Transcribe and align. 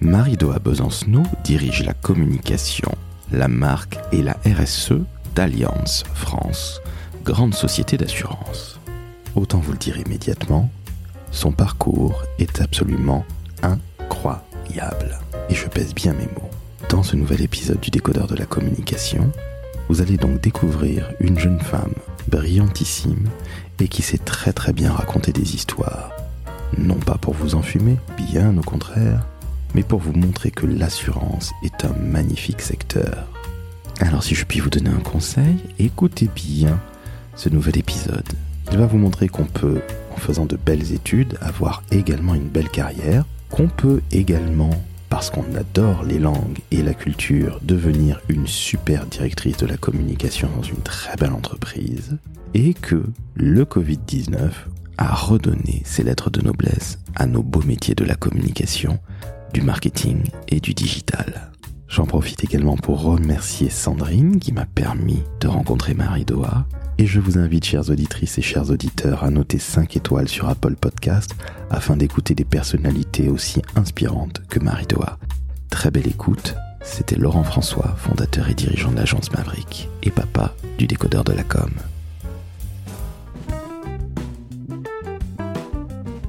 Marie-Doa 0.00 0.58
Besancenot 0.58 1.22
dirige 1.44 1.84
la 1.84 1.94
communication, 1.94 2.90
la 3.32 3.48
marque 3.48 3.98
et 4.12 4.22
la 4.22 4.36
RSE 4.44 4.94
d'Alliance 5.34 6.04
France, 6.14 6.80
grande 7.24 7.54
société 7.54 7.96
d'assurance. 7.96 8.78
Autant 9.34 9.58
vous 9.58 9.72
le 9.72 9.78
dire 9.78 9.96
immédiatement, 9.98 10.70
son 11.30 11.52
parcours 11.52 12.22
est 12.38 12.60
absolument 12.60 13.24
incroyable. 13.62 15.18
Et 15.48 15.54
je 15.54 15.66
pèse 15.66 15.94
bien 15.94 16.12
mes 16.12 16.26
mots. 16.26 16.50
Dans 16.90 17.02
ce 17.02 17.16
nouvel 17.16 17.42
épisode 17.42 17.80
du 17.80 17.90
décodeur 17.90 18.26
de 18.26 18.36
la 18.36 18.46
communication, 18.46 19.32
vous 19.88 20.02
allez 20.02 20.16
donc 20.16 20.40
découvrir 20.40 21.10
une 21.20 21.38
jeune 21.38 21.60
femme 21.60 21.94
brillantissime 22.28 23.28
et 23.80 23.88
qui 23.88 24.02
sait 24.02 24.18
très 24.18 24.52
très 24.52 24.72
bien 24.72 24.92
raconter 24.92 25.32
des 25.32 25.54
histoires. 25.54 26.10
Non 26.78 26.96
pas 26.96 27.18
pour 27.18 27.34
vous 27.34 27.54
enfumer, 27.54 27.96
bien 28.16 28.56
au 28.56 28.62
contraire, 28.62 29.26
mais 29.74 29.82
pour 29.82 30.00
vous 30.00 30.12
montrer 30.12 30.50
que 30.50 30.66
l'assurance 30.66 31.52
est 31.62 31.84
un 31.84 31.94
magnifique 31.94 32.62
secteur. 32.62 33.28
Alors 34.00 34.22
si 34.22 34.34
je 34.34 34.44
puis 34.44 34.60
vous 34.60 34.70
donner 34.70 34.90
un 34.90 35.00
conseil, 35.00 35.56
écoutez 35.78 36.28
bien 36.34 36.80
ce 37.36 37.48
nouvel 37.48 37.78
épisode. 37.78 38.28
Il 38.72 38.78
va 38.78 38.86
vous 38.86 38.98
montrer 38.98 39.28
qu'on 39.28 39.44
peut, 39.44 39.80
en 40.12 40.16
faisant 40.16 40.46
de 40.46 40.56
belles 40.56 40.92
études, 40.92 41.36
avoir 41.40 41.82
également 41.90 42.34
une 42.34 42.48
belle 42.48 42.70
carrière, 42.70 43.24
qu'on 43.50 43.68
peut 43.68 44.00
également, 44.10 44.70
parce 45.10 45.30
qu'on 45.30 45.54
adore 45.54 46.02
les 46.02 46.18
langues 46.18 46.58
et 46.70 46.82
la 46.82 46.94
culture, 46.94 47.60
devenir 47.62 48.20
une 48.28 48.46
super 48.46 49.06
directrice 49.06 49.58
de 49.58 49.66
la 49.66 49.76
communication 49.76 50.48
dans 50.56 50.62
une 50.62 50.82
très 50.82 51.16
belle 51.16 51.32
entreprise, 51.32 52.16
et 52.54 52.74
que 52.74 53.04
le 53.34 53.64
Covid-19 53.64 54.50
a 54.96 55.14
redonné 55.14 55.82
ses 55.84 56.04
lettres 56.04 56.30
de 56.30 56.40
noblesse 56.40 56.98
à 57.14 57.26
nos 57.26 57.42
beaux 57.42 57.62
métiers 57.62 57.94
de 57.94 58.04
la 58.04 58.14
communication, 58.14 58.98
du 59.54 59.62
marketing 59.62 60.24
et 60.48 60.60
du 60.60 60.74
digital. 60.74 61.52
J'en 61.88 62.06
profite 62.06 62.42
également 62.42 62.76
pour 62.76 63.02
remercier 63.02 63.70
Sandrine 63.70 64.40
qui 64.40 64.50
m'a 64.52 64.66
permis 64.66 65.22
de 65.40 65.46
rencontrer 65.46 65.94
Marie 65.94 66.24
Doha. 66.24 66.66
Et 66.98 67.06
je 67.06 67.20
vous 67.20 67.38
invite, 67.38 67.64
chères 67.64 67.88
auditrices 67.88 68.36
et 68.36 68.42
chers 68.42 68.70
auditeurs, 68.70 69.22
à 69.22 69.30
noter 69.30 69.60
5 69.60 69.96
étoiles 69.96 70.28
sur 70.28 70.48
Apple 70.48 70.74
Podcast 70.74 71.36
afin 71.70 71.96
d'écouter 71.96 72.34
des 72.34 72.44
personnalités 72.44 73.28
aussi 73.28 73.62
inspirantes 73.76 74.42
que 74.48 74.58
Marie 74.58 74.86
Doha. 74.86 75.18
Très 75.70 75.92
belle 75.92 76.08
écoute. 76.08 76.56
C'était 76.82 77.16
Laurent 77.16 77.44
François, 77.44 77.94
fondateur 77.96 78.48
et 78.48 78.54
dirigeant 78.54 78.90
de 78.90 78.96
l'agence 78.96 79.32
Maverick 79.32 79.88
et 80.02 80.10
papa 80.10 80.52
du 80.78 80.88
décodeur 80.88 81.22
de 81.22 81.32
la 81.32 81.44
com. 81.44 81.70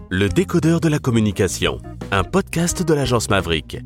Le 0.10 0.30
décodeur 0.30 0.80
de 0.80 0.88
la 0.88 1.00
communication, 1.00 1.82
un 2.16 2.24
podcast 2.24 2.82
de 2.82 2.94
l'agence 2.94 3.30
Maverick. 3.30 3.78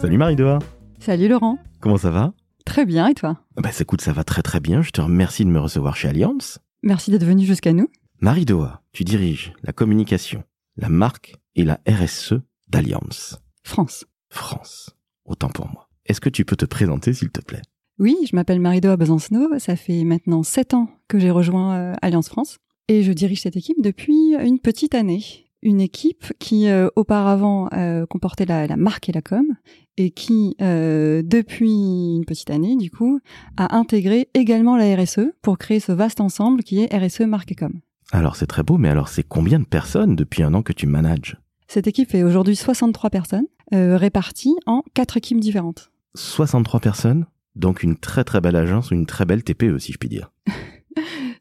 Salut 0.00 0.16
Marie-Doha 0.16 0.60
Salut 1.00 1.28
Laurent. 1.28 1.58
Comment 1.80 1.98
ça 1.98 2.10
va? 2.10 2.32
Très 2.64 2.86
bien, 2.86 3.08
et 3.08 3.14
toi? 3.14 3.40
Bah 3.56 3.68
écoute, 3.78 4.00
ça 4.00 4.14
va 4.14 4.24
très 4.24 4.40
très 4.40 4.60
bien. 4.60 4.80
Je 4.80 4.90
te 4.90 5.02
remercie 5.02 5.44
de 5.44 5.50
me 5.50 5.60
recevoir 5.60 5.96
chez 5.96 6.08
Alliance. 6.08 6.60
Merci 6.82 7.10
d'être 7.10 7.26
venu 7.26 7.44
jusqu'à 7.44 7.74
nous. 7.74 7.88
Marie-Doha, 8.20 8.80
tu 8.92 9.04
diriges 9.04 9.52
la 9.62 9.74
communication, 9.74 10.44
la 10.78 10.88
marque 10.88 11.34
et 11.54 11.64
la 11.64 11.78
RSE 11.86 12.36
d'Alliance. 12.68 13.38
France. 13.64 14.06
France. 14.30 14.96
Autant 15.26 15.50
pour 15.50 15.68
moi. 15.68 15.90
Est-ce 16.06 16.22
que 16.22 16.30
tu 16.30 16.46
peux 16.46 16.56
te 16.56 16.64
présenter 16.64 17.12
s'il 17.12 17.30
te 17.30 17.42
plaît? 17.42 17.62
Oui, 17.98 18.16
je 18.30 18.34
m'appelle 18.34 18.60
Marie-Doa 18.60 18.96
Besancenot. 18.96 19.58
Ça 19.58 19.76
fait 19.76 20.04
maintenant 20.04 20.42
sept 20.42 20.72
ans 20.72 20.88
que 21.06 21.18
j'ai 21.18 21.30
rejoint 21.30 21.74
euh, 21.74 21.94
Alliance 22.00 22.30
France. 22.30 22.60
Et 22.88 23.02
je 23.02 23.12
dirige 23.12 23.40
cette 23.40 23.56
équipe 23.56 23.80
depuis 23.80 24.34
une 24.34 24.58
petite 24.58 24.94
année. 24.94 25.22
Une 25.62 25.80
équipe 25.80 26.34
qui 26.38 26.68
euh, 26.68 26.88
auparavant 26.94 27.70
euh, 27.72 28.04
comportait 28.04 28.44
la, 28.44 28.66
la, 28.66 28.76
marque 28.76 29.08
et 29.08 29.12
la 29.12 29.22
com 29.22 29.46
et 29.96 30.10
qui, 30.10 30.54
euh, 30.60 31.22
depuis 31.24 31.70
une 32.16 32.26
petite 32.26 32.50
année, 32.50 32.76
du 32.76 32.90
coup, 32.90 33.20
a 33.56 33.74
intégré 33.74 34.28
également 34.34 34.76
la 34.76 34.94
RSE 34.94 35.32
pour 35.40 35.56
créer 35.56 35.80
ce 35.80 35.92
vaste 35.92 36.20
ensemble 36.20 36.62
qui 36.62 36.82
est 36.82 36.94
RSE 36.94 37.22
Marque 37.22 37.52
et 37.52 37.54
Com. 37.54 37.80
Alors 38.12 38.36
c'est 38.36 38.46
très 38.46 38.62
beau, 38.62 38.76
mais 38.76 38.90
alors 38.90 39.08
c'est 39.08 39.22
combien 39.22 39.58
de 39.58 39.64
personnes 39.64 40.14
depuis 40.14 40.42
un 40.42 40.52
an 40.52 40.60
que 40.60 40.74
tu 40.74 40.86
manages? 40.86 41.38
Cette 41.66 41.86
équipe 41.86 42.10
fait 42.10 42.22
aujourd'hui 42.22 42.56
63 42.56 43.08
personnes, 43.08 43.46
réparties 43.72 44.56
en 44.66 44.82
quatre 44.92 45.16
équipes 45.16 45.40
différentes. 45.40 45.90
63 46.16 46.80
personnes 46.80 47.24
Donc 47.56 47.82
une 47.82 47.96
très 47.96 48.24
très 48.24 48.42
belle 48.42 48.56
agence 48.56 48.90
une 48.90 49.06
très 49.06 49.24
belle 49.24 49.42
TPE, 49.42 49.78
si 49.78 49.92
je 49.92 49.98
puis 49.98 50.10
dire. 50.10 50.30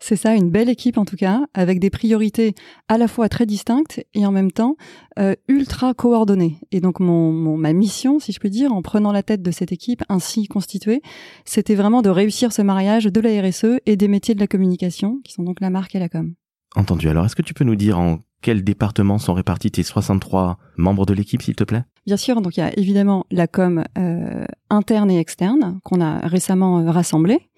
C'est 0.05 0.17
ça, 0.17 0.35
une 0.35 0.49
belle 0.49 0.67
équipe 0.67 0.97
en 0.97 1.05
tout 1.05 1.15
cas, 1.15 1.45
avec 1.53 1.79
des 1.79 1.89
priorités 1.89 2.55
à 2.89 2.97
la 2.97 3.07
fois 3.07 3.29
très 3.29 3.45
distinctes 3.45 4.05
et 4.13 4.25
en 4.25 4.33
même 4.33 4.51
temps 4.51 4.75
euh, 5.17 5.33
ultra 5.47 5.93
coordonnées. 5.93 6.57
Et 6.73 6.81
donc 6.81 6.99
ma 6.99 7.71
mission, 7.71 8.19
si 8.19 8.33
je 8.33 8.39
puis 8.41 8.49
dire, 8.49 8.73
en 8.73 8.81
prenant 8.81 9.13
la 9.13 9.23
tête 9.23 9.41
de 9.41 9.49
cette 9.49 9.71
équipe 9.71 10.03
ainsi 10.09 10.47
constituée, 10.47 11.01
c'était 11.45 11.75
vraiment 11.75 12.01
de 12.01 12.09
réussir 12.09 12.51
ce 12.51 12.61
mariage 12.61 13.05
de 13.05 13.21
la 13.21 13.41
RSE 13.41 13.79
et 13.85 13.95
des 13.95 14.09
métiers 14.09 14.35
de 14.35 14.41
la 14.41 14.47
communication, 14.47 15.21
qui 15.23 15.31
sont 15.31 15.43
donc 15.43 15.61
la 15.61 15.69
marque 15.69 15.95
et 15.95 15.99
la 15.99 16.09
com. 16.09 16.33
Entendu. 16.75 17.07
Alors 17.07 17.23
est-ce 17.23 17.37
que 17.37 17.41
tu 17.41 17.53
peux 17.53 17.63
nous 17.63 17.77
dire 17.77 17.97
en 17.97 18.19
quels 18.41 18.65
départements 18.65 19.19
sont 19.19 19.33
répartis 19.33 19.71
tes 19.71 19.83
63 19.83 20.57
membres 20.75 21.05
de 21.05 21.13
l'équipe, 21.13 21.41
s'il 21.41 21.55
te 21.55 21.63
plaît? 21.63 21.85
Bien 22.05 22.17
sûr, 22.17 22.41
donc 22.41 22.57
il 22.57 22.59
y 22.59 22.63
a 22.63 22.77
évidemment 22.77 23.25
la 23.31 23.47
com 23.47 23.83
euh, 23.97 24.45
interne 24.69 25.09
et 25.09 25.19
externe 25.19 25.79
qu'on 25.83 26.01
a 26.01 26.19
récemment 26.27 26.79
euh, 26.79 26.91
rassemblée. 26.91 27.49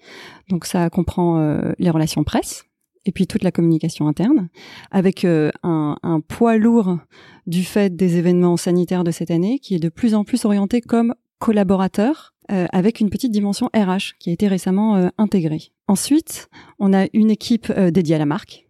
Donc 0.48 0.66
ça 0.66 0.88
comprend 0.88 1.38
euh, 1.38 1.72
les 1.78 1.90
relations 1.90 2.22
presse 2.22 2.64
et 3.04 3.12
puis 3.12 3.26
toute 3.26 3.44
la 3.44 3.52
communication 3.52 4.08
interne, 4.08 4.48
avec 4.90 5.24
euh, 5.24 5.50
un, 5.62 5.96
un, 6.02 6.20
poids 6.20 6.56
lourd 6.56 6.98
du 7.46 7.62
fait 7.62 7.94
des 7.94 8.16
événements 8.16 8.56
sanitaires 8.56 9.04
de 9.04 9.12
cette 9.12 9.30
année 9.30 9.60
qui 9.60 9.76
est 9.76 9.80
de 9.80 9.88
plus 9.88 10.14
en 10.14 10.24
plus 10.24 10.44
orienté 10.44 10.80
comme 10.80 11.14
collaborateur 11.38 12.34
euh, 12.50 12.66
avec 12.72 12.98
une 13.00 13.10
petite 13.10 13.30
dimension 13.30 13.70
RH 13.74 14.14
qui 14.18 14.30
a 14.30 14.32
été 14.32 14.48
récemment 14.48 15.10
intégrée. 15.18 15.70
Ensuite, 15.86 16.48
on 16.80 16.92
a 16.92 17.06
une 17.12 17.30
équipe 17.30 17.72
dédiée 17.72 18.16
à 18.16 18.18
la 18.18 18.26
marque 18.26 18.68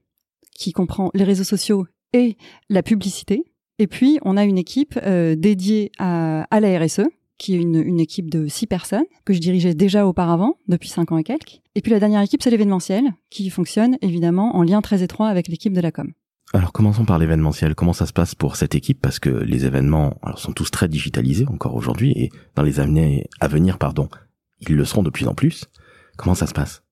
qui 0.54 0.72
comprend 0.72 1.10
les 1.14 1.24
réseaux 1.24 1.44
sociaux 1.44 1.86
et 2.12 2.36
la 2.68 2.82
publicité. 2.82 3.44
Et 3.78 3.86
puis, 3.86 4.18
on 4.22 4.36
a 4.36 4.44
une 4.44 4.58
équipe 4.58 4.98
euh, 5.04 5.36
dédiée 5.36 5.92
à, 5.98 6.42
à, 6.44 6.60
la 6.60 6.78
RSE, 6.78 7.02
qui 7.36 7.54
est 7.54 7.58
une, 7.58 7.76
une, 7.76 8.00
équipe 8.00 8.30
de 8.30 8.46
six 8.46 8.66
personnes, 8.66 9.04
que 9.26 9.34
je 9.34 9.38
dirigeais 9.38 9.74
déjà 9.74 10.06
auparavant, 10.06 10.56
depuis 10.66 10.88
cinq 10.88 11.12
ans 11.12 11.18
et 11.18 11.24
quelques. 11.24 11.60
Et 11.74 11.82
puis 11.82 11.92
la 11.92 12.00
dernière 12.00 12.22
équipe, 12.22 12.42
c'est 12.42 12.50
l'événementiel, 12.50 13.12
qui 13.28 13.50
fonctionne 13.50 13.98
évidemment 14.00 14.56
en 14.56 14.62
lien 14.62 14.80
très 14.80 15.02
étroit 15.02 15.28
avec 15.28 15.48
l'équipe 15.48 15.74
de 15.74 15.80
la 15.82 15.92
com. 15.92 16.10
Alors 16.54 16.72
commençons 16.72 17.04
par 17.04 17.18
l'événementiel. 17.18 17.74
Comment 17.74 17.92
ça 17.92 18.06
se 18.06 18.12
passe 18.12 18.34
pour 18.34 18.56
cette 18.56 18.74
équipe? 18.74 19.00
Parce 19.02 19.18
que 19.18 19.28
les 19.28 19.66
événements 19.66 20.14
alors, 20.22 20.38
sont 20.38 20.52
tous 20.52 20.70
très 20.70 20.88
digitalisés 20.88 21.46
encore 21.46 21.74
aujourd'hui, 21.74 22.12
et 22.12 22.30
dans 22.54 22.62
les 22.62 22.80
années 22.80 23.26
à 23.40 23.48
venir, 23.48 23.76
pardon, 23.76 24.08
ils 24.60 24.74
le 24.74 24.84
seront 24.86 25.02
de 25.02 25.10
plus 25.10 25.28
en 25.28 25.34
plus. 25.34 25.66
Comment 26.16 26.34
ça 26.34 26.46
se 26.46 26.54
passe? 26.54 26.82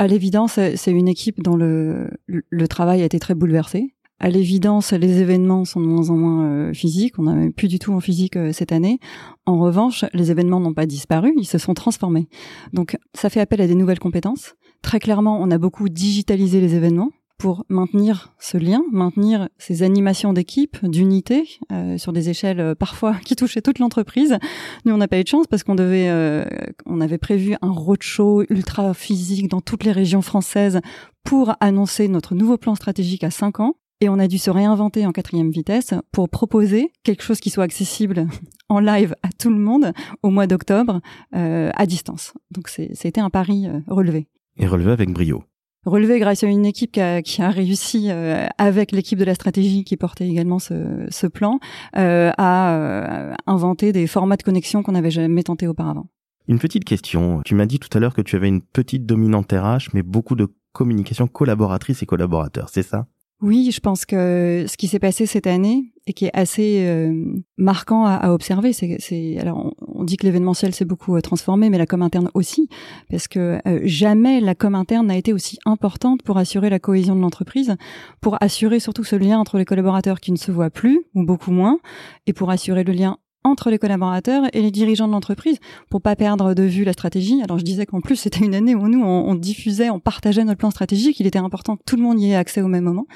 À 0.00 0.08
l'évidence, 0.08 0.54
c'est 0.54 0.90
une 0.90 1.06
équipe 1.06 1.40
dont 1.40 1.54
le, 1.54 2.10
le 2.26 2.68
travail 2.68 3.02
a 3.02 3.04
été 3.04 3.20
très 3.20 3.34
bouleversé 3.34 3.94
à 4.20 4.30
l'évidence, 4.30 4.92
les 4.92 5.20
événements 5.20 5.64
sont 5.64 5.80
de 5.80 5.86
moins 5.86 6.10
en 6.10 6.16
moins 6.16 6.46
euh, 6.46 6.72
physiques. 6.72 7.18
On 7.18 7.24
n'a 7.24 7.50
plus 7.50 7.68
du 7.68 7.78
tout 7.78 7.92
en 7.92 8.00
physique 8.00 8.36
euh, 8.36 8.52
cette 8.52 8.72
année. 8.72 8.98
En 9.44 9.58
revanche, 9.58 10.04
les 10.14 10.30
événements 10.30 10.60
n'ont 10.60 10.74
pas 10.74 10.86
disparu, 10.86 11.34
ils 11.36 11.46
se 11.46 11.58
sont 11.58 11.74
transformés. 11.74 12.28
Donc, 12.72 12.96
ça 13.12 13.28
fait 13.28 13.40
appel 13.40 13.60
à 13.60 13.66
des 13.66 13.74
nouvelles 13.74 13.98
compétences. 13.98 14.54
Très 14.82 15.00
clairement, 15.00 15.40
on 15.40 15.50
a 15.50 15.58
beaucoup 15.58 15.88
digitalisé 15.88 16.60
les 16.60 16.74
événements 16.74 17.10
pour 17.38 17.64
maintenir 17.68 18.32
ce 18.38 18.56
lien, 18.56 18.82
maintenir 18.92 19.48
ces 19.58 19.82
animations 19.82 20.32
d'équipe, 20.32 20.84
d'unité, 20.84 21.46
euh, 21.72 21.98
sur 21.98 22.12
des 22.12 22.30
échelles 22.30 22.60
euh, 22.60 22.74
parfois 22.74 23.14
qui 23.24 23.36
touchaient 23.36 23.62
toute 23.62 23.78
l'entreprise. 23.78 24.38
Nous, 24.84 24.94
on 24.94 24.96
n'a 24.96 25.08
pas 25.08 25.18
eu 25.18 25.24
de 25.24 25.28
chance 25.28 25.46
parce 25.46 25.62
qu'on 25.62 25.74
devait, 25.74 26.08
euh, 26.08 26.44
on 26.86 27.00
avait 27.00 27.18
prévu 27.18 27.56
un 27.60 27.70
roadshow 27.70 28.44
ultra 28.48 28.94
physique 28.94 29.48
dans 29.48 29.60
toutes 29.60 29.84
les 29.84 29.92
régions 29.92 30.22
françaises 30.22 30.80
pour 31.24 31.54
annoncer 31.60 32.08
notre 32.08 32.34
nouveau 32.34 32.56
plan 32.56 32.74
stratégique 32.74 33.24
à 33.24 33.30
cinq 33.30 33.60
ans. 33.60 33.74
Et 34.00 34.08
on 34.08 34.18
a 34.18 34.28
dû 34.28 34.38
se 34.38 34.50
réinventer 34.50 35.06
en 35.06 35.12
quatrième 35.12 35.50
vitesse 35.50 35.94
pour 36.12 36.28
proposer 36.28 36.92
quelque 37.04 37.22
chose 37.22 37.40
qui 37.40 37.50
soit 37.50 37.64
accessible 37.64 38.26
en 38.68 38.80
live 38.80 39.14
à 39.22 39.28
tout 39.38 39.50
le 39.50 39.58
monde 39.58 39.92
au 40.22 40.30
mois 40.30 40.46
d'octobre 40.46 41.00
euh, 41.34 41.70
à 41.74 41.86
distance. 41.86 42.34
Donc 42.50 42.68
c'était 42.68 43.20
un 43.20 43.30
pari 43.30 43.66
euh, 43.66 43.80
relevé. 43.88 44.28
Et 44.56 44.66
relevé 44.66 44.92
avec 44.92 45.10
brio. 45.10 45.44
Relevé 45.84 46.18
grâce 46.18 46.42
à 46.42 46.46
une 46.46 46.64
équipe 46.64 46.92
qui 46.92 47.00
a, 47.00 47.20
qui 47.20 47.42
a 47.42 47.50
réussi 47.50 48.06
euh, 48.08 48.46
avec 48.56 48.90
l'équipe 48.90 49.18
de 49.18 49.24
la 49.24 49.34
stratégie 49.34 49.84
qui 49.84 49.96
portait 49.96 50.26
également 50.26 50.58
ce, 50.58 51.06
ce 51.10 51.26
plan 51.26 51.58
euh, 51.96 52.30
à 52.38 52.74
euh, 52.74 53.34
inventer 53.46 53.92
des 53.92 54.06
formats 54.06 54.36
de 54.36 54.42
connexion 54.42 54.82
qu'on 54.82 54.92
n'avait 54.92 55.10
jamais 55.10 55.42
tenté 55.42 55.66
auparavant. 55.66 56.06
Une 56.48 56.58
petite 56.58 56.84
question. 56.84 57.42
Tu 57.44 57.54
m'as 57.54 57.66
dit 57.66 57.78
tout 57.78 57.94
à 57.96 58.00
l'heure 58.00 58.14
que 58.14 58.22
tu 58.22 58.36
avais 58.36 58.48
une 58.48 58.62
petite 58.62 59.04
dominante 59.04 59.52
RH, 59.52 59.90
mais 59.92 60.02
beaucoup 60.02 60.36
de 60.36 60.48
communication 60.72 61.26
collaboratrice 61.26 62.02
et 62.02 62.06
collaborateurs, 62.06 62.70
c'est 62.70 62.82
ça? 62.82 63.06
Oui, 63.40 63.70
je 63.72 63.80
pense 63.80 64.06
que 64.06 64.64
ce 64.66 64.76
qui 64.76 64.88
s'est 64.88 64.98
passé 64.98 65.26
cette 65.26 65.46
année 65.46 65.92
et 66.06 66.12
qui 66.12 66.26
est 66.26 66.30
assez 66.34 66.86
euh, 66.86 67.42
marquant 67.56 68.06
à, 68.06 68.30
observer, 68.30 68.72
c'est, 68.72 69.38
alors 69.38 69.74
on, 69.86 70.04
dit 70.04 70.16
que 70.16 70.24
l'événementiel 70.24 70.74
s'est 70.74 70.84
beaucoup 70.84 71.16
euh, 71.16 71.20
transformé, 71.20 71.68
mais 71.68 71.76
la 71.76 71.86
com 71.86 72.00
interne 72.02 72.30
aussi, 72.34 72.68
parce 73.10 73.28
que 73.28 73.58
euh, 73.66 73.80
jamais 73.84 74.40
la 74.40 74.54
com 74.54 74.74
interne 74.74 75.08
n'a 75.08 75.16
été 75.16 75.32
aussi 75.32 75.58
importante 75.66 76.22
pour 76.22 76.38
assurer 76.38 76.70
la 76.70 76.78
cohésion 76.78 77.16
de 77.16 77.20
l'entreprise, 77.20 77.74
pour 78.20 78.42
assurer 78.42 78.80
surtout 78.80 79.04
ce 79.04 79.16
lien 79.16 79.38
entre 79.38 79.58
les 79.58 79.64
collaborateurs 79.64 80.20
qui 80.20 80.32
ne 80.32 80.38
se 80.38 80.52
voient 80.52 80.70
plus 80.70 81.00
ou 81.14 81.24
beaucoup 81.24 81.50
moins, 81.50 81.78
et 82.26 82.32
pour 82.32 82.50
assurer 82.50 82.84
le 82.84 82.92
lien 82.92 83.18
entre 83.44 83.70
les 83.70 83.78
collaborateurs 83.78 84.44
et 84.54 84.62
les 84.62 84.70
dirigeants 84.70 85.06
de 85.06 85.12
l'entreprise 85.12 85.58
pour 85.90 86.00
pas 86.00 86.16
perdre 86.16 86.54
de 86.54 86.62
vue 86.62 86.84
la 86.84 86.94
stratégie. 86.94 87.42
Alors 87.42 87.58
je 87.58 87.64
disais 87.64 87.84
qu'en 87.84 88.00
plus 88.00 88.16
c'était 88.16 88.44
une 88.44 88.54
année 88.54 88.74
où 88.74 88.88
nous 88.88 89.02
on, 89.02 89.34
diffusait, 89.34 89.90
on 89.90 90.00
partageait 90.00 90.44
notre 90.44 90.58
plan 90.58 90.70
stratégique. 90.70 91.20
Il 91.20 91.26
était 91.26 91.38
important 91.38 91.76
que 91.76 91.82
tout 91.84 91.96
le 91.96 92.02
monde 92.02 92.18
y 92.20 92.30
ait 92.30 92.34
accès 92.34 92.62
au 92.62 92.68
même 92.68 92.84
moment. 92.84 93.06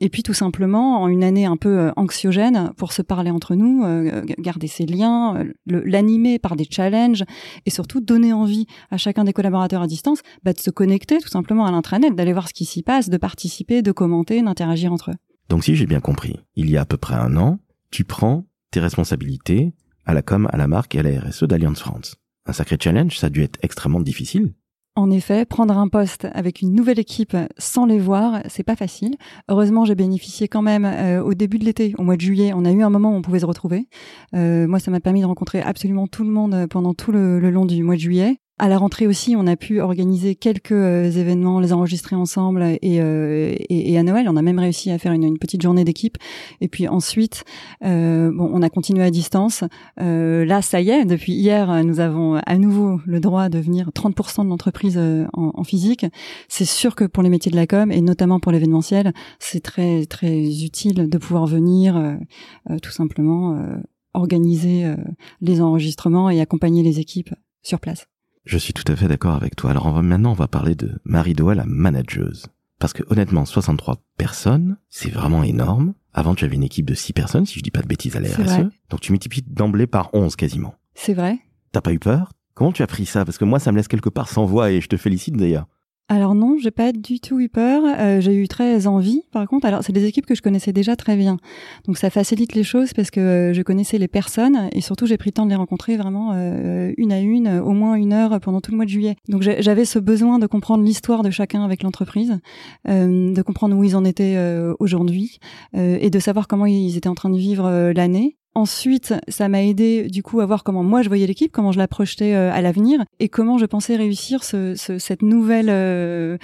Et 0.00 0.08
puis 0.08 0.22
tout 0.22 0.32
simplement 0.32 1.02
en 1.02 1.08
une 1.08 1.24
année 1.24 1.44
un 1.44 1.56
peu 1.56 1.78
euh, 1.78 1.92
anxiogène 1.96 2.70
pour 2.76 2.92
se 2.92 3.02
parler 3.02 3.30
entre 3.30 3.56
nous, 3.56 3.84
euh, 3.84 4.22
garder 4.38 4.68
ces 4.68 4.86
liens, 4.86 5.36
euh, 5.36 5.52
l'animer 5.66 6.38
par 6.38 6.54
des 6.54 6.66
challenges 6.70 7.24
et 7.66 7.70
surtout 7.70 8.00
donner 8.00 8.32
envie 8.32 8.66
à 8.90 8.96
chacun 8.96 9.24
des 9.24 9.32
collaborateurs 9.32 9.82
à 9.82 9.86
distance 9.88 10.20
bah, 10.44 10.52
de 10.52 10.60
se 10.60 10.70
connecter 10.70 11.18
tout 11.18 11.28
simplement 11.28 11.66
à 11.66 11.72
l'intranet, 11.72 12.14
d'aller 12.14 12.32
voir 12.32 12.48
ce 12.48 12.54
qui 12.54 12.64
s'y 12.64 12.82
passe, 12.82 13.08
de 13.10 13.16
participer, 13.16 13.82
de 13.82 13.90
commenter, 13.90 14.40
d'interagir 14.40 14.92
entre 14.92 15.10
eux. 15.10 15.16
Donc 15.48 15.64
si 15.64 15.74
j'ai 15.74 15.86
bien 15.86 16.00
compris, 16.00 16.38
il 16.54 16.70
y 16.70 16.76
a 16.76 16.82
à 16.82 16.84
peu 16.84 16.96
près 16.96 17.14
un 17.14 17.36
an, 17.36 17.58
tu 17.90 18.04
prends 18.04 18.44
responsabilités 18.80 19.72
à 20.06 20.14
la 20.14 20.22
com, 20.22 20.48
à 20.52 20.56
la 20.56 20.68
marque 20.68 20.94
et 20.94 21.00
à 21.00 21.02
la 21.02 21.20
RSE 21.20 21.44
d'Alliance 21.44 21.80
France. 21.80 22.16
Un 22.46 22.52
sacré 22.52 22.76
challenge, 22.80 23.18
ça 23.18 23.28
a 23.28 23.30
dû 23.30 23.42
être 23.42 23.58
extrêmement 23.62 24.00
difficile. 24.00 24.52
En 24.96 25.10
effet, 25.10 25.44
prendre 25.44 25.76
un 25.76 25.88
poste 25.88 26.28
avec 26.34 26.62
une 26.62 26.72
nouvelle 26.72 27.00
équipe 27.00 27.36
sans 27.58 27.84
les 27.84 27.98
voir, 27.98 28.42
c'est 28.48 28.62
pas 28.62 28.76
facile. 28.76 29.16
Heureusement, 29.48 29.84
j'ai 29.84 29.96
bénéficié 29.96 30.46
quand 30.46 30.62
même 30.62 30.84
euh, 30.84 31.20
au 31.20 31.34
début 31.34 31.58
de 31.58 31.64
l'été, 31.64 31.94
au 31.98 32.04
mois 32.04 32.14
de 32.16 32.20
juillet. 32.20 32.52
On 32.54 32.64
a 32.64 32.70
eu 32.70 32.82
un 32.82 32.90
moment 32.90 33.10
où 33.10 33.16
on 33.16 33.22
pouvait 33.22 33.40
se 33.40 33.46
retrouver. 33.46 33.88
Euh, 34.36 34.68
moi, 34.68 34.78
ça 34.78 34.92
m'a 34.92 35.00
permis 35.00 35.22
de 35.22 35.26
rencontrer 35.26 35.60
absolument 35.60 36.06
tout 36.06 36.22
le 36.22 36.30
monde 36.30 36.68
pendant 36.70 36.94
tout 36.94 37.10
le 37.10 37.40
long 37.50 37.64
du 37.64 37.82
mois 37.82 37.96
de 37.96 38.00
juillet. 38.00 38.38
À 38.56 38.68
la 38.68 38.78
rentrée 38.78 39.08
aussi, 39.08 39.34
on 39.34 39.48
a 39.48 39.56
pu 39.56 39.80
organiser 39.80 40.36
quelques 40.36 40.70
euh, 40.70 41.10
événements, 41.10 41.58
les 41.58 41.72
enregistrer 41.72 42.14
ensemble 42.14 42.62
et, 42.62 43.00
euh, 43.00 43.52
et, 43.68 43.92
et, 43.92 43.98
à 43.98 44.04
Noël, 44.04 44.28
on 44.28 44.36
a 44.36 44.42
même 44.42 44.60
réussi 44.60 44.92
à 44.92 44.98
faire 44.98 45.10
une, 45.10 45.24
une 45.24 45.40
petite 45.40 45.60
journée 45.60 45.82
d'équipe. 45.82 46.18
Et 46.60 46.68
puis 46.68 46.86
ensuite, 46.86 47.42
euh, 47.84 48.30
bon, 48.32 48.48
on 48.52 48.62
a 48.62 48.70
continué 48.70 49.02
à 49.02 49.10
distance. 49.10 49.64
Euh, 50.00 50.44
là, 50.44 50.62
ça 50.62 50.80
y 50.80 50.90
est, 50.90 51.04
depuis 51.04 51.32
hier, 51.32 51.82
nous 51.82 51.98
avons 51.98 52.36
à 52.46 52.56
nouveau 52.56 53.00
le 53.06 53.18
droit 53.18 53.48
de 53.48 53.58
venir 53.58 53.90
30% 53.90 54.44
de 54.44 54.48
l'entreprise 54.48 54.98
euh, 54.98 55.26
en, 55.32 55.50
en, 55.52 55.64
physique. 55.64 56.06
C'est 56.48 56.64
sûr 56.64 56.94
que 56.94 57.04
pour 57.04 57.24
les 57.24 57.30
métiers 57.30 57.50
de 57.50 57.56
la 57.56 57.66
com 57.66 57.90
et 57.90 58.00
notamment 58.02 58.38
pour 58.38 58.52
l'événementiel, 58.52 59.12
c'est 59.40 59.64
très 59.64 60.06
très 60.06 60.62
utile 60.62 61.08
de 61.08 61.18
pouvoir 61.18 61.46
venir 61.46 62.18
tout 62.82 62.90
simplement 62.90 63.58
organiser 64.12 64.94
les 65.40 65.60
enregistrements 65.60 66.30
et 66.30 66.40
accompagner 66.40 66.82
les 66.82 67.00
équipes 67.00 67.34
sur 67.62 67.80
place. 67.80 68.06
Je 68.44 68.58
suis 68.58 68.74
tout 68.74 68.84
à 68.92 68.96
fait 68.96 69.08
d'accord 69.08 69.34
avec 69.34 69.56
toi. 69.56 69.70
Alors 69.70 70.02
maintenant, 70.02 70.32
on 70.32 70.34
va 70.34 70.48
parler 70.48 70.74
de 70.74 71.00
Marie 71.04 71.34
Doa, 71.34 71.54
la 71.54 71.64
manageuse. 71.64 72.46
Parce 72.78 72.92
que 72.92 73.02
honnêtement, 73.08 73.44
63 73.46 73.96
personnes, 74.18 74.76
c'est 74.90 75.10
vraiment 75.10 75.42
énorme. 75.42 75.94
Avant, 76.12 76.34
tu 76.34 76.44
avais 76.44 76.56
une 76.56 76.62
équipe 76.62 76.86
de 76.86 76.94
6 76.94 77.12
personnes, 77.14 77.46
si 77.46 77.58
je 77.58 77.64
dis 77.64 77.70
pas 77.70 77.80
de 77.80 77.86
bêtises 77.86 78.16
à 78.16 78.20
la 78.20 78.28
RSE. 78.28 78.68
Donc 78.90 79.00
tu 79.00 79.12
multiplies 79.12 79.44
d'emblée 79.46 79.86
par 79.86 80.10
11 80.12 80.36
quasiment. 80.36 80.74
C'est 80.94 81.14
vrai. 81.14 81.38
T'as 81.72 81.80
pas 81.80 81.92
eu 81.92 81.98
peur? 81.98 82.32
Comment 82.54 82.72
tu 82.72 82.82
as 82.82 82.86
pris 82.86 83.06
ça? 83.06 83.24
Parce 83.24 83.38
que 83.38 83.44
moi, 83.44 83.58
ça 83.58 83.72
me 83.72 83.78
laisse 83.78 83.88
quelque 83.88 84.10
part 84.10 84.28
sans 84.28 84.44
voix 84.44 84.70
et 84.70 84.80
je 84.80 84.88
te 84.88 84.96
félicite 84.96 85.36
d'ailleurs. 85.36 85.66
Alors 86.08 86.34
non, 86.34 86.58
j'ai 86.58 86.70
pas 86.70 86.92
du 86.92 87.18
tout 87.18 87.40
eu 87.40 87.48
peur. 87.48 87.82
Euh, 87.86 88.20
j'ai 88.20 88.34
eu 88.34 88.46
très 88.46 88.86
envie. 88.86 89.22
Par 89.32 89.46
contre, 89.48 89.66
alors 89.66 89.82
c'est 89.82 89.92
des 89.92 90.04
équipes 90.04 90.26
que 90.26 90.34
je 90.34 90.42
connaissais 90.42 90.72
déjà 90.72 90.96
très 90.96 91.16
bien, 91.16 91.38
donc 91.86 91.96
ça 91.96 92.10
facilite 92.10 92.54
les 92.54 92.62
choses 92.62 92.92
parce 92.92 93.10
que 93.10 93.20
euh, 93.20 93.52
je 93.54 93.62
connaissais 93.62 93.96
les 93.96 94.08
personnes 94.08 94.68
et 94.72 94.82
surtout 94.82 95.06
j'ai 95.06 95.16
pris 95.16 95.30
le 95.30 95.34
temps 95.34 95.46
de 95.46 95.50
les 95.50 95.56
rencontrer 95.56 95.96
vraiment 95.96 96.32
euh, 96.34 96.92
une 96.98 97.10
à 97.10 97.20
une, 97.20 97.48
au 97.58 97.72
moins 97.72 97.94
une 97.94 98.12
heure 98.12 98.38
pendant 98.40 98.60
tout 98.60 98.70
le 98.70 98.76
mois 98.76 98.84
de 98.84 98.90
juillet. 98.90 99.16
Donc 99.28 99.42
j'avais 99.42 99.86
ce 99.86 99.98
besoin 99.98 100.38
de 100.38 100.46
comprendre 100.46 100.84
l'histoire 100.84 101.22
de 101.22 101.30
chacun 101.30 101.64
avec 101.64 101.82
l'entreprise, 101.82 102.38
de 102.86 103.42
comprendre 103.42 103.76
où 103.76 103.82
ils 103.82 103.96
en 103.96 104.04
étaient 104.04 104.36
aujourd'hui 104.78 105.38
et 105.74 106.10
de 106.10 106.18
savoir 106.18 106.48
comment 106.48 106.66
ils 106.66 106.96
étaient 106.96 107.08
en 107.08 107.14
train 107.14 107.30
de 107.30 107.38
vivre 107.38 107.92
l'année 107.92 108.36
Ensuite, 108.56 109.14
ça 109.26 109.48
m'a 109.48 109.64
aidé 109.64 110.08
du 110.08 110.22
coup 110.22 110.40
à 110.40 110.46
voir 110.46 110.62
comment 110.62 110.84
moi 110.84 111.02
je 111.02 111.08
voyais 111.08 111.26
l'équipe, 111.26 111.50
comment 111.50 111.72
je 111.72 111.78
la 111.78 111.88
projetais 111.88 112.34
euh, 112.34 112.52
à 112.52 112.60
l'avenir 112.60 113.04
et 113.18 113.28
comment 113.28 113.58
je 113.58 113.66
pensais 113.66 113.96
réussir 113.96 114.44
ce, 114.44 114.76
ce, 114.76 114.98
cette 114.98 115.22
nouvelle 115.22 115.70
euh, 115.70 116.38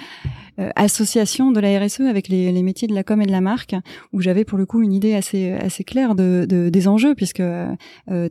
association 0.75 1.51
de 1.51 1.59
la 1.59 1.79
RSE 1.79 2.01
avec 2.01 2.27
les, 2.27 2.51
les, 2.51 2.63
métiers 2.63 2.87
de 2.87 2.93
la 2.93 3.03
com 3.03 3.21
et 3.21 3.25
de 3.25 3.31
la 3.31 3.41
marque, 3.41 3.75
où 4.13 4.21
j'avais 4.21 4.45
pour 4.45 4.57
le 4.57 4.65
coup 4.65 4.81
une 4.81 4.93
idée 4.93 5.13
assez 5.13 5.51
assez 5.51 5.83
claire 5.83 6.15
de, 6.15 6.45
de 6.47 6.69
des 6.69 6.87
enjeux, 6.87 7.15
puisque 7.15 7.39
euh, 7.41 7.75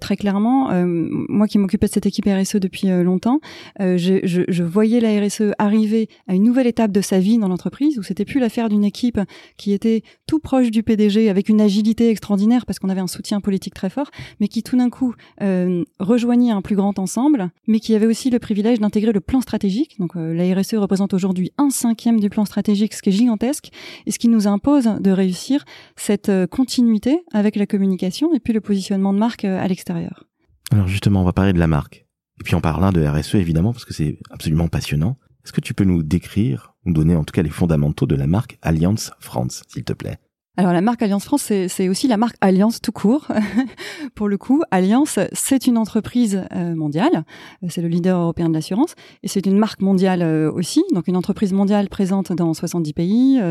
très 0.01 0.17
clairement, 0.17 0.71
moi 0.85 1.47
qui 1.47 1.59
m'occupais 1.59 1.87
de 1.87 1.93
cette 1.93 2.07
équipe 2.07 2.27
RSE 2.27 2.57
depuis 2.57 2.89
longtemps, 2.89 3.41
je, 3.79 4.21
je, 4.25 4.43
je, 4.49 4.63
voyais 4.63 5.01
la 5.01 5.21
RSE 5.21 5.53
arriver 5.59 6.09
à 6.29 6.35
une 6.35 6.45
nouvelle 6.45 6.67
étape 6.67 6.93
de 6.93 7.01
sa 7.01 7.19
vie 7.19 7.39
dans 7.39 7.49
l'entreprise, 7.49 7.99
où 7.99 8.03
c'était 8.03 8.25
plus 8.25 8.41
l'affaire 8.41 8.69
d'une 8.69 8.85
équipe 8.85 9.21
qui 9.57 9.73
était 9.73 10.03
tout 10.27 10.39
proche 10.39 10.71
du 10.71 10.83
PDG 10.83 11.29
avec 11.29 11.49
une 11.49 11.61
agilité 11.61 12.11
extraordinaire 12.11 12.67
parce 12.67 12.79
qu'on 12.79 12.89
avait 12.89 13.01
un 13.01 13.07
soutien 13.07 13.41
politique 13.41 13.75
très 13.75 13.91
fort, 13.91 14.11
mais 14.41 14.49
qui 14.49 14.63
tout 14.63 14.77
d'un 14.77 14.91
coup 14.91 15.15
euh, 15.43 15.85
rejoignait 15.99 16.51
un 16.51 16.63
plus 16.63 16.77
grand 16.77 16.99
ensemble, 16.99 17.51
mais 17.67 17.81
qui 17.81 17.95
avait 17.95 18.07
aussi 18.07 18.31
le 18.31 18.39
privilège 18.39 18.81
d'intégrer 18.81 19.13
le 19.13 19.21
plan 19.21 19.41
stratégique. 19.41 19.97
Donc 19.99 20.17
euh, 20.17 20.33
la 20.33 20.55
RSE 20.55 20.75
représente 20.75 21.15
aujourd'hui 21.15 21.53
un 21.59 21.71
cinquième 21.71 22.10
du 22.19 22.31
plan 22.31 22.45
stratégique, 22.45 22.95
ce 22.95 23.03
qui 23.03 23.11
est 23.11 23.13
gigantesque, 23.13 23.71
et 24.07 24.11
ce 24.11 24.19
qui 24.19 24.29
nous 24.29 24.49
impose 24.49 24.87
de 25.01 25.11
réussir 25.11 25.65
cette 25.97 26.31
euh, 26.31 26.47
continuité 26.47 27.21
avec 27.33 27.55
la 27.57 27.67
communication 27.67 28.35
et 28.35 28.41
puis 28.41 28.53
le 28.53 28.61
positionnement 28.61 29.13
de 29.13 29.19
marque 29.19 29.45
à 29.45 29.69
l'extérieur. 29.69 30.25
Alors 30.73 30.89
justement, 30.89 31.21
on 31.21 31.25
va 31.25 31.33
parler 31.33 31.53
de 31.53 31.59
la 31.59 31.67
marque. 31.67 32.07
Et 32.41 32.45
puis 32.45 32.55
en 32.55 32.61
parlant 32.61 32.91
de 32.91 33.05
RSE, 33.05 33.35
évidemment, 33.35 33.73
parce 33.73 33.85
que 33.85 33.93
c'est 33.93 34.19
absolument 34.31 34.69
passionnant. 34.69 35.19
Est-ce 35.45 35.53
que 35.53 35.61
tu 35.61 35.75
peux 35.75 35.85
nous 35.85 36.03
décrire, 36.03 36.75
ou 36.87 36.93
donner 36.93 37.15
en 37.15 37.25
tout 37.25 37.33
cas 37.33 37.43
les 37.43 37.51
fondamentaux 37.51 38.07
de 38.07 38.15
la 38.15 38.27
marque 38.27 38.59
Alliance 38.63 39.13
France, 39.21 39.63
s'il 39.69 39.85
te 39.85 39.93
plaît? 39.93 40.19
Alors 40.61 40.75
la 40.75 40.83
marque 40.83 41.01
Alliance 41.01 41.25
France, 41.25 41.51
c'est 41.69 41.89
aussi 41.89 42.07
la 42.07 42.19
marque 42.19 42.37
Alliance 42.43 42.83
tout 42.83 42.93
court. 42.93 43.29
Pour 44.15 44.29
le 44.29 44.37
coup, 44.37 44.61
Alliance, 44.71 45.19
c'est 45.33 45.67
une 45.67 45.79
entreprise 45.79 46.43
euh, 46.55 46.75
mondiale, 46.75 47.25
c'est 47.71 47.81
le 47.81 47.89
leader 47.89 48.21
européen 48.21 48.51
de 48.51 48.53
l'assurance, 48.53 48.95
et 49.23 49.29
c'est 49.29 49.47
une 49.47 49.57
marque 49.57 49.81
mondiale 49.81 50.21
euh, 50.21 50.53
aussi, 50.53 50.83
donc 50.93 51.09
une 51.09 51.17
entreprise 51.17 51.55
mondiale 51.55 51.89
présente 51.89 52.31
dans 52.35 52.53
70 52.53 52.93
pays, 52.93 53.37
100 53.39 53.43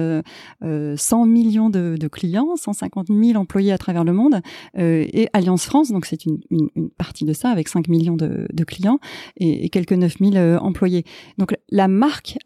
euh, 0.68 1.26
millions 1.26 1.72
de, 1.72 1.98
clients, 2.12 2.56
150 2.56 3.08
000 3.08 3.40
employés 3.40 3.72
à 3.72 3.80
travers 3.80 4.04
le 4.04 4.14
monde, 4.14 4.42
et 4.78 5.30
Alliance 5.34 5.66
France, 5.66 5.92
donc 5.92 6.06
c'est 6.06 6.28
une, 6.28 6.38
partie 7.00 7.26
de 7.26 7.34
ça, 7.34 7.50
avec 7.50 7.70
5 7.70 7.88
millions 7.88 8.18
de, 8.18 8.64
clients 8.66 9.00
et, 9.38 9.70
quelques 9.70 9.94
9 9.94 10.18
000 10.20 10.58
employés. 10.64 11.06
Donc 11.40 11.56
la 11.72 11.88
marque 11.88 12.38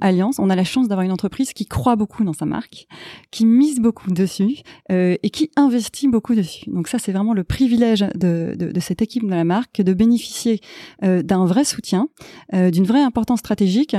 Alliance, 0.00 0.38
on 0.38 0.48
a 0.48 0.56
la 0.56 0.64
chance 0.64 0.88
d'avoir 0.88 1.04
une 1.04 1.12
entreprise 1.12 1.52
qui 1.52 1.66
croit 1.66 1.96
beaucoup 1.96 2.24
dans 2.24 2.32
sa 2.32 2.46
marque, 2.46 2.86
qui 3.30 3.44
mise 3.44 3.78
beaucoup 3.78 4.05
dessus 4.12 4.58
euh, 4.90 5.16
et 5.22 5.30
qui 5.30 5.50
investit 5.56 6.08
beaucoup 6.08 6.34
dessus. 6.34 6.70
Donc 6.70 6.88
ça, 6.88 6.98
c'est 6.98 7.12
vraiment 7.12 7.34
le 7.34 7.44
privilège 7.44 8.00
de, 8.14 8.54
de, 8.56 8.70
de, 8.72 8.80
cette 8.80 9.02
équipe 9.02 9.24
de 9.24 9.30
la 9.30 9.44
marque 9.44 9.80
de 9.80 9.94
bénéficier 9.94 10.60
euh, 11.02 11.22
d'un 11.22 11.44
vrai 11.46 11.64
soutien, 11.64 12.08
euh, 12.54 12.70
d'une 12.70 12.84
vraie 12.84 13.02
importance 13.02 13.40
stratégique, 13.40 13.96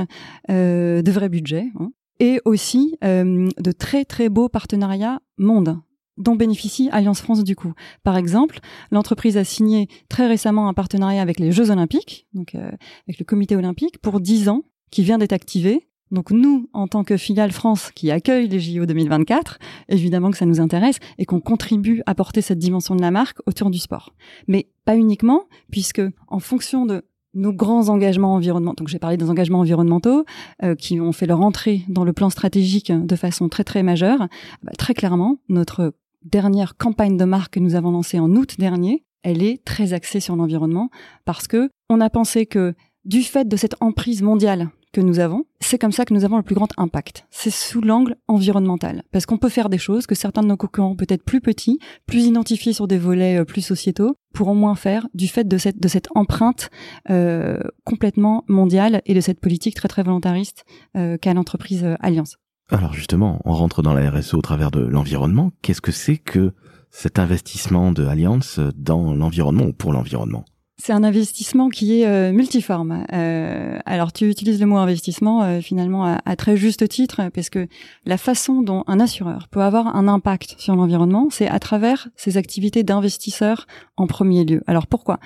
euh, 0.50 1.02
de 1.02 1.10
vrais 1.10 1.28
budgets 1.28 1.68
hein, 1.78 1.90
et 2.20 2.40
aussi 2.44 2.96
euh, 3.04 3.48
de 3.58 3.72
très 3.72 4.04
très 4.04 4.28
beaux 4.28 4.48
partenariats 4.48 5.20
monde 5.38 5.78
dont 6.16 6.34
bénéficie 6.34 6.88
Alliance 6.90 7.20
France 7.20 7.44
du 7.44 7.54
coup. 7.54 7.74
Par 8.02 8.16
exemple, 8.16 8.58
l'entreprise 8.90 9.36
a 9.36 9.44
signé 9.44 9.86
très 10.08 10.26
récemment 10.26 10.68
un 10.68 10.74
partenariat 10.74 11.22
avec 11.22 11.38
les 11.38 11.52
Jeux 11.52 11.70
Olympiques, 11.70 12.26
donc 12.34 12.56
avec 12.56 13.20
le 13.20 13.24
Comité 13.24 13.54
Olympique, 13.54 13.98
pour 13.98 14.18
10 14.18 14.48
ans, 14.48 14.64
qui 14.90 15.04
vient 15.04 15.18
d'être 15.18 15.32
activé 15.32 15.87
donc 16.10 16.30
nous, 16.30 16.68
en 16.72 16.88
tant 16.88 17.04
que 17.04 17.16
filiale 17.16 17.52
France 17.52 17.90
qui 17.94 18.10
accueille 18.10 18.48
les 18.48 18.60
JO 18.60 18.86
2024, 18.86 19.58
évidemment 19.88 20.30
que 20.30 20.36
ça 20.36 20.46
nous 20.46 20.60
intéresse 20.60 20.98
et 21.18 21.24
qu'on 21.24 21.40
contribue 21.40 22.02
à 22.06 22.14
porter 22.14 22.40
cette 22.40 22.58
dimension 22.58 22.96
de 22.96 23.00
la 23.00 23.10
marque 23.10 23.38
autour 23.46 23.70
du 23.70 23.78
sport. 23.78 24.14
Mais 24.46 24.68
pas 24.84 24.96
uniquement, 24.96 25.44
puisque 25.70 26.02
en 26.28 26.38
fonction 26.38 26.86
de 26.86 27.02
nos 27.34 27.52
grands 27.52 27.88
engagements 27.88 28.34
environnementaux, 28.34 28.82
donc 28.82 28.88
j'ai 28.88 28.98
parlé 28.98 29.16
des 29.16 29.28
engagements 29.28 29.60
environnementaux 29.60 30.24
euh, 30.62 30.74
qui 30.74 31.00
ont 31.00 31.12
fait 31.12 31.26
leur 31.26 31.40
entrée 31.40 31.82
dans 31.88 32.04
le 32.04 32.12
plan 32.12 32.30
stratégique 32.30 32.90
de 32.90 33.16
façon 33.16 33.48
très 33.48 33.64
très 33.64 33.82
majeure, 33.82 34.28
bah, 34.62 34.72
très 34.78 34.94
clairement, 34.94 35.38
notre 35.48 35.92
dernière 36.24 36.76
campagne 36.76 37.16
de 37.16 37.24
marque 37.24 37.54
que 37.54 37.60
nous 37.60 37.74
avons 37.74 37.90
lancée 37.90 38.18
en 38.18 38.30
août 38.30 38.56
dernier, 38.58 39.04
elle 39.22 39.42
est 39.42 39.62
très 39.64 39.92
axée 39.92 40.20
sur 40.20 40.36
l'environnement 40.36 40.90
parce 41.24 41.46
que 41.46 41.70
on 41.90 42.00
a 42.00 42.10
pensé 42.10 42.46
que 42.46 42.74
du 43.04 43.22
fait 43.22 43.46
de 43.46 43.56
cette 43.56 43.76
emprise 43.80 44.22
mondiale 44.22 44.70
que 44.92 45.00
nous 45.00 45.18
avons, 45.18 45.44
c'est 45.60 45.78
comme 45.78 45.92
ça 45.92 46.04
que 46.04 46.14
nous 46.14 46.24
avons 46.24 46.36
le 46.36 46.42
plus 46.42 46.54
grand 46.54 46.68
impact. 46.76 47.26
C'est 47.30 47.50
sous 47.50 47.80
l'angle 47.80 48.16
environnemental. 48.26 49.02
Parce 49.12 49.26
qu'on 49.26 49.38
peut 49.38 49.48
faire 49.48 49.68
des 49.68 49.78
choses 49.78 50.06
que 50.06 50.14
certains 50.14 50.42
de 50.42 50.48
nos 50.48 50.56
concurrents, 50.56 50.96
peut-être 50.96 51.24
plus 51.24 51.40
petits, 51.40 51.78
plus 52.06 52.24
identifiés 52.24 52.72
sur 52.72 52.88
des 52.88 52.98
volets 52.98 53.40
euh, 53.40 53.44
plus 53.44 53.62
sociétaux, 53.62 54.16
pourront 54.34 54.54
moins 54.54 54.74
faire 54.74 55.06
du 55.14 55.28
fait 55.28 55.46
de 55.46 55.58
cette, 55.58 56.08
empreinte 56.14 56.70
euh, 57.10 57.58
complètement 57.84 58.44
mondiale 58.48 59.02
et 59.06 59.14
de 59.14 59.20
cette 59.20 59.40
politique 59.40 59.74
très 59.74 59.88
très 59.88 60.02
volontariste 60.02 60.64
euh, 60.96 61.16
qu'a 61.16 61.34
l'entreprise 61.34 61.86
Alliance. 62.00 62.36
Alors 62.70 62.92
justement, 62.92 63.40
on 63.44 63.52
rentre 63.52 63.82
dans 63.82 63.94
la 63.94 64.10
RSE 64.10 64.34
au 64.34 64.42
travers 64.42 64.70
de 64.70 64.80
l'environnement. 64.80 65.52
Qu'est-ce 65.62 65.80
que 65.80 65.92
c'est 65.92 66.18
que 66.18 66.52
cet 66.90 67.18
investissement 67.18 67.92
de 67.92 68.04
Allianz 68.04 68.60
dans 68.76 69.14
l'environnement 69.14 69.64
ou 69.64 69.72
pour 69.72 69.92
l'environnement? 69.92 70.44
C'est 70.80 70.92
un 70.92 71.02
investissement 71.02 71.68
qui 71.68 72.00
est 72.00 72.06
euh, 72.06 72.32
multiforme. 72.32 73.04
Euh, 73.12 73.78
alors 73.84 74.12
tu 74.12 74.30
utilises 74.30 74.60
le 74.60 74.66
mot 74.66 74.76
investissement 74.76 75.42
euh, 75.42 75.60
finalement 75.60 76.04
à, 76.04 76.20
à, 76.24 76.36
très 76.36 76.56
juste 76.56 76.88
titre 76.88 77.30
parce 77.34 77.50
que 77.50 77.66
la 78.06 78.16
façon 78.16 78.62
dont 78.62 78.84
un 78.86 79.00
assureur 79.00 79.48
peut 79.48 79.60
avoir 79.60 79.96
un 79.96 80.06
impact 80.06 80.54
sur 80.58 80.76
l'environnement, 80.76 81.28
c'est 81.30 81.48
à 81.48 81.58
travers 81.58 82.08
ses 82.16 82.36
activités 82.36 82.84
d'investisseur 82.84 83.66
en 83.96 84.06
premier 84.06 84.44
lieu. 84.44 84.62
Alors 84.68 84.86
pourquoi? 84.86 85.18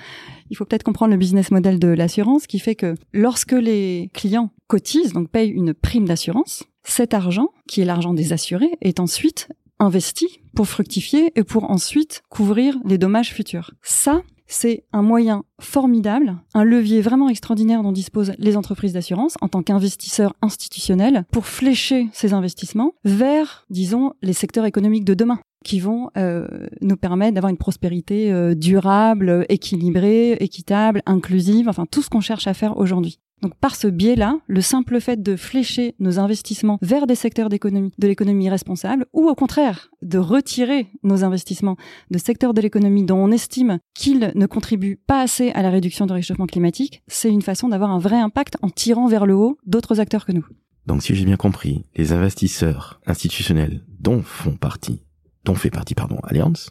Il 0.49 0.57
faut 0.57 0.65
peut-être 0.65 0.83
comprendre 0.83 1.11
le 1.11 1.17
business 1.17 1.51
model 1.51 1.77
de 1.79 1.87
l'assurance 1.87 2.47
qui 2.47 2.57
fait 2.57 2.75
que 2.75 2.95
lorsque 3.13 3.53
les 3.53 4.09
clients 4.13 4.49
cotisent, 4.67 5.13
donc 5.13 5.29
payent 5.29 5.49
une 5.49 5.73
prime 5.73 6.05
d'assurance, 6.05 6.63
cet 6.83 7.13
argent, 7.13 7.49
qui 7.67 7.81
est 7.81 7.85
l'argent 7.85 8.13
des 8.13 8.33
assurés, 8.33 8.71
est 8.81 8.99
ensuite 8.99 9.49
investi 9.79 10.41
pour 10.55 10.67
fructifier 10.67 11.31
et 11.35 11.43
pour 11.43 11.69
ensuite 11.69 12.23
couvrir 12.29 12.77
les 12.85 12.97
dommages 12.97 13.33
futurs. 13.33 13.71
Ça, 13.81 14.23
c'est 14.47 14.83
un 14.93 15.01
moyen 15.01 15.43
formidable, 15.59 16.35
un 16.53 16.63
levier 16.63 17.01
vraiment 17.01 17.29
extraordinaire 17.29 17.83
dont 17.83 17.91
disposent 17.91 18.33
les 18.37 18.57
entreprises 18.57 18.93
d'assurance 18.93 19.35
en 19.41 19.47
tant 19.47 19.63
qu'investisseurs 19.63 20.35
institutionnels 20.41 21.25
pour 21.31 21.45
flécher 21.45 22.07
ces 22.13 22.33
investissements 22.33 22.93
vers, 23.03 23.65
disons, 23.69 24.13
les 24.21 24.33
secteurs 24.33 24.65
économiques 24.65 25.05
de 25.05 25.13
demain 25.13 25.39
qui 25.63 25.79
vont 25.79 26.09
euh, 26.17 26.45
nous 26.81 26.97
permettre 26.97 27.35
d'avoir 27.35 27.49
une 27.49 27.57
prospérité 27.57 28.31
euh, 28.31 28.53
durable, 28.53 29.45
équilibrée, 29.49 30.33
équitable, 30.33 31.01
inclusive, 31.05 31.69
enfin 31.69 31.85
tout 31.89 32.01
ce 32.01 32.09
qu'on 32.09 32.21
cherche 32.21 32.47
à 32.47 32.53
faire 32.53 32.77
aujourd'hui. 32.77 33.19
Donc 33.43 33.55
par 33.55 33.75
ce 33.75 33.87
biais-là, 33.87 34.39
le 34.47 34.61
simple 34.61 35.01
fait 35.01 35.21
de 35.21 35.35
flécher 35.35 35.95
nos 35.99 36.17
investissements 36.17 36.79
vers 36.81 37.05
des 37.05 37.15
secteurs 37.15 37.49
de 37.49 38.07
l'économie 38.07 38.49
responsable, 38.49 39.05
ou 39.11 39.27
au 39.27 39.35
contraire 39.35 39.89
de 40.01 40.17
retirer 40.17 40.87
nos 41.03 41.25
investissements 41.25 41.75
de 42.09 42.17
secteurs 42.17 42.53
de 42.53 42.61
l'économie 42.61 43.03
dont 43.03 43.17
on 43.17 43.31
estime 43.31 43.79
qu'ils 43.93 44.31
ne 44.33 44.45
contribuent 44.45 44.95
pas 44.95 45.21
assez 45.21 45.51
à 45.51 45.61
la 45.61 45.71
réduction 45.71 46.05
du 46.05 46.13
réchauffement 46.13 46.45
climatique, 46.45 47.03
c'est 47.07 47.29
une 47.29 47.41
façon 47.41 47.67
d'avoir 47.67 47.91
un 47.91 47.99
vrai 47.99 48.17
impact 48.17 48.55
en 48.61 48.69
tirant 48.69 49.07
vers 49.07 49.25
le 49.25 49.35
haut 49.35 49.57
d'autres 49.65 49.99
acteurs 49.99 50.25
que 50.25 50.31
nous. 50.31 50.47
Donc 50.85 51.03
si 51.03 51.13
j'ai 51.13 51.25
bien 51.25 51.35
compris, 51.35 51.83
les 51.97 52.13
investisseurs 52.13 53.01
institutionnels 53.05 53.83
dont 53.99 54.21
font 54.21 54.55
partie, 54.55 55.03
dont 55.43 55.55
fait 55.55 55.69
partie 55.69 55.95
pardon 55.95 56.19
Allianz, 56.23 56.69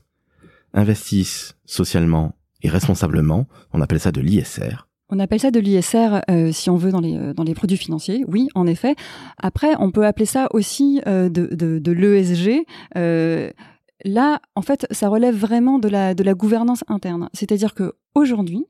investissent 0.73 1.55
socialement 1.67 2.35
et 2.63 2.71
responsablement, 2.71 3.47
on 3.75 3.83
appelle 3.83 4.01
ça 4.01 4.11
de 4.11 4.23
l'ISR, 4.23 4.89
on 5.13 5.19
appelle 5.19 5.41
ça 5.41 5.51
de 5.51 5.61
l'ISR 5.61 6.23
euh, 6.31 6.53
si 6.53 6.71
on 6.71 6.77
veut 6.77 6.91
dans 6.91 7.01
les 7.01 7.15
euh, 7.15 7.35
dans 7.35 7.45
les 7.45 7.55
produits 7.55 7.77
financiers. 7.77 8.25
Oui, 8.27 8.49
en 8.55 8.67
effet. 8.67 8.97
Après, 9.37 9.75
on 9.79 9.91
peut 9.91 10.07
appeler 10.07 10.25
ça 10.25 10.49
aussi 10.53 11.03
euh, 11.07 11.29
de, 11.29 11.93
l'ESG. 11.93 12.65
là, 14.05 14.41
en 14.57 14.63
fait, 14.63 14.87
ça 14.91 15.09
relève 15.09 15.37
vraiment 15.37 15.79
de 15.79 15.89
la 15.89 16.15
de 16.15 16.25
la 16.25 16.33
gouvernance 16.33 16.83
interne. 16.89 17.29
C'est-à-dire 17.35 17.75
que 17.75 17.93
aujourd'hui, 18.15 18.65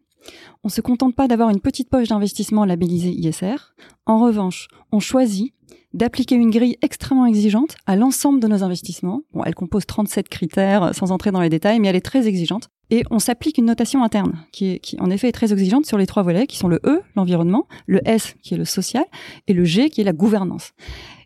on 0.65 0.69
se 0.69 0.81
contente 0.81 1.15
pas 1.15 1.29
d'avoir 1.29 1.49
une 1.51 1.61
petite 1.61 1.89
poche 1.89 2.09
d'investissement 2.09 2.65
labellisée 2.65 3.13
ISR. 3.13 3.75
En 4.07 4.19
revanche, 4.19 4.67
on 4.91 4.99
choisit 4.99 5.55
d'appliquer 5.95 6.35
une 6.35 6.51
grille 6.51 6.77
extrêmement 6.83 7.27
exigeante 7.27 7.77
à 7.87 7.95
l'ensemble 7.95 8.41
de 8.41 8.49
nos 8.49 8.65
investissements. 8.65 9.23
Bon, 9.33 9.45
elle 9.45 9.55
compose 9.55 9.87
37 9.87 10.29
critères 10.29 10.93
sans 10.93 11.13
entrer 11.13 11.31
dans 11.31 11.41
les 11.41 11.51
détails, 11.51 11.79
mais 11.79 11.89
elle 11.89 11.97
est 11.97 12.01
très 12.01 12.27
exigeante. 12.27 12.69
Et 12.93 13.05
on 13.11 13.19
s'applique 13.19 13.57
une 13.57 13.65
notation 13.65 14.05
interne 14.05 14.45
qui, 14.53 14.73
est, 14.73 14.79
qui, 14.79 15.01
en 15.01 15.09
effet, 15.09 15.29
est 15.29 15.33
très 15.33 15.51
exigeante 15.51 15.87
sur 15.87 15.97
les 15.97 16.07
trois 16.07 16.23
volets, 16.23 16.47
qui 16.47 16.59
sont 16.59 16.69
le 16.69 16.79
E, 16.85 17.01
l'environnement, 17.17 17.67
le 17.87 18.07
S, 18.07 18.37
qui 18.43 18.53
est 18.53 18.59
le 18.59 18.67
social, 18.67 19.07
et 19.47 19.55
le 19.55 19.65
G, 19.65 19.89
qui 19.89 20.03
est 20.03 20.05
la 20.05 20.13
gouvernance. 20.13 20.73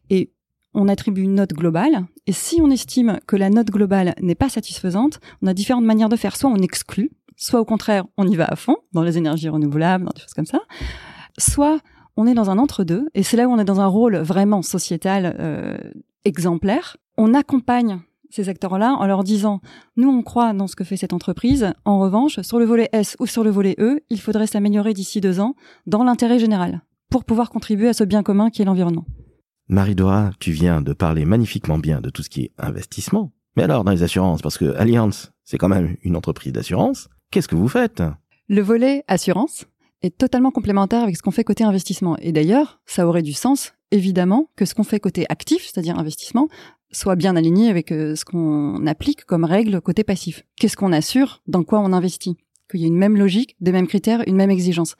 Et 0.08 0.30
on 0.74 0.86
attribue 0.86 1.22
une 1.22 1.34
note 1.34 1.54
globale, 1.54 2.06
et 2.28 2.32
si 2.32 2.60
on 2.62 2.70
estime 2.70 3.18
que 3.26 3.34
la 3.34 3.50
note 3.50 3.66
globale 3.72 4.14
n'est 4.20 4.36
pas 4.36 4.48
satisfaisante, 4.48 5.18
on 5.42 5.48
a 5.48 5.54
différentes 5.54 5.84
manières 5.84 6.08
de 6.08 6.14
faire. 6.14 6.36
Soit 6.36 6.50
on 6.50 6.58
exclut, 6.58 7.10
soit 7.34 7.58
au 7.58 7.64
contraire, 7.64 8.04
on 8.16 8.28
y 8.28 8.36
va 8.36 8.44
à 8.44 8.54
fond, 8.54 8.76
dans 8.92 9.02
les 9.02 9.18
énergies 9.18 9.48
renouvelables, 9.48 10.04
dans 10.04 10.12
des 10.12 10.20
choses 10.20 10.34
comme 10.34 10.46
ça. 10.46 10.60
Soit 11.36 11.80
on 12.16 12.28
est 12.28 12.34
dans 12.34 12.48
un 12.48 12.58
entre-deux, 12.58 13.08
et 13.14 13.24
c'est 13.24 13.36
là 13.36 13.48
où 13.48 13.52
on 13.52 13.58
est 13.58 13.64
dans 13.64 13.80
un 13.80 13.88
rôle 13.88 14.18
vraiment 14.18 14.62
sociétal 14.62 15.36
euh, 15.40 15.76
exemplaire. 16.24 16.96
On 17.18 17.34
accompagne 17.34 17.98
ces 18.36 18.48
acteurs-là 18.48 18.96
en 18.98 19.06
leur 19.06 19.24
disant 19.24 19.60
nous 19.96 20.10
on 20.10 20.22
croit 20.22 20.52
dans 20.52 20.66
ce 20.66 20.76
que 20.76 20.84
fait 20.84 20.96
cette 20.96 21.12
entreprise. 21.12 21.72
En 21.84 21.98
revanche, 21.98 22.40
sur 22.42 22.58
le 22.58 22.64
volet 22.64 22.88
S 22.92 23.16
ou 23.18 23.26
sur 23.26 23.42
le 23.42 23.50
volet 23.50 23.74
E, 23.78 24.00
il 24.10 24.20
faudrait 24.20 24.46
s'améliorer 24.46 24.92
d'ici 24.92 25.20
deux 25.20 25.40
ans 25.40 25.54
dans 25.86 26.04
l'intérêt 26.04 26.38
général 26.38 26.82
pour 27.10 27.24
pouvoir 27.24 27.50
contribuer 27.50 27.88
à 27.88 27.92
ce 27.92 28.04
bien 28.04 28.22
commun 28.22 28.50
qui 28.50 28.62
est 28.62 28.64
l'environnement. 28.64 29.06
Marie-Dora, 29.68 30.30
tu 30.38 30.52
viens 30.52 30.82
de 30.82 30.92
parler 30.92 31.24
magnifiquement 31.24 31.78
bien 31.78 32.00
de 32.00 32.10
tout 32.10 32.22
ce 32.22 32.30
qui 32.30 32.42
est 32.42 32.52
investissement. 32.58 33.32
Mais 33.56 33.62
alors 33.62 33.84
dans 33.84 33.92
les 33.92 34.02
assurances, 34.02 34.42
parce 34.42 34.58
que 34.58 34.76
Allianz, 34.76 35.32
c'est 35.44 35.58
quand 35.58 35.68
même 35.68 35.96
une 36.02 36.14
entreprise 36.14 36.52
d'assurance, 36.52 37.08
qu'est-ce 37.30 37.48
que 37.48 37.56
vous 37.56 37.68
faites? 37.68 38.02
Le 38.48 38.60
volet 38.60 39.02
assurance 39.08 39.64
est 40.02 40.16
totalement 40.16 40.50
complémentaire 40.50 41.02
avec 41.02 41.16
ce 41.16 41.22
qu'on 41.22 41.30
fait 41.30 41.42
côté 41.42 41.64
investissement. 41.64 42.16
Et 42.18 42.32
d'ailleurs, 42.32 42.80
ça 42.86 43.06
aurait 43.08 43.22
du 43.22 43.32
sens 43.32 43.72
évidemment 43.90 44.50
que 44.56 44.64
ce 44.64 44.74
qu'on 44.74 44.84
fait 44.84 45.00
côté 45.00 45.26
actif, 45.28 45.62
c'est-à-dire 45.62 45.98
investissement, 45.98 46.48
soit 46.92 47.16
bien 47.16 47.36
aligné 47.36 47.68
avec 47.68 47.92
euh, 47.92 48.14
ce 48.14 48.24
qu'on 48.24 48.86
applique 48.86 49.24
comme 49.24 49.44
règle 49.44 49.80
côté 49.80 50.04
passif. 50.04 50.44
Qu'est-ce 50.56 50.76
qu'on 50.76 50.92
assure? 50.92 51.42
Dans 51.46 51.64
quoi 51.64 51.80
on 51.80 51.92
investit? 51.92 52.36
Qu'il 52.68 52.80
y 52.80 52.84
ait 52.84 52.88
une 52.88 52.96
même 52.96 53.16
logique, 53.16 53.54
des 53.60 53.70
mêmes 53.70 53.86
critères, 53.86 54.24
une 54.26 54.34
même 54.34 54.50
exigence. 54.50 54.96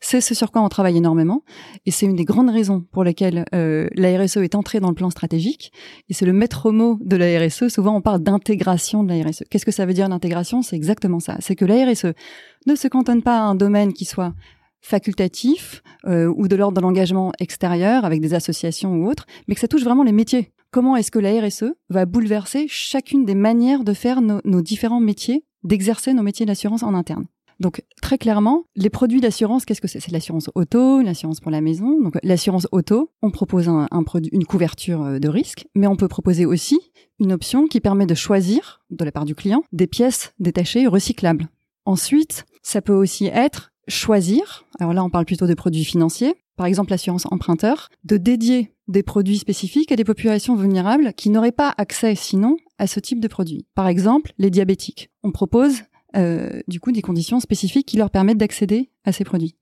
C'est 0.00 0.20
ce 0.20 0.36
sur 0.36 0.52
quoi 0.52 0.62
on 0.62 0.68
travaille 0.68 0.96
énormément, 0.96 1.42
et 1.84 1.90
c'est 1.90 2.06
une 2.06 2.14
des 2.14 2.24
grandes 2.24 2.50
raisons 2.50 2.84
pour 2.92 3.02
lesquelles 3.02 3.44
euh, 3.56 3.88
la 3.94 4.16
RSE 4.16 4.36
est 4.36 4.54
entrée 4.54 4.78
dans 4.78 4.88
le 4.88 4.94
plan 4.94 5.10
stratégique, 5.10 5.72
et 6.08 6.14
c'est 6.14 6.26
le 6.26 6.32
maître 6.32 6.70
mot 6.70 6.96
de 7.00 7.16
la 7.16 7.40
RSE. 7.40 7.68
Souvent, 7.70 7.96
on 7.96 8.02
parle 8.02 8.22
d'intégration 8.22 9.02
de 9.02 9.12
la 9.12 9.24
RSE. 9.24 9.42
Qu'est-ce 9.50 9.66
que 9.66 9.72
ça 9.72 9.84
veut 9.84 9.94
dire 9.94 10.08
l'intégration? 10.08 10.62
C'est 10.62 10.76
exactement 10.76 11.18
ça. 11.18 11.36
C'est 11.40 11.56
que 11.56 11.64
la 11.64 11.90
RSE 11.90 12.12
ne 12.66 12.76
se 12.76 12.86
cantonne 12.86 13.22
pas 13.22 13.38
à 13.38 13.42
un 13.42 13.56
domaine 13.56 13.92
qui 13.92 14.04
soit 14.04 14.32
facultatif 14.80 15.82
euh, 16.06 16.32
ou 16.36 16.48
de 16.48 16.56
l'ordre 16.56 16.76
de 16.76 16.82
l'engagement 16.82 17.32
extérieur 17.38 18.04
avec 18.04 18.20
des 18.20 18.34
associations 18.34 18.94
ou 18.94 19.08
autres, 19.08 19.26
mais 19.46 19.54
que 19.54 19.60
ça 19.60 19.68
touche 19.68 19.84
vraiment 19.84 20.04
les 20.04 20.12
métiers 20.12 20.52
comment 20.70 20.96
est-ce 20.96 21.10
que 21.10 21.18
la 21.18 21.40
RSE 21.40 21.72
va 21.88 22.06
bouleverser 22.06 22.66
chacune 22.68 23.24
des 23.24 23.34
manières 23.34 23.84
de 23.84 23.92
faire 23.92 24.20
nos, 24.20 24.62
différents 24.62 25.00
métiers, 25.00 25.44
d'exercer 25.64 26.12
nos 26.14 26.22
métiers 26.22 26.46
d'assurance 26.46 26.82
en 26.82 26.94
interne? 26.94 27.26
Donc 27.60 27.82
très 28.00 28.18
clairement, 28.18 28.64
les 28.76 28.88
produits 28.88 29.20
d'assurance, 29.20 29.64
qu'est-ce 29.64 29.80
que 29.80 29.88
c'est? 29.88 29.98
C'est 29.98 30.12
l'assurance 30.12 30.48
auto, 30.54 31.02
l'assurance 31.02 31.40
pour 31.40 31.50
la 31.50 31.60
maison. 31.60 32.00
Donc 32.00 32.16
l'assurance 32.22 32.68
auto, 32.70 33.10
on 33.20 33.32
propose 33.32 33.68
une 33.68 34.44
couverture 34.44 35.02
euh, 35.02 35.18
de 35.18 35.28
risque, 35.28 35.66
mais 35.74 35.88
on 35.88 35.96
peut 35.96 36.06
proposer 36.06 36.46
aussi 36.46 36.78
une 37.18 37.32
option 37.32 37.66
qui 37.66 37.80
permet 37.80 38.06
de 38.06 38.14
choisir, 38.14 38.80
de 38.90 39.04
la 39.04 39.10
part 39.10 39.24
du 39.24 39.34
client, 39.34 39.64
des 39.72 39.88
pièces 39.88 40.34
détachées 40.38 40.86
recyclables. 40.86 41.48
Ensuite, 41.84 42.44
ça 42.62 42.80
peut 42.80 42.94
aussi 42.94 43.26
être 43.26 43.72
choisir, 43.88 44.66
alors 44.78 44.92
là 44.92 45.02
on 45.02 45.10
parle 45.10 45.24
plutôt 45.24 45.46
de 45.46 45.54
produits 45.54 45.84
financiers, 45.84 46.34
par 46.56 46.66
exemple 46.66 46.90
l'assurance 46.90 47.26
emprunteur, 47.30 47.88
de 48.04 48.16
dédier 48.16 48.72
des 48.88 49.02
produits 49.02 49.38
spécifiques 49.38 49.92
à 49.92 49.96
des 49.96 50.04
populations 50.04 50.56
vulnérables 50.56 51.12
qui 51.14 51.30
n'auraient 51.30 51.52
pas 51.52 51.74
accès 51.76 52.14
sinon 52.14 52.56
à 52.78 52.86
ce 52.86 53.00
type 53.00 53.20
de 53.20 53.28
produits. 53.28 53.66
Par 53.74 53.88
exemple, 53.88 54.32
les 54.38 54.50
diabétiques. 54.50 55.10
On 55.22 55.30
propose 55.30 55.82
euh, 56.16 56.60
du 56.68 56.80
coup 56.80 56.90
des 56.90 57.02
conditions 57.02 57.38
spécifiques 57.38 57.86
qui 57.86 57.98
leur 57.98 58.10
permettent 58.10 58.38
d'accéder 58.38 58.90
à 59.04 59.12
ces 59.12 59.24
produits. 59.24 59.56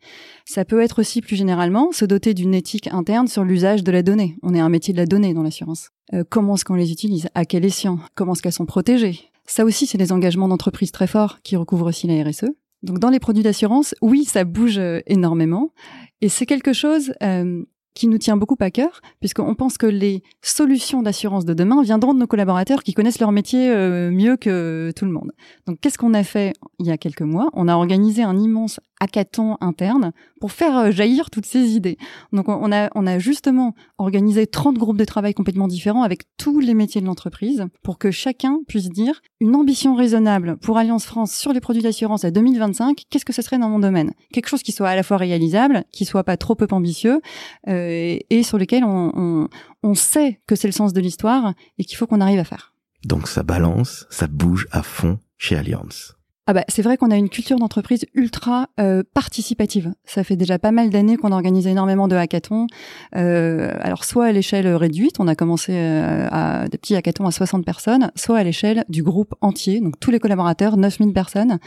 Ça 0.45 0.65
peut 0.65 0.81
être 0.81 1.01
aussi 1.01 1.21
plus 1.21 1.35
généralement 1.35 1.91
se 1.91 2.05
doter 2.05 2.35
d'une 2.35 2.55
éthique 2.55 2.89
interne 2.93 3.27
sur 3.27 3.43
l'usage 3.43 3.83
de 3.83 3.91
la 3.91 4.03
donnée. 4.03 4.37
On 4.43 4.55
est 4.55 4.61
un 4.61 4.69
métier 4.69 4.93
de 4.93 4.99
la 4.99 5.07
donnée 5.07 5.35
dans 5.35 5.43
l'assurance. 5.43 5.91
Euh, 6.15 6.23
comment 6.29 6.55
est-ce 6.55 6.65
qu'on 6.65 6.75
les 6.75 6.93
utilise? 6.93 7.29
À 7.35 7.45
quel 7.45 7.65
escient? 7.65 7.99
Comment 8.15 8.35
est-ce 8.35 8.43
qu'elles 8.43 8.53
sont 8.53 8.67
protégées? 8.67 9.33
Ça 9.45 9.65
aussi, 9.65 9.87
c'est 9.87 9.99
des 9.99 10.13
engagements 10.13 10.49
d'entreprise 10.49 10.93
très 10.93 11.07
forts 11.07 11.41
qui 11.43 11.57
recouvrent 11.57 11.89
aussi 11.89 12.07
la 12.07 12.23
RSE. 12.23 12.47
Donc 12.87 13.01
dans 13.01 13.11
les 13.11 13.19
produits 13.19 13.43
d'assurance, 13.43 13.95
oui, 14.01 14.25
ça 14.25 14.45
bouge 14.45 14.79
euh, 14.79 15.01
énormément. 15.07 15.73
Et 16.21 16.29
c'est 16.29 16.47
quelque 16.47 16.73
chose 16.73 17.13
euh, 17.21 17.65
qui 17.95 18.07
nous 18.07 18.19
tient 18.19 18.37
beaucoup 18.37 18.57
à 18.61 18.71
cœur, 18.71 19.01
puisqu'on 19.19 19.57
pense 19.57 19.77
que 19.77 19.87
les 19.87 20.23
solutions 20.41 21.03
d'assurance 21.03 21.45
de 21.45 21.53
demain 21.53 21.83
viendront 21.83 22.15
de 22.15 22.21
nos 22.21 22.29
collaborateurs 22.29 22.85
qui 22.85 22.95
connaissent 22.95 23.19
leur 23.19 23.33
métier 23.33 23.71
euh, 23.71 24.13
mieux 24.13 24.37
que 24.37 24.93
tout 24.95 25.05
le 25.05 25.11
monde. 25.11 25.33
Donc, 25.67 25.81
qu'est-ce 25.81 25.99
qu'on 25.99 26.15
a 26.15 26.23
fait 26.23 26.53
il 26.79 26.87
y 26.87 26.93
a 26.93 26.97
quelques 26.97 27.23
mois? 27.23 27.51
On 27.55 27.67
a 27.67 27.75
organisé 27.75 28.23
un 28.23 28.39
immense 28.39 28.79
hackathon 29.01 29.57
interne 29.61 30.13
pour 30.41 30.53
faire 30.53 30.77
euh, 30.77 30.91
jaillir 30.91 31.31
toutes 31.31 31.47
ces 31.47 31.77
idées. 31.77 31.99
Donc, 32.33 32.49
on 32.49 32.73
a, 32.73 32.91
on 32.95 33.07
a 33.07 33.19
justement 33.19 33.75
organisé 33.99 34.47
30 34.47 34.79
groupes 34.79 34.97
de 34.97 35.05
travail 35.05 35.35
complètement 35.35 35.69
différents 35.69 36.03
avec 36.03 36.23
tous 36.37 36.61
les 36.61 36.75
métiers 36.75 37.01
de 37.01 37.07
l'entreprise 37.07 37.67
pour 37.83 37.99
que 37.99 38.11
chacun 38.11 38.59
puisse 38.67 38.89
dire 38.89 39.21
une 39.41 39.55
ambition 39.55 39.95
raisonnable 39.95 40.57
pour 40.59 40.79
Alliance 40.79 41.05
France 41.05 41.33
sur 41.33 41.53
les 41.53 41.61
produits 41.61 41.83
d'assurance 41.83 42.25
à 42.25 42.31
2025, 42.31 43.03
qu'est-ce 43.11 43.25
que 43.25 43.33
ce 43.33 43.43
serait 43.43 43.59
dans 43.59 43.69
mon 43.69 43.79
domaine? 43.79 44.13
Quelque 44.33 44.49
chose 44.49 44.63
qui 44.63 44.73
soit 44.73 44.89
à 44.89 44.97
la 44.97 45.03
fois 45.03 45.17
réalisable, 45.17 45.85
qui 45.93 46.05
soit 46.05 46.25
pas 46.25 46.37
trop 46.37 46.55
peu 46.55 46.67
ambitieux, 46.71 47.21
euh, 47.69 48.19
et 48.31 48.43
sur 48.43 48.59
lesquels 48.59 48.85
on, 48.85 49.49
on, 49.83 49.95
sait 49.95 50.41
que 50.47 50.57
c'est 50.57 50.69
le 50.69 50.73
sens 50.73 50.93
de 50.93 51.01
l'histoire 51.01 51.55
et 51.79 51.85
qu'il 51.85 51.97
faut 51.97 52.07
qu'on 52.07 52.21
arrive 52.21 52.39
à 52.39 52.45
faire. 52.45 52.75
Donc 53.05 53.29
ça 53.29 53.43
balance, 53.43 54.07
ça 54.11 54.27
bouge 54.27 54.67
à 54.73 54.83
fond 54.83 55.19
chez 55.39 55.57
Allianz. 55.57 56.16
Ah 56.49 56.53
bah, 56.53 56.65
c'est 56.69 56.83
vrai 56.83 56.97
qu'on 56.97 57.11
a 57.11 57.17
une 57.17 57.29
culture 57.29 57.59
d'entreprise 57.59 58.05
ultra 58.15 58.69
euh, 58.79 59.03
participative. 59.15 59.93
Ça 60.05 60.23
fait 60.23 60.37
déjà 60.37 60.61
pas 60.61 60.71
mal 60.71 60.91
d'années 60.91 61.17
qu'on 61.17 61.33
organise 61.33 61.67
énormément 61.67 62.07
de 62.07 62.15
hackathons. 62.15 62.69
Euh, 63.17 63.75
alors 63.81 64.05
soit 64.05 64.27
à 64.27 64.33
l'échelle 64.33 64.69
réduite, 64.69 65.17
on 65.19 65.27
a 65.27 65.35
commencé 65.35 65.73
euh, 65.75 66.29
à 66.31 66.69
des 66.69 66.79
petits 66.79 66.95
hackathons 66.95 67.27
à 67.27 67.33
60 67.33 67.65
personnes, 67.65 68.13
soit 68.15 68.39
à 68.39 68.45
l'échelle 68.45 68.85
du 68.89 69.03
groupe 69.03 69.35
entier, 69.41 69.81
donc 69.81 69.99
tous 69.99 70.13
les 70.13 70.21
collaborateurs, 70.21 70.77
9000 70.77 71.13
personnes. 71.13 71.59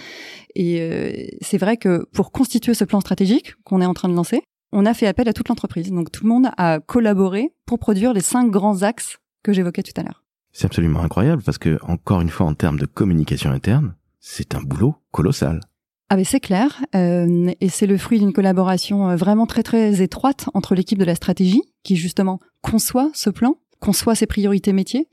Et 0.56 1.38
c'est 1.42 1.58
vrai 1.58 1.76
que 1.76 2.06
pour 2.14 2.32
constituer 2.32 2.74
ce 2.74 2.86
plan 2.86 3.02
stratégique 3.02 3.56
qu'on 3.66 3.82
est 3.82 3.86
en 3.86 3.94
train 3.94 4.08
de 4.08 4.16
lancer, 4.16 4.44
on 4.72 4.86
a 4.86 4.94
fait 4.94 5.08
appel 5.08 5.28
à 5.28 5.34
toute 5.34 5.50
l'entreprise. 5.50 5.92
Donc 5.92 6.12
tout 6.12 6.24
le 6.24 6.30
monde 6.30 6.50
a 6.58 6.80
collaboré 6.80 7.52
pour 7.66 7.80
produire 7.80 8.14
les 8.14 8.22
cinq 8.22 8.50
grands 8.50 8.84
axes 8.84 9.18
que 9.44 9.52
j'évoquais 9.52 9.84
tout 9.84 10.00
à 10.00 10.04
l'heure. 10.04 10.24
C'est 10.52 10.66
absolument 10.66 11.02
incroyable 11.02 11.44
parce 11.44 11.58
que, 11.58 11.78
encore 11.84 12.22
une 12.22 12.30
fois, 12.30 12.48
en 12.48 12.54
termes 12.54 12.80
de 12.80 12.86
communication 12.86 13.52
interne, 13.52 13.94
c'est 14.20 14.56
un 14.56 14.62
boulot 14.62 14.96
colossal. 15.12 15.62
Ah 16.10 16.16
mais 16.16 16.24
c'est 16.24 16.40
clair, 16.40 16.84
euh, 16.96 17.54
et 17.62 17.70
c'est 17.70 17.86
le 17.86 17.98
fruit 17.98 18.18
d'une 18.20 18.34
collaboration 18.34 19.10
euh, 19.10 19.16
vraiment 19.16 19.46
très 19.46 19.62
très 19.62 20.02
étroite 20.02 20.50
entre 20.56 20.74
l'équipe 20.74 20.98
de 20.98 21.06
la 21.06 21.14
stratégie, 21.14 21.62
qui 21.84 21.96
justement 21.96 22.40
conçoit 22.62 23.12
ce 23.14 23.30
plan, 23.30 23.58
conçoit 23.80 24.16
ses 24.16 24.26
priorités 24.26 24.74
métiers, 24.74 25.08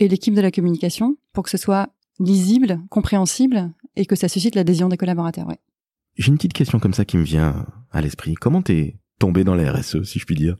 et 0.00 0.08
l'équipe 0.08 0.34
de 0.34 0.40
la 0.40 0.50
communication, 0.50 1.16
pour 1.34 1.44
que 1.44 1.50
ce 1.50 1.58
soit 1.58 1.90
lisible, 2.18 2.80
compréhensible, 2.88 3.70
et 3.94 4.06
que 4.06 4.16
ça 4.16 4.28
suscite 4.28 4.54
l'adhésion 4.54 4.88
des 4.88 4.96
collaborateurs. 4.96 5.46
Ouais. 5.46 5.58
J'ai 6.16 6.28
une 6.28 6.36
petite 6.36 6.54
question 6.54 6.78
comme 6.78 6.94
ça 6.94 7.04
qui 7.04 7.18
me 7.18 7.22
vient 7.22 7.66
à 7.90 8.00
l'esprit. 8.00 8.34
Comment 8.34 8.62
t'es 8.62 8.98
tombé 9.18 9.44
dans 9.44 9.54
la 9.54 9.70
RSE, 9.70 10.02
si 10.04 10.18
je 10.18 10.24
puis 10.24 10.34
dire? 10.34 10.56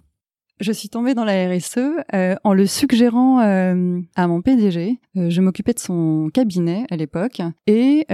Je 0.60 0.72
suis 0.72 0.88
tombée 0.88 1.14
dans 1.14 1.24
la 1.24 1.48
RSE 1.48 1.78
euh, 2.14 2.34
en 2.44 2.52
le 2.52 2.66
suggérant 2.66 3.40
euh, 3.40 4.00
à 4.16 4.26
mon 4.26 4.42
PDG. 4.42 4.98
Euh, 5.16 5.30
je 5.30 5.40
m'occupais 5.40 5.72
de 5.72 5.78
son 5.78 6.30
cabinet 6.32 6.84
à 6.90 6.96
l'époque 6.96 7.40
et 7.66 8.06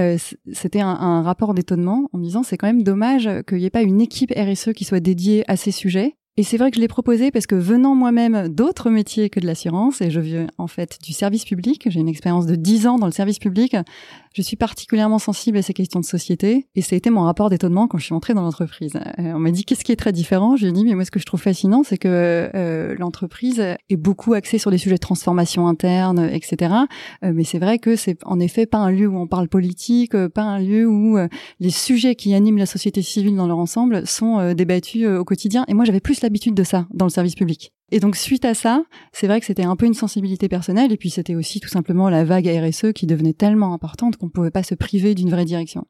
c'était 0.52 0.80
un, 0.80 0.88
un, 0.88 1.22
rapport 1.22 1.54
d'étonnement 1.54 2.08
en 2.12 2.18
me 2.18 2.24
disant 2.24 2.42
c'est 2.42 2.56
quand 2.56 2.66
même 2.66 2.82
dommage 2.82 3.28
qu'il 3.46 3.58
n'y 3.58 3.64
ait 3.64 3.70
pas 3.70 3.82
une 3.82 4.00
équipe 4.00 4.32
RSE 4.36 4.72
qui 4.74 4.84
soit 4.84 5.00
dédiée 5.00 5.44
à 5.48 5.56
ces 5.56 5.70
sujets 5.70 6.16
et 6.36 6.42
c'est 6.42 6.56
vrai 6.56 6.72
que 6.72 6.76
je 6.76 6.80
l'ai 6.80 6.88
proposé 6.88 7.30
parce 7.30 7.46
que 7.46 7.54
venant 7.54 7.94
moi-même 7.94 8.48
d'autres 8.48 8.90
métiers 8.90 9.30
que 9.30 9.38
de 9.38 9.46
l'assurance, 9.46 10.00
et 10.00 10.10
je 10.10 10.18
viens 10.18 10.48
en 10.58 10.66
fait 10.66 10.98
du 11.00 11.12
service 11.12 11.44
public, 11.44 11.86
j'ai 11.88 12.00
une 12.00 12.08
expérience 12.08 12.46
de 12.46 12.56
10 12.56 12.88
ans 12.88 12.98
dans 12.98 13.06
le 13.06 13.12
service 13.12 13.38
public, 13.38 13.76
je 14.34 14.42
suis 14.42 14.56
particulièrement 14.56 15.20
sensible 15.20 15.58
à 15.58 15.62
ces 15.62 15.72
questions 15.72 16.00
de 16.00 16.04
société, 16.04 16.66
et 16.74 16.82
ça 16.82 16.94
a 16.94 16.96
été 16.96 17.08
mon 17.08 17.22
rapport 17.22 17.50
d'étonnement 17.50 17.86
quand 17.86 17.98
je 17.98 18.04
suis 18.04 18.14
entrée 18.14 18.34
dans 18.34 18.42
l'entreprise. 18.42 18.94
Euh, 18.96 19.32
on 19.32 19.38
m'a 19.38 19.52
dit 19.52 19.64
qu'est-ce 19.64 19.84
qui 19.84 19.92
est 19.92 19.96
très 19.96 20.12
différent, 20.12 20.56
je 20.56 20.64
lui 20.64 20.70
ai 20.70 20.72
dit 20.72 20.84
mais 20.84 20.94
moi 20.94 21.04
ce 21.04 21.12
que 21.12 21.20
je 21.20 21.24
trouve 21.24 21.40
fascinant 21.40 21.82
c'est 21.84 21.98
que 21.98 22.50
euh, 22.54 22.96
l'entreprise 22.98 23.60
est 23.60 23.96
beaucoup 23.96 24.34
axée 24.34 24.58
sur 24.58 24.72
des 24.72 24.78
sujets 24.78 24.96
de 24.96 25.00
transformation 25.00 25.68
interne, 25.68 26.28
etc. 26.32 26.74
Euh, 27.22 27.32
mais 27.32 27.44
c'est 27.44 27.60
vrai 27.60 27.78
que 27.78 27.94
c'est 27.94 28.18
en 28.24 28.40
effet 28.40 28.66
pas 28.66 28.78
un 28.78 28.90
lieu 28.90 29.06
où 29.06 29.16
on 29.16 29.28
parle 29.28 29.48
politique, 29.48 30.16
pas 30.28 30.42
un 30.42 30.58
lieu 30.58 30.86
où 30.86 31.16
les 31.60 31.70
sujets 31.70 32.16
qui 32.16 32.34
animent 32.34 32.58
la 32.58 32.66
société 32.66 33.02
civile 33.02 33.36
dans 33.36 33.46
leur 33.46 33.58
ensemble 33.58 34.06
sont 34.06 34.52
débattus 34.54 35.06
au 35.06 35.24
quotidien, 35.24 35.64
et 35.68 35.74
moi 35.74 35.84
j'avais 35.84 36.00
plus 36.00 36.20
l'habitude 36.22 36.54
de 36.54 36.64
ça 36.64 36.86
dans 36.92 37.06
le 37.06 37.10
service 37.10 37.36
public. 37.36 37.72
Et 37.94 38.00
donc 38.00 38.16
suite 38.16 38.44
à 38.44 38.54
ça, 38.54 38.82
c'est 39.12 39.28
vrai 39.28 39.38
que 39.38 39.46
c'était 39.46 39.62
un 39.62 39.76
peu 39.76 39.86
une 39.86 39.94
sensibilité 39.94 40.48
personnelle 40.48 40.90
et 40.90 40.96
puis 40.96 41.10
c'était 41.10 41.36
aussi 41.36 41.60
tout 41.60 41.68
simplement 41.68 42.10
la 42.10 42.24
vague 42.24 42.48
RSE 42.48 42.92
qui 42.92 43.06
devenait 43.06 43.34
tellement 43.34 43.72
importante 43.72 44.16
qu'on 44.16 44.26
ne 44.26 44.32
pouvait 44.32 44.50
pas 44.50 44.64
se 44.64 44.74
priver 44.74 45.14
d'une 45.14 45.30
vraie 45.30 45.44
direction. 45.44 45.86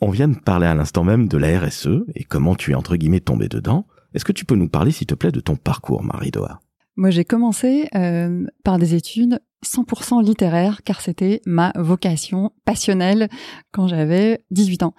On 0.00 0.10
vient 0.10 0.28
de 0.28 0.38
parler 0.38 0.68
à 0.68 0.76
l'instant 0.76 1.02
même 1.02 1.26
de 1.26 1.36
la 1.36 1.58
RSE 1.58 2.04
et 2.14 2.22
comment 2.22 2.54
tu 2.54 2.70
es 2.70 2.74
entre 2.76 2.94
guillemets 2.94 3.18
tombé 3.18 3.48
dedans. 3.48 3.88
Est-ce 4.14 4.24
que 4.24 4.30
tu 4.30 4.44
peux 4.44 4.54
nous 4.54 4.68
parler 4.68 4.92
s'il 4.92 5.08
te 5.08 5.14
plaît 5.16 5.32
de 5.32 5.40
ton 5.40 5.56
parcours, 5.56 6.04
Marie 6.04 6.30
Doha 6.30 6.60
Moi 6.94 7.10
j'ai 7.10 7.24
commencé 7.24 7.88
euh, 7.96 8.46
par 8.62 8.78
des 8.78 8.94
études 8.94 9.40
100% 9.66 10.24
littéraires 10.24 10.84
car 10.84 11.00
c'était 11.00 11.42
ma 11.46 11.72
vocation 11.74 12.52
passionnelle 12.64 13.28
quand 13.72 13.88
j'avais 13.88 14.44
18 14.52 14.84
ans. 14.84 14.94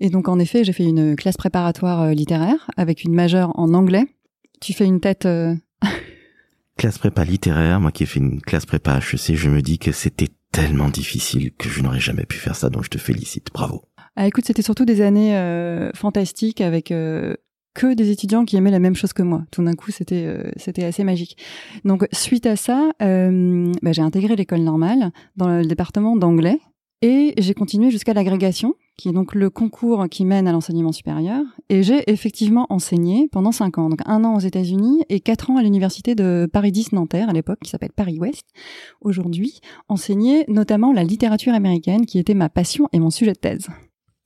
Et 0.00 0.08
donc 0.08 0.28
en 0.28 0.38
effet, 0.38 0.64
j'ai 0.64 0.72
fait 0.72 0.86
une 0.86 1.14
classe 1.14 1.36
préparatoire 1.36 2.00
euh, 2.00 2.12
littéraire 2.12 2.70
avec 2.78 3.04
une 3.04 3.12
majeure 3.12 3.52
en 3.58 3.74
anglais. 3.74 4.06
Tu 4.62 4.72
fais 4.72 4.86
une 4.86 5.00
tête. 5.00 5.26
Euh, 5.26 5.54
classe 6.76 6.98
prépa 6.98 7.24
littéraire, 7.24 7.80
moi 7.80 7.92
qui 7.92 8.04
ai 8.04 8.06
fait 8.06 8.20
une 8.20 8.40
classe 8.40 8.66
prépa 8.66 8.98
HEC, 8.98 9.36
je 9.36 9.50
me 9.50 9.62
dis 9.62 9.78
que 9.78 9.92
c'était 9.92 10.28
tellement 10.52 10.88
difficile 10.88 11.52
que 11.52 11.68
je 11.68 11.82
n'aurais 11.82 12.00
jamais 12.00 12.24
pu 12.24 12.36
faire 12.36 12.56
ça, 12.56 12.70
donc 12.70 12.84
je 12.84 12.90
te 12.90 12.98
félicite, 12.98 13.48
bravo. 13.52 13.84
Ah 14.16 14.26
écoute, 14.26 14.44
c'était 14.46 14.62
surtout 14.62 14.84
des 14.84 15.00
années 15.00 15.36
euh, 15.36 15.90
fantastiques 15.94 16.60
avec 16.60 16.88
que 16.88 17.94
des 17.94 18.10
étudiants 18.10 18.44
qui 18.44 18.56
aimaient 18.56 18.72
la 18.72 18.80
même 18.80 18.96
chose 18.96 19.12
que 19.12 19.22
moi. 19.22 19.44
Tout 19.52 19.62
d'un 19.62 19.74
coup, 19.74 19.92
c'était 19.92 20.52
c'était 20.56 20.84
assez 20.84 21.04
magique. 21.04 21.36
Donc 21.84 22.06
suite 22.12 22.46
à 22.46 22.56
ça, 22.56 22.90
bah, 22.98 23.92
j'ai 23.92 24.02
intégré 24.02 24.34
l'école 24.34 24.60
normale 24.60 25.12
dans 25.36 25.48
le 25.48 25.64
département 25.64 26.16
d'anglais 26.16 26.58
et 27.02 27.34
j'ai 27.38 27.54
continué 27.54 27.90
jusqu'à 27.90 28.14
l'agrégation 28.14 28.74
qui 29.00 29.08
est 29.08 29.12
donc 29.12 29.34
le 29.34 29.48
concours 29.48 30.06
qui 30.10 30.26
mène 30.26 30.46
à 30.46 30.52
l'enseignement 30.52 30.92
supérieur. 30.92 31.42
Et 31.70 31.82
j'ai 31.82 32.08
effectivement 32.10 32.66
enseigné 32.68 33.28
pendant 33.32 33.50
cinq 33.50 33.78
ans, 33.78 33.88
donc 33.88 34.00
un 34.04 34.24
an 34.24 34.36
aux 34.36 34.40
États-Unis 34.40 35.04
et 35.08 35.20
quatre 35.20 35.50
ans 35.50 35.56
à 35.56 35.62
l'université 35.62 36.14
de 36.14 36.46
Paris 36.52 36.70
10 36.70 36.92
Nanterre 36.92 37.30
à 37.30 37.32
l'époque, 37.32 37.60
qui 37.64 37.70
s'appelle 37.70 37.92
Paris 37.96 38.18
Ouest. 38.18 38.46
Aujourd'hui, 39.00 39.60
enseigné 39.88 40.44
notamment 40.48 40.92
la 40.92 41.02
littérature 41.02 41.54
américaine, 41.54 42.04
qui 42.04 42.18
était 42.18 42.34
ma 42.34 42.50
passion 42.50 42.88
et 42.92 42.98
mon 42.98 43.08
sujet 43.08 43.32
de 43.32 43.38
thèse. 43.38 43.68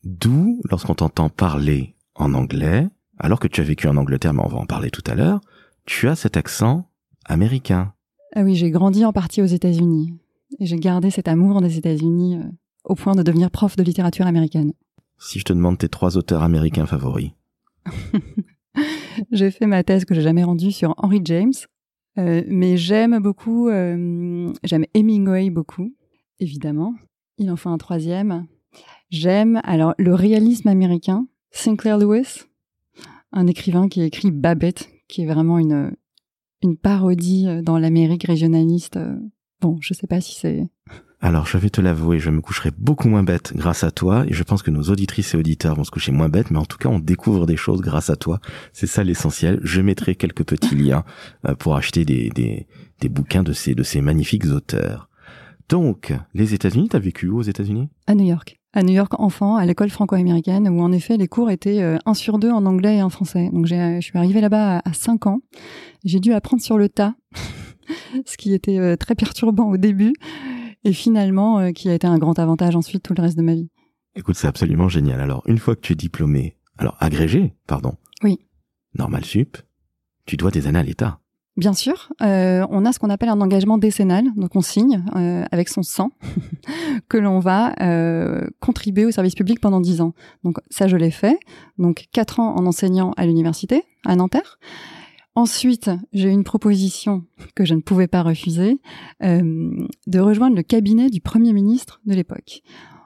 D'où, 0.03 0.61
lorsqu'on 0.69 0.95
t'entend 0.95 1.29
parler 1.29 1.95
en 2.17 2.35
anglais, 2.35 2.89
alors 3.19 3.39
que 3.39 3.49
tu 3.49 3.61
as 3.61 3.65
vécu 3.65 3.87
en 3.87 3.97
Angleterre, 3.97 4.35
mais 4.35 4.43
on 4.45 4.49
va 4.49 4.59
en 4.59 4.67
parler 4.67 4.91
tout 4.91 5.05
à 5.07 5.15
l'heure, 5.15 5.41
tu 5.87 6.09
as 6.09 6.17
cet 6.17 6.37
accent 6.37 6.91
américain. 7.27 7.93
Ah 8.35 8.43
oui, 8.43 8.57
j'ai 8.57 8.71
grandi 8.71 9.05
en 9.05 9.13
partie 9.13 9.41
aux 9.41 9.47
États-Unis. 9.47 10.15
Et 10.59 10.67
j'ai 10.67 10.77
gardé 10.77 11.11
cet 11.11 11.29
amour 11.29 11.61
des 11.61 11.79
États-Unis 11.79 12.37
euh, 12.37 12.45
au 12.85 12.95
point 12.95 13.15
de 13.15 13.23
devenir 13.23 13.51
prof 13.51 13.77
de 13.77 13.83
littérature 13.83 14.27
américaine. 14.27 14.73
Si 15.19 15.39
je 15.39 15.45
te 15.45 15.53
demande 15.53 15.79
tes 15.79 15.89
trois 15.89 16.17
auteurs 16.17 16.43
américains 16.43 16.87
favoris. 16.87 17.31
j'ai 19.33 19.51
fait 19.51 19.67
ma 19.67 19.83
thèse 19.83 20.05
que 20.05 20.15
j'ai 20.15 20.23
jamais 20.23 20.45
rendue 20.45 20.73
sur 20.73 20.95
Henry 20.99 21.21
James, 21.25 21.53
euh, 22.19 22.43
mais 22.49 22.77
j'aime 22.77 23.19
beaucoup, 23.21 23.69
euh, 23.69 24.53
j'aime 24.63 24.85
Hemingway 24.95 25.51
beaucoup, 25.51 25.95
évidemment. 26.41 26.95
Il 27.39 27.51
en 27.51 27.57
faut 27.57 27.71
un 27.71 27.79
troisième. 27.79 28.47
J'aime 29.11 29.61
alors 29.65 29.95
le 29.99 30.15
réalisme 30.15 30.69
américain, 30.69 31.27
Sinclair 31.51 31.99
Lewis, 31.99 32.43
un 33.33 33.47
écrivain 33.47 33.89
qui 33.89 34.01
a 34.01 34.05
écrit 34.05 34.31
Babette, 34.31 34.89
qui 35.09 35.23
est 35.23 35.27
vraiment 35.27 35.59
une 35.59 35.95
une 36.63 36.79
parodie 36.79 37.47
dans 37.63 37.79
l'Amérique 37.79 38.25
régionaliste. 38.25 38.99
Bon, 39.61 39.77
je 39.83 39.93
sais 39.93 40.07
pas 40.07 40.23
si 40.23 40.35
c'est 40.35 40.67
alors, 41.25 41.47
je 41.47 41.57
vais 41.57 41.71
te 41.71 41.81
l'avouer, 41.81 42.19
je 42.19 42.29
me 42.29 42.43
coucherai 42.43 42.71
beaucoup 42.77 43.09
moins 43.09 43.23
bête 43.23 43.55
grâce 43.57 43.83
à 43.83 43.91
toi, 43.91 44.27
et 44.29 44.35
je 44.35 44.43
pense 44.43 44.63
que 44.63 44.71
nos 44.71 44.83
auditrices 44.83 45.33
et 45.33 45.39
auditeurs 45.39 45.75
vont 45.75 45.83
se 45.83 45.91
coucher 45.91 46.13
moins 46.13 46.29
bêtes, 46.29 46.51
mais 46.51 46.59
en 46.59 46.67
tout 46.67 46.77
cas, 46.77 46.91
on 46.91 46.99
découvre 46.99 47.47
des 47.47 47.57
choses 47.57 47.81
grâce 47.81 48.11
à 48.11 48.17
toi. 48.17 48.41
C'est 48.75 48.87
ça 48.87 49.03
l'essentiel. 49.03 49.59
Je 49.63 49.81
mettrai 49.81 50.17
quelques 50.17 50.45
petits 50.45 50.75
liens 50.75 51.03
euh, 51.49 51.55
pour 51.55 51.77
acheter 51.77 52.05
des, 52.05 52.29
des, 52.29 52.67
des 53.01 53.09
bouquins 53.09 53.43
de 53.43 53.55
ces, 53.55 53.75
de 53.75 53.83
ces 53.83 54.03
magnifiques 54.03 54.45
auteurs. 54.45 55.09
Donc, 55.71 56.13
les 56.35 56.53
États-Unis, 56.53 56.91
t'as 56.91 56.99
vécu 56.99 57.31
où 57.31 57.39
aux 57.39 57.43
États-Unis? 57.43 57.89
À 58.07 58.15
New 58.15 58.27
York. 58.27 58.61
À 58.75 58.83
New 58.83 58.93
York, 58.93 59.19
enfant, 59.19 59.57
à 59.57 59.65
l'école 59.65 59.89
franco-américaine, 59.89 60.69
où 60.69 60.83
en 60.83 60.93
effet 60.93 61.17
les 61.17 61.29
cours 61.29 61.51
étaient 61.51 61.81
euh, 61.81 61.97
un 62.05 62.13
sur 62.13 62.39
deux 62.39 62.51
en 62.51 62.67
anglais 62.67 62.99
et 62.99 63.03
en 63.03 63.09
français. 63.09 63.49
Donc, 63.51 63.65
je 63.65 63.99
suis 64.03 64.19
arrivée 64.19 64.43
là-bas 64.43 64.83
à, 64.85 64.93
5 64.93 65.27
ans. 65.27 65.41
J'ai 66.05 66.21
dû 66.21 66.35
apprendre 66.35 66.63
sur 66.63 66.77
le 66.77 66.91
tas, 66.91 67.15
ce 68.27 68.37
qui 68.37 68.53
était 68.53 68.79
euh, 68.79 68.97
très 68.97 69.15
perturbant 69.15 69.71
au 69.71 69.79
début 69.79 70.13
et 70.85 70.93
finalement 70.93 71.59
euh, 71.59 71.73
qui 71.73 71.89
a 71.89 71.95
été 71.95 72.07
un 72.07 72.19
grand 72.19 72.39
avantage 72.39 72.77
ensuite 72.77 73.03
tout 73.03 73.15
le 73.17 73.23
reste 73.23 73.37
de 73.37 73.43
ma 73.43 73.55
vie. 73.55 73.69
Écoute, 74.17 74.37
c'est 74.37 74.47
absolument 74.47 74.89
génial. 74.89 75.21
Alors, 75.21 75.43
une 75.47 75.59
fois 75.59 75.75
que 75.75 75.81
tu 75.81 75.93
es 75.93 75.97
diplômé, 75.97 76.57
alors 76.79 76.97
agrégé, 77.01 77.55
pardon. 77.67 77.95
Oui. 78.23 78.39
Normal 78.97 79.25
sup, 79.25 79.59
tu 80.27 80.37
dois 80.37 80.51
des 80.51 80.67
années 80.67 80.79
à 80.79 80.85
l'État. 80.85 81.19
Bien 81.57 81.73
sûr, 81.73 82.13
euh, 82.21 82.67
on 82.71 82.85
a 82.85 82.93
ce 82.93 82.99
qu'on 82.99 83.11
appelle 83.11 83.29
un 83.29 83.41
engagement 83.41 83.79
décennal, 83.79 84.25
donc 84.35 84.57
on 84.57 84.61
signe 84.61 85.05
euh, 85.15 85.45
avec 85.53 85.69
son 85.69 85.85
sang 85.85 86.11
que 87.09 87.17
l'on 87.17 87.39
va 87.39 87.75
euh, 87.81 88.45
contribuer 88.59 89.05
au 89.05 89.13
service 89.13 89.37
public 89.37 89.61
pendant 89.61 89.81
dix 89.81 90.01
ans. 90.01 90.15
Donc 90.43 90.57
ça, 90.69 90.89
je 90.89 90.97
l'ai 90.97 91.13
fait. 91.13 91.39
Donc 91.79 92.07
quatre 92.11 92.41
ans 92.41 92.57
en 92.57 92.67
enseignant 92.67 93.13
à 93.17 93.25
l'université 93.25 93.85
à 94.05 94.17
Nanterre. 94.17 94.59
Ensuite, 95.37 95.91
j'ai 96.13 96.29
eu 96.29 96.33
une 96.33 96.45
proposition 96.45 97.25
que 97.57 97.65
je 97.65 97.75
ne 97.75 97.81
pouvais 97.81 98.07
pas 98.07 98.23
refuser 98.23 98.79
euh, 99.23 99.87
de 100.07 100.21
rejoindre 100.21 100.55
le 100.55 100.63
cabinet 100.63 101.11
du 101.11 101.21
Premier 101.21 101.53
ministre 101.53 102.01
de 102.07 102.15
l'époque 102.15 102.63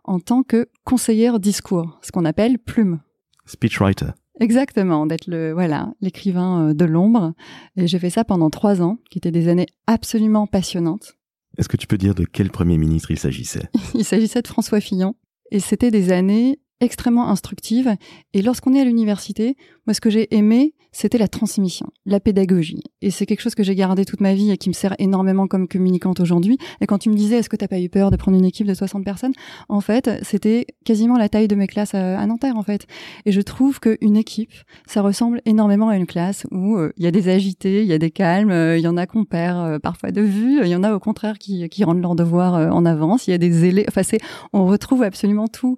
en 0.08 0.20
tant 0.20 0.42
que 0.42 0.68
conseillère 0.84 1.38
discours, 1.38 1.98
ce 2.02 2.10
qu'on 2.10 2.24
appelle 2.24 2.58
plume. 2.58 3.00
Speechwriter. 3.44 4.08
Exactement, 4.40 5.06
d'être 5.06 5.26
le 5.26 5.52
voilà 5.52 5.92
l'écrivain 6.00 6.68
euh, 6.68 6.74
de 6.74 6.84
l'ombre. 6.84 7.34
Et 7.76 7.86
j'ai 7.86 7.98
fait 7.98 8.10
ça 8.10 8.24
pendant 8.24 8.50
trois 8.50 8.80
ans, 8.80 8.98
qui 9.10 9.18
étaient 9.18 9.30
des 9.30 9.48
années 9.48 9.66
absolument 9.86 10.46
passionnantes. 10.46 11.14
Est-ce 11.58 11.68
que 11.68 11.76
tu 11.76 11.86
peux 11.86 11.98
dire 11.98 12.14
de 12.14 12.24
quel 12.24 12.50
Premier 12.50 12.78
ministre 12.78 13.10
il 13.10 13.18
s'agissait? 13.18 13.68
Il 13.94 14.04
s'agissait 14.04 14.42
de 14.42 14.48
François 14.48 14.80
Fillon. 14.80 15.14
Et 15.50 15.60
c'était 15.60 15.90
des 15.90 16.12
années 16.12 16.60
extrêmement 16.80 17.28
instructives. 17.28 17.94
Et 18.32 18.42
lorsqu'on 18.42 18.74
est 18.74 18.80
à 18.80 18.84
l'université, 18.84 19.56
Moi, 19.88 19.94
ce 19.94 20.02
que 20.02 20.10
j'ai 20.10 20.36
aimé, 20.36 20.74
c'était 20.92 21.18
la 21.18 21.28
transmission, 21.28 21.86
la 22.06 22.18
pédagogie. 22.18 22.82
Et 23.02 23.10
c'est 23.10 23.26
quelque 23.26 23.40
chose 23.40 23.54
que 23.54 23.62
j'ai 23.62 23.74
gardé 23.74 24.04
toute 24.04 24.20
ma 24.20 24.34
vie 24.34 24.50
et 24.50 24.56
qui 24.56 24.68
me 24.68 24.74
sert 24.74 24.94
énormément 24.98 25.46
comme 25.46 25.68
communicante 25.68 26.20
aujourd'hui. 26.20 26.58
Et 26.80 26.86
quand 26.86 26.98
tu 26.98 27.10
me 27.10 27.14
disais, 27.14 27.36
est-ce 27.36 27.48
que 27.48 27.56
t'as 27.56 27.68
pas 27.68 27.78
eu 27.78 27.88
peur 27.88 28.10
de 28.10 28.16
prendre 28.16 28.36
une 28.36 28.44
équipe 28.44 28.66
de 28.66 28.74
60 28.74 29.04
personnes? 29.04 29.32
En 29.68 29.80
fait, 29.80 30.10
c'était 30.22 30.66
quasiment 30.84 31.16
la 31.16 31.28
taille 31.28 31.48
de 31.48 31.54
mes 31.54 31.66
classes 31.66 31.94
à, 31.94 32.26
Nanterre, 32.26 32.56
en 32.56 32.62
fait. 32.62 32.86
Et 33.26 33.32
je 33.32 33.40
trouve 33.40 33.80
qu'une 33.80 34.16
équipe, 34.16 34.52
ça 34.86 35.02
ressemble 35.02 35.40
énormément 35.44 35.88
à 35.88 35.96
une 35.96 36.06
classe 36.06 36.46
où 36.50 36.76
euh, 36.76 36.92
il 36.96 37.04
y 37.04 37.06
a 37.06 37.10
des 37.10 37.28
agités, 37.28 37.82
il 37.82 37.88
y 37.88 37.92
a 37.92 37.98
des 37.98 38.10
calmes, 38.10 38.50
euh, 38.50 38.76
il 38.78 38.82
y 38.82 38.88
en 38.88 38.96
a 38.96 39.06
qu'on 39.06 39.24
perd 39.24 39.58
euh, 39.58 39.78
parfois 39.78 40.10
de 40.10 40.22
vue, 40.22 40.60
il 40.62 40.68
y 40.68 40.76
en 40.76 40.82
a 40.82 40.92
au 40.92 41.00
contraire 41.00 41.38
qui, 41.38 41.68
qui 41.68 41.84
rendent 41.84 42.02
leur 42.02 42.14
devoir 42.14 42.74
en 42.74 42.84
avance, 42.84 43.28
il 43.28 43.32
y 43.32 43.34
a 43.34 43.38
des 43.38 43.52
zélés. 43.52 43.84
Enfin, 43.88 44.02
c'est, 44.02 44.18
on 44.52 44.66
retrouve 44.66 45.02
absolument 45.02 45.48
tout, 45.48 45.76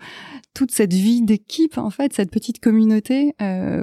toute 0.54 0.70
cette 0.70 0.94
vie 0.94 1.22
d'équipe, 1.22 1.78
en 1.78 1.90
fait, 1.90 2.12
cette 2.12 2.30
petite 2.30 2.60
communauté 2.60 3.34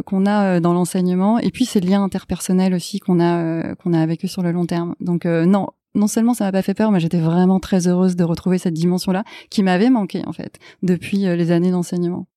qu'on 0.06 0.17
a 0.26 0.60
dans 0.60 0.74
l'enseignement. 0.74 1.40
Et 1.40 1.52
puis, 1.52 1.66
ces 1.66 1.80
liens 1.80 2.04
interpersonnels 2.04 2.74
aussi 2.74 3.00
qu'on 3.00 3.20
a, 3.20 3.76
qu'on 3.76 3.94
a 3.94 4.02
avec 4.02 4.26
eux 4.26 4.28
sur 4.28 4.42
le 4.42 4.52
long 4.52 4.66
terme. 4.66 4.96
Donc, 5.00 5.26
non, 5.26 5.68
non 5.96 6.08
seulement 6.08 6.34
ça 6.34 6.46
m'a 6.46 6.52
pas 6.52 6.62
fait 6.62 6.74
peur, 6.74 6.92
mais 6.92 7.00
j'étais 7.00 7.20
vraiment 7.20 7.60
très 7.60 7.88
heureuse 7.88 8.16
de 8.16 8.24
retrouver 8.24 8.58
cette 8.58 8.74
dimension-là 8.74 9.24
qui 9.50 9.64
m'avait 9.64 9.90
manqué 9.90 10.24
en 10.26 10.34
fait 10.34 10.60
depuis 10.84 11.20
les 11.20 11.52
années 11.52 11.72
d'enseignement. 11.72 12.28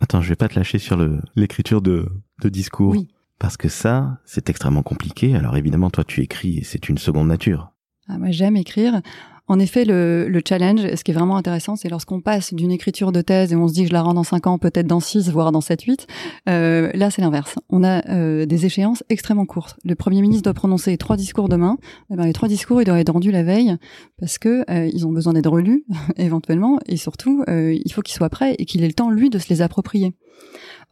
Attends, 0.00 0.22
je 0.22 0.28
vais 0.28 0.36
pas 0.36 0.48
te 0.48 0.54
lâcher 0.54 0.78
sur 0.78 0.96
le 0.96 1.20
l'écriture 1.36 1.82
de, 1.82 2.08
de 2.42 2.48
discours. 2.48 2.92
Oui. 2.92 3.08
Parce 3.38 3.56
que 3.56 3.68
ça, 3.68 4.18
c'est 4.24 4.50
extrêmement 4.50 4.82
compliqué. 4.82 5.34
Alors 5.34 5.56
évidemment, 5.56 5.90
toi, 5.90 6.04
tu 6.04 6.22
écris 6.22 6.58
et 6.58 6.64
c'est 6.64 6.88
une 6.88 6.98
seconde 6.98 7.28
nature. 7.28 7.69
Ah, 8.12 8.18
moi, 8.18 8.30
j'aime 8.30 8.56
écrire. 8.56 9.00
En 9.46 9.58
effet, 9.58 9.84
le, 9.84 10.28
le, 10.28 10.42
challenge, 10.46 10.80
ce 10.94 11.02
qui 11.02 11.10
est 11.10 11.14
vraiment 11.14 11.36
intéressant, 11.36 11.74
c'est 11.74 11.88
lorsqu'on 11.88 12.20
passe 12.20 12.54
d'une 12.54 12.70
écriture 12.70 13.10
de 13.10 13.20
thèse 13.20 13.52
et 13.52 13.56
on 13.56 13.66
se 13.66 13.72
dit 13.72 13.86
je 13.86 13.92
la 13.92 14.00
rends 14.00 14.14
dans 14.14 14.22
5 14.22 14.46
ans, 14.46 14.58
peut-être 14.58 14.86
dans 14.86 15.00
6, 15.00 15.28
voire 15.30 15.50
dans 15.50 15.60
7, 15.60 15.82
8. 15.82 16.06
Euh, 16.48 16.90
là, 16.94 17.10
c'est 17.10 17.20
l'inverse. 17.20 17.56
On 17.68 17.82
a 17.82 18.08
euh, 18.10 18.46
des 18.46 18.66
échéances 18.66 19.02
extrêmement 19.08 19.46
courtes. 19.46 19.76
Le 19.84 19.96
Premier 19.96 20.22
ministre 20.22 20.44
doit 20.44 20.54
prononcer 20.54 20.96
trois 20.98 21.16
discours 21.16 21.48
demain. 21.48 21.78
Eh 22.12 22.16
ben, 22.16 22.26
les 22.26 22.32
trois 22.32 22.48
discours, 22.48 22.80
ils 22.80 22.84
doivent 22.84 23.00
être 23.00 23.12
rendus 23.12 23.32
la 23.32 23.42
veille 23.42 23.76
parce 24.20 24.38
que 24.38 24.64
euh, 24.70 24.88
ils 24.92 25.04
ont 25.04 25.10
besoin 25.10 25.32
d'être 25.32 25.50
relus, 25.50 25.84
éventuellement, 26.16 26.78
et 26.86 26.96
surtout, 26.96 27.44
il 27.48 27.92
faut 27.92 28.02
qu'ils 28.02 28.14
soient 28.14 28.30
prêts 28.30 28.54
et 28.58 28.64
qu'il 28.64 28.84
ait 28.84 28.88
le 28.88 28.94
temps, 28.94 29.10
lui, 29.10 29.30
de 29.30 29.38
se 29.40 29.48
les 29.48 29.62
approprier. 29.62 30.14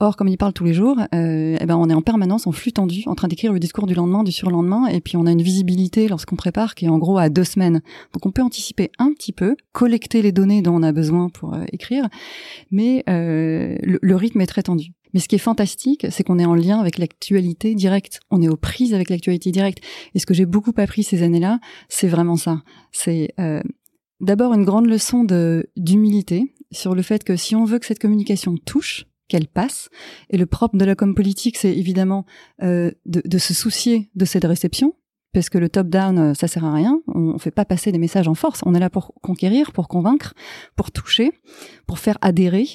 Or, 0.00 0.16
comme 0.16 0.28
il 0.28 0.38
parle 0.38 0.52
tous 0.52 0.64
les 0.64 0.74
jours, 0.74 0.96
euh, 1.12 1.56
eh 1.60 1.66
ben 1.66 1.76
on 1.76 1.90
est 1.90 1.94
en 1.94 2.02
permanence 2.02 2.46
en 2.46 2.52
flux 2.52 2.70
tendu, 2.70 3.02
en 3.06 3.16
train 3.16 3.26
d'écrire 3.26 3.52
le 3.52 3.58
discours 3.58 3.86
du 3.86 3.94
lendemain, 3.94 4.22
du 4.22 4.30
surlendemain, 4.30 4.86
et 4.86 5.00
puis 5.00 5.16
on 5.16 5.26
a 5.26 5.32
une 5.32 5.42
visibilité 5.42 6.06
lorsqu'on 6.06 6.36
prépare 6.36 6.76
qui 6.76 6.84
est 6.84 6.88
en 6.88 6.98
gros 6.98 7.18
à 7.18 7.30
deux 7.30 7.42
semaines. 7.42 7.82
Donc 8.12 8.24
on 8.24 8.30
peut 8.30 8.42
anticiper 8.42 8.92
un 8.98 9.12
petit 9.12 9.32
peu, 9.32 9.56
collecter 9.72 10.22
les 10.22 10.30
données 10.30 10.62
dont 10.62 10.76
on 10.76 10.84
a 10.84 10.92
besoin 10.92 11.28
pour 11.30 11.54
euh, 11.54 11.64
écrire, 11.72 12.08
mais 12.70 13.02
euh, 13.08 13.76
le, 13.82 14.16
rythme 14.16 14.40
est 14.40 14.46
très 14.46 14.62
tendu. 14.62 14.92
Mais 15.14 15.20
ce 15.20 15.26
qui 15.26 15.34
est 15.34 15.38
fantastique, 15.38 16.06
c'est 16.10 16.22
qu'on 16.22 16.38
est 16.38 16.44
en 16.44 16.54
lien 16.54 16.78
avec 16.78 16.98
l'actualité 16.98 17.74
directe. 17.74 18.20
On 18.30 18.40
est 18.40 18.48
aux 18.48 18.56
prises 18.56 18.94
avec 18.94 19.10
l'actualité 19.10 19.50
directe. 19.50 19.82
Et 20.14 20.20
ce 20.20 20.26
que 20.26 20.34
j'ai 20.34 20.46
beaucoup 20.46 20.72
appris 20.76 21.02
ces 21.02 21.22
années-là, 21.24 21.58
c'est 21.88 22.08
vraiment 22.08 22.36
ça. 22.36 22.62
C'est 22.92 23.30
euh, 23.40 23.62
d'abord 24.20 24.52
une 24.52 24.64
grande 24.64 24.86
leçon 24.86 25.26
d'humilité 25.76 26.54
sur 26.70 26.94
le 26.94 27.02
fait 27.02 27.24
que 27.24 27.36
si 27.36 27.56
on 27.56 27.64
veut 27.64 27.78
que 27.78 27.86
cette 27.86 27.98
communication 27.98 28.56
touche, 28.64 29.07
qu'elle 29.28 29.46
passe. 29.46 29.88
Et 30.30 30.36
le 30.36 30.46
propre 30.46 30.76
de 30.76 30.84
la 30.84 30.94
com 30.94 31.14
politique, 31.14 31.56
c'est 31.56 31.76
évidemment 31.76 32.26
euh, 32.62 32.90
de, 33.06 33.22
de, 33.24 33.38
se 33.38 33.54
soucier 33.54 34.10
de 34.14 34.24
cette 34.24 34.44
réception, 34.44 34.94
parce 35.32 35.50
que 35.50 35.58
le 35.58 35.68
top-down, 35.68 36.18
euh, 36.18 36.34
ça 36.34 36.48
sert 36.48 36.64
à 36.64 36.72
rien. 36.72 37.00
On 37.14 37.34
ne 37.34 37.38
fait 37.38 37.50
pas 37.50 37.64
passer 37.64 37.92
des 37.92 37.98
messages 37.98 38.28
en 38.28 38.34
force. 38.34 38.60
On 38.64 38.74
est 38.74 38.80
là 38.80 38.90
pour 38.90 39.12
conquérir, 39.22 39.72
pour 39.72 39.88
convaincre, 39.88 40.34
pour 40.76 40.90
toucher, 40.90 41.32
pour 41.86 41.98
faire 41.98 42.16
adhérer. 42.20 42.66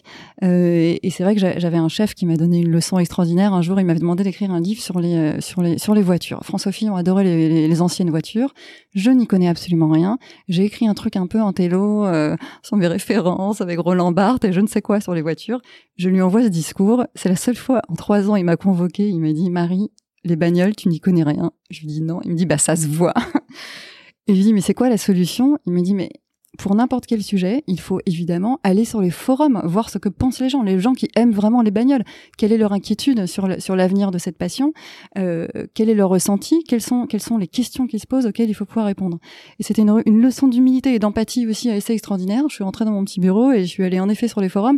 Euh, 0.43 0.95
et 1.01 1.09
c'est 1.09 1.23
vrai 1.23 1.35
que 1.35 1.41
j'avais 1.41 1.77
un 1.77 1.87
chef 1.87 2.13
qui 2.13 2.25
m'a 2.25 2.35
donné 2.35 2.59
une 2.59 2.69
leçon 2.69 2.99
extraordinaire. 2.99 3.53
Un 3.53 3.61
jour, 3.61 3.79
il 3.79 3.85
m'avait 3.85 3.99
demandé 3.99 4.23
d'écrire 4.23 4.51
un 4.51 4.59
livre 4.59 4.81
sur 4.81 4.99
les 4.99 5.15
euh, 5.15 5.41
sur 5.41 5.61
les 5.61 5.77
sur 5.77 5.95
les 5.95 6.01
voitures. 6.01 6.41
François 6.43 6.71
Fillon 6.71 6.95
adorait 6.95 7.23
les, 7.23 7.67
les, 7.67 7.81
anciennes 7.81 8.09
voitures. 8.09 8.53
Je 8.93 9.11
n'y 9.11 9.27
connais 9.27 9.47
absolument 9.47 9.89
rien. 9.89 10.17
J'ai 10.47 10.65
écrit 10.65 10.87
un 10.87 10.93
truc 10.93 11.15
un 11.15 11.27
peu 11.27 11.41
en 11.41 11.53
télo, 11.53 12.05
euh, 12.05 12.35
sans 12.61 12.77
mes 12.77 12.87
références, 12.87 13.61
avec 13.61 13.79
Roland 13.79 14.11
Barthes 14.11 14.45
et 14.45 14.53
je 14.53 14.61
ne 14.61 14.67
sais 14.67 14.81
quoi 14.81 14.99
sur 14.99 15.13
les 15.13 15.21
voitures. 15.21 15.61
Je 15.95 16.09
lui 16.09 16.21
envoie 16.21 16.43
ce 16.43 16.49
discours. 16.49 17.05
C'est 17.15 17.29
la 17.29 17.35
seule 17.35 17.55
fois 17.55 17.81
en 17.87 17.95
trois 17.95 18.29
ans, 18.29 18.35
il 18.35 18.45
m'a 18.45 18.57
convoqué. 18.57 19.09
Il 19.09 19.19
m'a 19.19 19.33
dit 19.33 19.49
Marie, 19.49 19.91
les 20.23 20.35
bagnoles, 20.35 20.75
tu 20.75 20.89
n'y 20.89 20.99
connais 20.99 21.23
rien. 21.23 21.51
Je 21.69 21.81
lui 21.81 21.87
dis 21.87 22.01
non. 22.01 22.21
Il 22.23 22.31
me 22.31 22.35
dit 22.35 22.45
bah 22.45 22.57
ça 22.57 22.75
se 22.75 22.87
voit. 22.87 23.13
Et 24.27 24.33
je 24.33 24.37
lui 24.37 24.43
dis 24.43 24.53
mais 24.53 24.61
c'est 24.61 24.73
quoi 24.73 24.89
la 24.89 24.97
solution? 24.97 25.57
Il 25.65 25.73
me 25.73 25.81
dit 25.81 25.95
mais 25.95 26.09
pour 26.57 26.75
n'importe 26.75 27.07
quel 27.07 27.23
sujet, 27.23 27.63
il 27.67 27.79
faut 27.79 27.99
évidemment 28.05 28.59
aller 28.63 28.85
sur 28.85 29.01
les 29.01 29.09
forums, 29.09 29.61
voir 29.63 29.89
ce 29.89 29.97
que 29.97 30.09
pensent 30.09 30.39
les 30.39 30.49
gens, 30.49 30.61
les 30.61 30.79
gens 30.79 30.93
qui 30.93 31.09
aiment 31.15 31.31
vraiment 31.31 31.61
les 31.61 31.71
bagnoles. 31.71 32.03
Quelle 32.37 32.51
est 32.51 32.57
leur 32.57 32.73
inquiétude 32.73 33.25
sur 33.25 33.75
l'avenir 33.75 34.11
de 34.11 34.17
cette 34.19 34.37
passion? 34.37 34.73
Euh, 35.17 35.47
Quel 35.73 35.89
est 35.89 35.95
leur 35.95 36.09
ressenti? 36.09 36.63
Quelles 36.63 36.81
sont 36.81 37.07
quelles 37.07 37.21
sont 37.21 37.37
les 37.37 37.47
questions 37.47 37.87
qui 37.87 37.97
se 37.97 38.05
posent 38.05 38.27
auxquelles 38.27 38.49
il 38.49 38.53
faut 38.53 38.65
pouvoir 38.65 38.85
répondre? 38.85 39.19
Et 39.59 39.63
c'était 39.63 39.81
une, 39.81 40.03
une, 40.05 40.21
leçon 40.21 40.47
d'humilité 40.47 40.93
et 40.93 40.99
d'empathie 40.99 41.47
aussi 41.47 41.71
assez 41.71 41.93
extraordinaire. 41.93 42.43
Je 42.49 42.55
suis 42.55 42.63
rentrée 42.63 42.85
dans 42.85 42.91
mon 42.91 43.03
petit 43.03 43.19
bureau 43.19 43.51
et 43.51 43.63
je 43.63 43.69
suis 43.69 43.83
allée 43.83 43.99
en 43.99 44.09
effet 44.09 44.27
sur 44.27 44.39
les 44.39 44.49
forums 44.49 44.77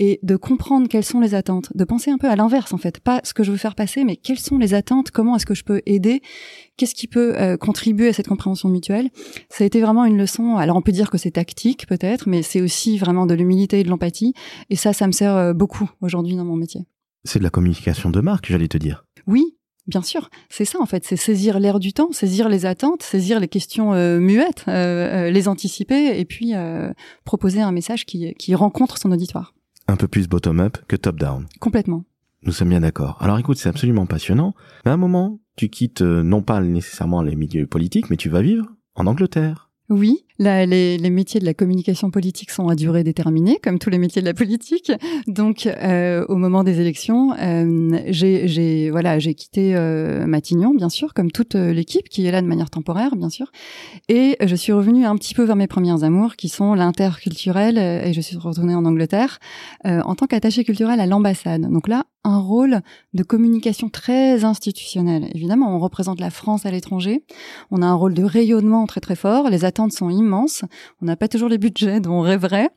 et 0.00 0.18
de 0.22 0.36
comprendre 0.36 0.88
quelles 0.88 1.04
sont 1.04 1.20
les 1.20 1.34
attentes, 1.34 1.70
de 1.76 1.84
penser 1.84 2.10
un 2.10 2.18
peu 2.18 2.28
à 2.28 2.36
l'inverse 2.36 2.72
en 2.72 2.78
fait, 2.78 2.98
pas 2.98 3.20
ce 3.22 3.32
que 3.32 3.44
je 3.44 3.52
veux 3.52 3.56
faire 3.56 3.74
passer, 3.76 4.04
mais 4.04 4.16
quelles 4.16 4.38
sont 4.38 4.58
les 4.58 4.74
attentes, 4.74 5.10
comment 5.12 5.36
est-ce 5.36 5.46
que 5.46 5.54
je 5.54 5.64
peux 5.64 5.82
aider? 5.86 6.20
Qu'est-ce 6.76 6.94
qui 6.94 7.06
peut 7.06 7.38
euh, 7.38 7.56
contribuer 7.56 8.08
à 8.08 8.12
cette 8.12 8.28
compréhension 8.28 8.68
mutuelle? 8.68 9.10
Ça 9.50 9.62
a 9.62 9.66
été 9.66 9.80
vraiment 9.80 10.04
une 10.04 10.16
leçon. 10.16 10.56
Alors 10.56 10.76
on 10.76 10.82
peut 10.82 10.90
dire 10.90 11.10
que 11.12 11.18
c'est 11.18 11.32
tactique 11.32 11.86
peut-être, 11.86 12.28
mais 12.28 12.42
c'est 12.42 12.60
aussi 12.60 12.98
vraiment 12.98 13.26
de 13.26 13.34
l'humilité 13.34 13.80
et 13.80 13.84
de 13.84 13.88
l'empathie. 13.88 14.34
Et 14.70 14.76
ça, 14.76 14.92
ça 14.92 15.06
me 15.06 15.12
sert 15.12 15.36
euh, 15.36 15.52
beaucoup 15.52 15.88
aujourd'hui 16.00 16.34
dans 16.34 16.44
mon 16.44 16.56
métier. 16.56 16.86
C'est 17.24 17.38
de 17.38 17.44
la 17.44 17.50
communication 17.50 18.10
de 18.10 18.20
marque, 18.20 18.46
j'allais 18.46 18.68
te 18.68 18.78
dire. 18.78 19.04
Oui, 19.26 19.56
Bien 19.88 20.02
sûr, 20.02 20.30
c'est 20.48 20.64
ça 20.64 20.78
en 20.80 20.86
fait, 20.86 21.04
c'est 21.04 21.16
saisir 21.16 21.58
l'air 21.58 21.80
du 21.80 21.92
temps, 21.92 22.12
saisir 22.12 22.48
les 22.48 22.66
attentes, 22.66 23.02
saisir 23.02 23.40
les 23.40 23.48
questions 23.48 23.94
euh, 23.94 24.20
muettes, 24.20 24.64
les 24.68 25.48
anticiper 25.48 26.20
et 26.20 26.24
puis 26.24 26.52
proposer 27.24 27.60
un 27.60 27.72
message 27.72 28.06
qui, 28.06 28.32
qui 28.34 28.54
rencontre 28.54 28.96
son 28.96 29.10
auditoire. 29.10 29.54
Un 29.88 29.96
peu 29.96 30.06
plus 30.06 30.28
bottom-up 30.28 30.78
que 30.86 30.94
top-down. 30.94 31.46
Complètement. 31.58 32.04
Nous 32.44 32.52
sommes 32.52 32.70
bien 32.70 32.80
d'accord. 32.80 33.18
Alors 33.20 33.38
écoute, 33.38 33.58
c'est 33.58 33.68
absolument 33.68 34.06
passionnant. 34.06 34.54
Mais 34.84 34.90
à 34.90 34.94
un 34.94 34.98
moment, 34.98 35.38
tu 35.56 35.68
quittes 35.68 36.02
euh, 36.02 36.22
non 36.22 36.42
pas 36.42 36.60
nécessairement 36.60 37.22
les 37.22 37.36
milieux 37.36 37.66
politiques, 37.66 38.10
mais 38.10 38.16
tu 38.16 38.28
vas 38.28 38.42
vivre 38.42 38.66
en 38.94 39.06
Angleterre. 39.06 39.70
Oui, 39.92 40.24
là, 40.38 40.64
les, 40.64 40.96
les, 40.96 41.10
métiers 41.10 41.38
de 41.38 41.44
la 41.44 41.52
communication 41.52 42.10
politique 42.10 42.50
sont 42.50 42.68
à 42.68 42.74
durée 42.74 43.04
déterminée, 43.04 43.58
comme 43.62 43.78
tous 43.78 43.90
les 43.90 43.98
métiers 43.98 44.22
de 44.22 44.26
la 44.26 44.32
politique. 44.32 44.90
Donc, 45.26 45.66
euh, 45.66 46.24
au 46.30 46.36
moment 46.36 46.64
des 46.64 46.80
élections, 46.80 47.34
euh, 47.38 48.00
j'ai 48.06 48.90
voilà, 48.90 49.18
j'ai 49.18 49.34
quitté 49.34 49.76
euh, 49.76 50.26
Matignon, 50.26 50.72
bien 50.72 50.88
sûr, 50.88 51.12
comme 51.12 51.30
toute 51.30 51.56
euh, 51.56 51.74
l'équipe 51.74 52.08
qui 52.08 52.24
est 52.26 52.30
là 52.30 52.40
de 52.40 52.46
manière 52.46 52.70
temporaire, 52.70 53.16
bien 53.16 53.28
sûr, 53.28 53.52
et 54.08 54.38
je 54.40 54.56
suis 54.56 54.72
revenue 54.72 55.04
un 55.04 55.16
petit 55.16 55.34
peu 55.34 55.42
vers 55.44 55.56
mes 55.56 55.66
premières 55.66 56.04
amours, 56.04 56.36
qui 56.36 56.48
sont 56.48 56.72
l'interculturel, 56.72 57.76
euh, 57.76 58.02
et 58.06 58.14
je 58.14 58.20
suis 58.22 58.38
retournée 58.38 58.74
en 58.74 58.86
Angleterre 58.86 59.40
en 59.84 60.14
tant 60.14 60.26
qu'attachée 60.26 60.64
culturelle 60.64 61.00
à 61.00 61.06
l'ambassade. 61.06 61.70
Donc 61.70 61.86
là, 61.86 62.04
un 62.24 62.38
rôle 62.38 62.80
de 63.14 63.22
communication 63.22 63.88
très 63.88 64.44
institutionnel. 64.44 65.28
Évidemment, 65.34 65.74
on 65.74 65.78
représente 65.78 66.20
la 66.20 66.30
France 66.30 66.66
à 66.66 66.70
l'étranger. 66.70 67.24
On 67.70 67.82
a 67.82 67.86
un 67.86 67.94
rôle 67.94 68.14
de 68.14 68.22
rayonnement 68.22 68.86
très 68.86 69.00
très 69.00 69.16
fort. 69.16 69.48
Les 69.50 69.64
attentes 69.64 69.92
sont 69.92 70.08
immenses. 70.08 70.62
On 71.00 71.06
n'a 71.06 71.16
pas 71.16 71.28
toujours 71.28 71.48
les 71.48 71.58
budgets 71.58 72.00
dont 72.00 72.12
on 72.12 72.20
rêverait, 72.20 72.70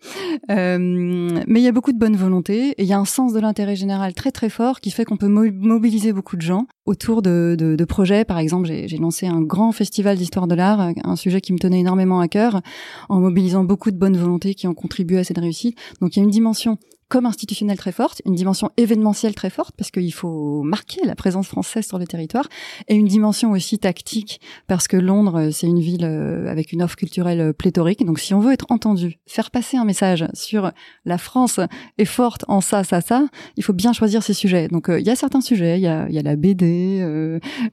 euh, 0.50 0.78
mais 0.80 1.60
il 1.60 1.64
y 1.64 1.68
a 1.68 1.72
beaucoup 1.72 1.92
de 1.92 2.00
bonne 2.00 2.16
volonté 2.16 2.70
et 2.70 2.84
il 2.84 2.88
y 2.88 2.94
a 2.94 3.00
un 3.00 3.06
sens 3.06 3.34
de 3.34 3.40
l'intérêt 3.40 3.76
général 3.76 4.14
très 4.14 4.32
très 4.32 4.50
fort 4.50 4.80
qui 4.82 4.92
fait 4.92 5.06
qu'on 5.06 5.18
peut 5.18 5.28
mobiliser 5.28 6.14
beaucoup 6.14 6.36
de 6.36 6.42
gens 6.42 6.66
autour 6.86 7.22
de, 7.22 7.56
de, 7.58 7.76
de 7.76 7.86
projets. 7.86 8.26
Par 8.26 8.40
exemple, 8.40 8.68
j'ai 8.68 8.98
lancé 8.98 9.28
un 9.28 9.42
grand 9.42 9.72
festival 9.72 10.18
d'histoire 10.18 10.48
de 10.48 10.56
l'art, 10.56 10.92
un 11.04 11.16
sujet 11.16 11.42
qui 11.42 11.54
me 11.54 11.60
tenait 11.60 11.80
énormément 11.80 12.20
à 12.20 12.28
cœur, 12.28 12.62
en 13.10 13.20
mobilisant 13.20 13.64
beaucoup 13.64 13.92
de 13.92 13.98
bonne 13.98 14.18
volonté 14.18 14.56
qui 14.56 14.68
ont 14.68 14.74
contribué 14.74 15.20
à 15.20 15.24
cette 15.24 15.38
réussite. 15.38 15.78
Donc 16.02 16.16
il 16.16 16.20
y 16.20 16.22
a 16.22 16.26
une 16.26 16.32
dimension 16.32 16.78
comme 17.08 17.26
institutionnelle 17.26 17.78
très 17.78 17.92
forte, 17.92 18.22
une 18.26 18.34
dimension 18.34 18.72
événementielle 18.78 19.36
très 19.36 19.50
forte 19.50 19.76
parce 19.78 19.92
qu'il 19.92 20.14
faut 20.14 20.64
marquer 20.64 21.02
la 21.06 21.16
présence 21.16 21.48
française 21.48 21.86
sur 21.86 22.00
le 22.00 22.08
territoire 22.08 22.48
et 22.88 22.96
une 22.96 23.06
dimension 23.06 23.52
aussi 23.52 23.78
tactique 23.78 24.42
parce 24.68 24.88
que 24.88 24.98
Londres 24.98 25.50
c'est 25.52 25.68
une 25.68 25.80
ville 25.80 26.06
euh, 26.06 26.48
avec 26.48 26.72
une 26.72 26.82
offre 26.82 26.96
culturelle 26.96 27.42
euh, 27.42 27.54
pléthorique. 27.54 28.04
Donc 28.06 28.20
si 28.20 28.34
on 28.34 28.40
veut 28.40 28.54
être 28.54 28.66
entendu, 28.70 29.20
faire 29.28 29.52
passer 29.52 29.78
un 29.78 29.86
message 29.86 30.26
sur 30.34 30.72
la 31.06 31.18
France 31.18 31.60
est 31.98 32.06
forte 32.06 32.44
en 32.48 32.60
ça 32.62 32.84
ça 32.84 33.02
ça, 33.02 33.28
il 33.56 33.64
faut 33.64 33.74
bien 33.74 33.94
choisir 33.94 34.24
ses 34.24 34.34
sujets. 34.34 34.68
Donc 34.68 34.90
euh, 34.90 35.00
il 35.00 35.06
y 35.06 35.12
a 35.12 35.16
certains 35.16 35.42
sujets, 35.42 35.78
il 35.78 35.84
y 35.84 35.88
a, 35.88 36.10
y 36.10 36.18
a 36.18 36.24
la 36.24 36.36
BD, 36.36 36.98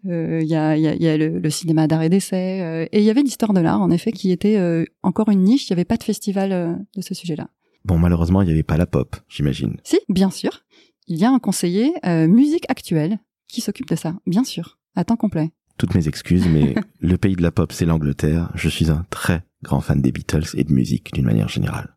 il 0.05 0.47
y 0.47 0.55
a, 0.55 0.77
y 0.77 0.87
a, 0.87 0.95
y 0.95 1.09
a 1.09 1.17
le, 1.17 1.51
cinéma 1.51 1.87
d'art 1.87 2.03
et 2.03 2.09
d'essai 2.09 2.89
et 2.93 2.99
il 2.99 3.05
y 3.05 3.11
avait 3.11 3.23
l'histoire 3.23 3.53
de 3.53 3.61
l'art 3.61 3.81
en 3.81 3.91
effet 3.91 4.13
qui 4.13 4.31
était 4.31 4.59
encore 5.03 5.29
une 5.31 5.43
niche. 5.43 5.69
Il 5.69 5.73
n'y 5.73 5.75
avait 5.75 5.85
pas 5.85 5.97
de 5.97 6.05
festival 6.05 6.85
de 6.97 7.03
ce 7.03 7.15
sujet-là. 7.15 7.49
Bon, 7.85 7.99
malheureusement, 7.99 8.43
il 8.43 8.47
n'y 8.47 8.53
avait 8.53 8.63
pas 8.63 8.77
la 8.77 8.87
pop, 8.87 9.17
j'imagine. 9.29 9.77
Si, 9.85 9.99
bien 10.09 10.31
sûr. 10.31 10.63
Il 11.09 11.19
y 11.19 11.25
a 11.25 11.31
un 11.31 11.39
conseiller 11.39 11.93
euh, 12.07 12.29
musique 12.29 12.65
actuelle 12.69 13.19
qui 13.49 13.61
s'occupe 13.61 13.89
de 13.89 13.97
ça, 13.97 14.15
bien 14.27 14.45
sûr, 14.45 14.79
à 14.95 15.05
temps 15.05 15.17
complet. 15.17 15.53
Toutes 15.79 15.95
mes 15.95 16.07
excuses, 16.07 16.47
mais 16.47 16.75
le 17.01 17.19
pays 17.19 17.35
de 17.35 17.43
la 17.43 17.51
pop, 17.51 17.73
c'est 17.73 17.87
l'Angleterre. 17.87 18.51
Je 18.55 18.69
suis 18.69 18.91
un 18.91 19.05
très 19.11 19.45
grand 19.63 19.81
fan 19.81 20.01
des 20.01 20.13
Beatles 20.13 20.49
et 20.55 20.65
de 20.65 20.73
musique 20.73 21.13
d'une 21.13 21.25
manière 21.25 21.49
générale. 21.49 21.95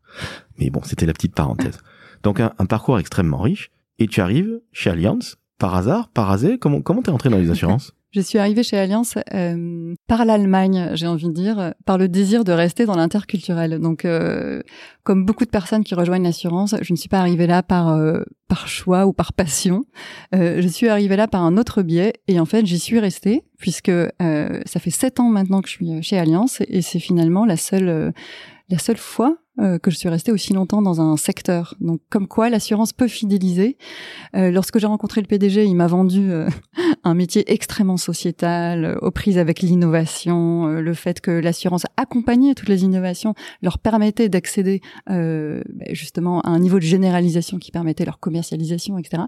Mais 0.58 0.70
bon, 0.70 0.80
c'était 0.82 1.06
la 1.06 1.12
petite 1.12 1.34
parenthèse. 1.34 1.78
Donc 2.22 2.40
un, 2.40 2.50
parcours 2.66 2.98
extrêmement 2.98 3.38
riche, 3.38 3.70
et 3.98 4.08
tu 4.08 4.20
arrives 4.20 4.60
chez 4.72 4.90
Allianz, 4.90 5.36
par 5.58 5.74
hasard, 5.74 6.08
par 6.08 6.30
hasard 6.30 6.58
Comment 6.60 6.82
comment 6.82 7.02
t'es 7.02 7.10
entré 7.10 7.30
dans 7.30 7.38
les 7.38 7.50
assurances? 7.52 7.92
Je 8.16 8.22
suis 8.22 8.38
arrivée 8.38 8.62
chez 8.62 8.78
Alliance 8.78 9.18
euh, 9.34 9.94
par 10.06 10.24
l'Allemagne, 10.24 10.92
j'ai 10.94 11.06
envie 11.06 11.26
de 11.26 11.32
dire, 11.32 11.74
par 11.84 11.98
le 11.98 12.08
désir 12.08 12.44
de 12.44 12.52
rester 12.52 12.86
dans 12.86 12.96
l'interculturel. 12.96 13.78
Donc, 13.78 14.06
euh, 14.06 14.62
comme 15.02 15.26
beaucoup 15.26 15.44
de 15.44 15.50
personnes 15.50 15.84
qui 15.84 15.94
rejoignent 15.94 16.24
l'assurance, 16.24 16.74
je 16.80 16.94
ne 16.94 16.96
suis 16.96 17.10
pas 17.10 17.18
arrivée 17.18 17.46
là 17.46 17.62
par 17.62 17.90
euh, 17.90 18.22
par 18.48 18.68
choix 18.68 19.04
ou 19.04 19.12
par 19.12 19.34
passion. 19.34 19.84
Euh, 20.34 20.62
je 20.62 20.68
suis 20.68 20.88
arrivée 20.88 21.16
là 21.16 21.28
par 21.28 21.42
un 21.42 21.58
autre 21.58 21.82
biais, 21.82 22.14
et 22.26 22.40
en 22.40 22.46
fait, 22.46 22.64
j'y 22.64 22.78
suis 22.78 22.98
restée 23.00 23.44
puisque 23.58 23.90
euh, 23.90 24.08
ça 24.64 24.80
fait 24.80 24.88
sept 24.88 25.20
ans 25.20 25.28
maintenant 25.28 25.60
que 25.60 25.68
je 25.68 25.74
suis 25.74 26.02
chez 26.02 26.16
Alliance, 26.16 26.62
et 26.68 26.80
c'est 26.80 27.00
finalement 27.00 27.44
la 27.44 27.58
seule 27.58 28.14
la 28.70 28.78
seule 28.78 28.96
fois 28.96 29.36
euh, 29.58 29.78
que 29.78 29.90
je 29.90 29.96
suis 29.96 30.08
restée 30.08 30.32
aussi 30.32 30.52
longtemps 30.52 30.82
dans 30.82 31.00
un 31.00 31.16
secteur. 31.16 31.74
Donc 31.80 32.00
comme 32.10 32.28
quoi 32.28 32.50
l'assurance 32.50 32.92
peut 32.92 33.08
fidéliser. 33.08 33.78
Euh, 34.34 34.50
lorsque 34.50 34.78
j'ai 34.78 34.86
rencontré 34.86 35.22
le 35.22 35.26
PDG, 35.26 35.64
il 35.64 35.74
m'a 35.74 35.86
vendu 35.86 36.30
euh, 36.30 36.48
un 37.04 37.14
métier 37.14 37.50
extrêmement 37.50 37.96
sociétal, 37.96 38.98
aux 39.00 39.10
prises 39.10 39.38
avec 39.38 39.62
l'innovation, 39.62 40.66
le 40.66 40.94
fait 40.94 41.20
que 41.20 41.30
l'assurance 41.30 41.86
accompagnait 41.96 42.54
toutes 42.54 42.68
les 42.68 42.84
innovations, 42.84 43.34
leur 43.62 43.78
permettait 43.78 44.28
d'accéder 44.28 44.80
bah, 45.06 45.62
justement 45.92 46.40
à 46.40 46.50
un 46.50 46.58
niveau 46.58 46.78
de 46.78 46.84
généralisation 46.84 47.58
qui 47.58 47.70
permettait 47.70 48.04
leur 48.04 48.18
commercialisation, 48.18 48.98
etc 48.98 49.22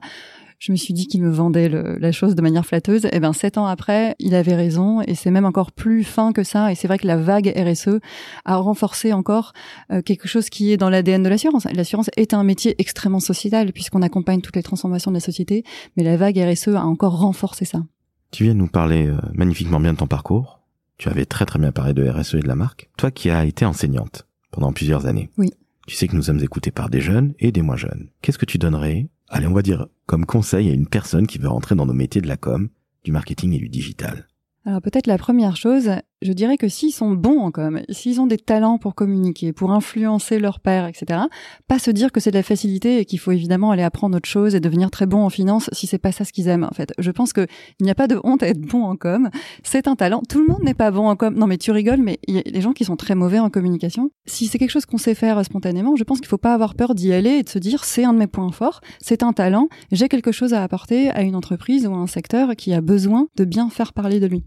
je 0.58 0.72
me 0.72 0.76
suis 0.76 0.92
dit 0.92 1.06
qu'il 1.06 1.22
me 1.22 1.30
vendait 1.30 1.68
la 1.68 2.12
chose 2.12 2.34
de 2.34 2.42
manière 2.42 2.66
flatteuse. 2.66 3.04
Et 3.06 3.10
eh 3.12 3.20
ben 3.20 3.32
sept 3.32 3.58
ans 3.58 3.66
après, 3.66 4.16
il 4.18 4.34
avait 4.34 4.56
raison 4.56 5.00
et 5.02 5.14
c'est 5.14 5.30
même 5.30 5.44
encore 5.44 5.72
plus 5.72 6.04
fin 6.04 6.32
que 6.32 6.42
ça. 6.42 6.72
Et 6.72 6.74
c'est 6.74 6.88
vrai 6.88 6.98
que 6.98 7.06
la 7.06 7.16
vague 7.16 7.52
RSE 7.56 8.00
a 8.44 8.56
renforcé 8.56 9.12
encore 9.12 9.52
euh, 9.92 10.02
quelque 10.02 10.26
chose 10.26 10.50
qui 10.50 10.72
est 10.72 10.76
dans 10.76 10.90
l'ADN 10.90 11.22
de 11.22 11.28
l'assurance. 11.28 11.64
L'assurance 11.72 12.10
est 12.16 12.34
un 12.34 12.42
métier 12.42 12.74
extrêmement 12.78 13.20
sociétal 13.20 13.72
puisqu'on 13.72 14.02
accompagne 14.02 14.40
toutes 14.40 14.56
les 14.56 14.62
transformations 14.62 15.10
de 15.10 15.16
la 15.16 15.20
société, 15.20 15.64
mais 15.96 16.02
la 16.02 16.16
vague 16.16 16.38
RSE 16.38 16.68
a 16.68 16.84
encore 16.84 17.18
renforcé 17.18 17.64
ça. 17.64 17.84
Tu 18.32 18.44
viens 18.44 18.54
de 18.54 18.58
nous 18.58 18.68
parler 18.68 19.06
euh, 19.06 19.16
magnifiquement 19.32 19.80
bien 19.80 19.92
de 19.92 19.98
ton 19.98 20.06
parcours. 20.06 20.60
Tu 20.98 21.08
avais 21.08 21.24
très 21.24 21.46
très 21.46 21.60
bien 21.60 21.70
parlé 21.70 21.94
de 21.94 22.06
RSE 22.08 22.34
et 22.34 22.40
de 22.40 22.48
la 22.48 22.56
marque. 22.56 22.90
Toi 22.96 23.12
qui 23.12 23.30
as 23.30 23.44
été 23.44 23.64
enseignante 23.64 24.26
pendant 24.50 24.72
plusieurs 24.72 25.06
années. 25.06 25.30
Oui. 25.38 25.52
Tu 25.86 25.94
sais 25.94 26.08
que 26.08 26.16
nous 26.16 26.22
sommes 26.22 26.40
écoutés 26.40 26.72
par 26.72 26.90
des 26.90 27.00
jeunes 27.00 27.34
et 27.38 27.52
des 27.52 27.62
moins 27.62 27.76
jeunes. 27.76 28.08
Qu'est-ce 28.20 28.38
que 28.38 28.44
tu 28.44 28.58
donnerais 28.58 29.08
allez, 29.28 29.46
on 29.46 29.54
va 29.54 29.62
dire 29.62 29.86
comme 30.06 30.26
conseil 30.26 30.70
à 30.70 30.72
une 30.72 30.86
personne 30.86 31.26
qui 31.26 31.38
veut 31.38 31.48
rentrer 31.48 31.74
dans 31.74 31.86
nos 31.86 31.92
métiers 31.92 32.20
de 32.20 32.28
la 32.28 32.36
com, 32.36 32.68
du 33.04 33.12
marketing 33.12 33.52
et 33.52 33.58
du 33.58 33.68
digital. 33.68 34.26
Alors 34.64 34.82
peut-être 34.82 35.06
la 35.06 35.18
première 35.18 35.56
chose, 35.56 35.90
je 36.22 36.32
dirais 36.32 36.56
que 36.56 36.68
s'ils 36.68 36.92
sont 36.92 37.12
bons 37.12 37.40
en 37.40 37.50
com, 37.50 37.80
s'ils 37.90 38.20
ont 38.20 38.26
des 38.26 38.38
talents 38.38 38.78
pour 38.78 38.94
communiquer, 38.94 39.52
pour 39.52 39.72
influencer 39.72 40.38
leur 40.38 40.60
père, 40.60 40.86
etc., 40.86 41.20
pas 41.68 41.78
se 41.78 41.90
dire 41.90 42.12
que 42.12 42.20
c'est 42.20 42.30
de 42.30 42.36
la 42.36 42.42
facilité 42.42 42.98
et 42.98 43.04
qu'il 43.04 43.18
faut 43.18 43.32
évidemment 43.32 43.70
aller 43.70 43.82
apprendre 43.82 44.16
autre 44.16 44.28
chose 44.28 44.54
et 44.54 44.60
devenir 44.60 44.90
très 44.90 45.06
bon 45.06 45.24
en 45.24 45.30
finance 45.30 45.70
si 45.72 45.86
c'est 45.86 45.98
pas 45.98 46.12
ça 46.12 46.24
ce 46.24 46.32
qu'ils 46.32 46.48
aiment. 46.48 46.64
En 46.64 46.74
fait, 46.74 46.92
je 46.98 47.10
pense 47.10 47.32
que 47.32 47.46
il 47.80 47.84
n'y 47.84 47.90
a 47.90 47.94
pas 47.94 48.08
de 48.08 48.20
honte 48.24 48.42
à 48.42 48.48
être 48.48 48.60
bon 48.60 48.82
en 48.84 48.96
com. 48.96 49.30
C'est 49.62 49.86
un 49.88 49.96
talent. 49.96 50.22
Tout 50.28 50.40
le 50.40 50.46
monde 50.46 50.62
n'est 50.62 50.74
pas 50.74 50.90
bon 50.90 51.08
en 51.08 51.16
com. 51.16 51.34
Non, 51.34 51.46
mais 51.46 51.58
tu 51.58 51.70
rigoles, 51.70 52.02
mais 52.02 52.18
il 52.26 52.34
y 52.34 52.38
a 52.38 52.42
des 52.42 52.60
gens 52.60 52.72
qui 52.72 52.84
sont 52.84 52.96
très 52.96 53.14
mauvais 53.14 53.38
en 53.38 53.50
communication. 53.50 54.10
Si 54.26 54.46
c'est 54.46 54.58
quelque 54.58 54.70
chose 54.70 54.86
qu'on 54.86 54.98
sait 54.98 55.14
faire 55.14 55.44
spontanément, 55.44 55.96
je 55.96 56.04
pense 56.04 56.18
qu'il 56.18 56.28
faut 56.28 56.38
pas 56.38 56.54
avoir 56.54 56.74
peur 56.74 56.94
d'y 56.94 57.12
aller 57.12 57.30
et 57.30 57.42
de 57.42 57.48
se 57.48 57.58
dire 57.58 57.84
c'est 57.84 58.04
un 58.04 58.12
de 58.12 58.18
mes 58.18 58.26
points 58.26 58.50
forts, 58.50 58.80
c'est 59.00 59.22
un 59.22 59.32
talent, 59.32 59.68
j'ai 59.92 60.08
quelque 60.08 60.32
chose 60.32 60.52
à 60.52 60.62
apporter 60.62 61.10
à 61.10 61.22
une 61.22 61.36
entreprise 61.36 61.86
ou 61.86 61.94
à 61.94 61.98
un 61.98 62.06
secteur 62.06 62.56
qui 62.56 62.72
a 62.72 62.80
besoin 62.80 63.28
de 63.36 63.44
bien 63.44 63.70
faire 63.70 63.92
parler 63.92 64.20
de 64.20 64.26
lui. 64.26 64.44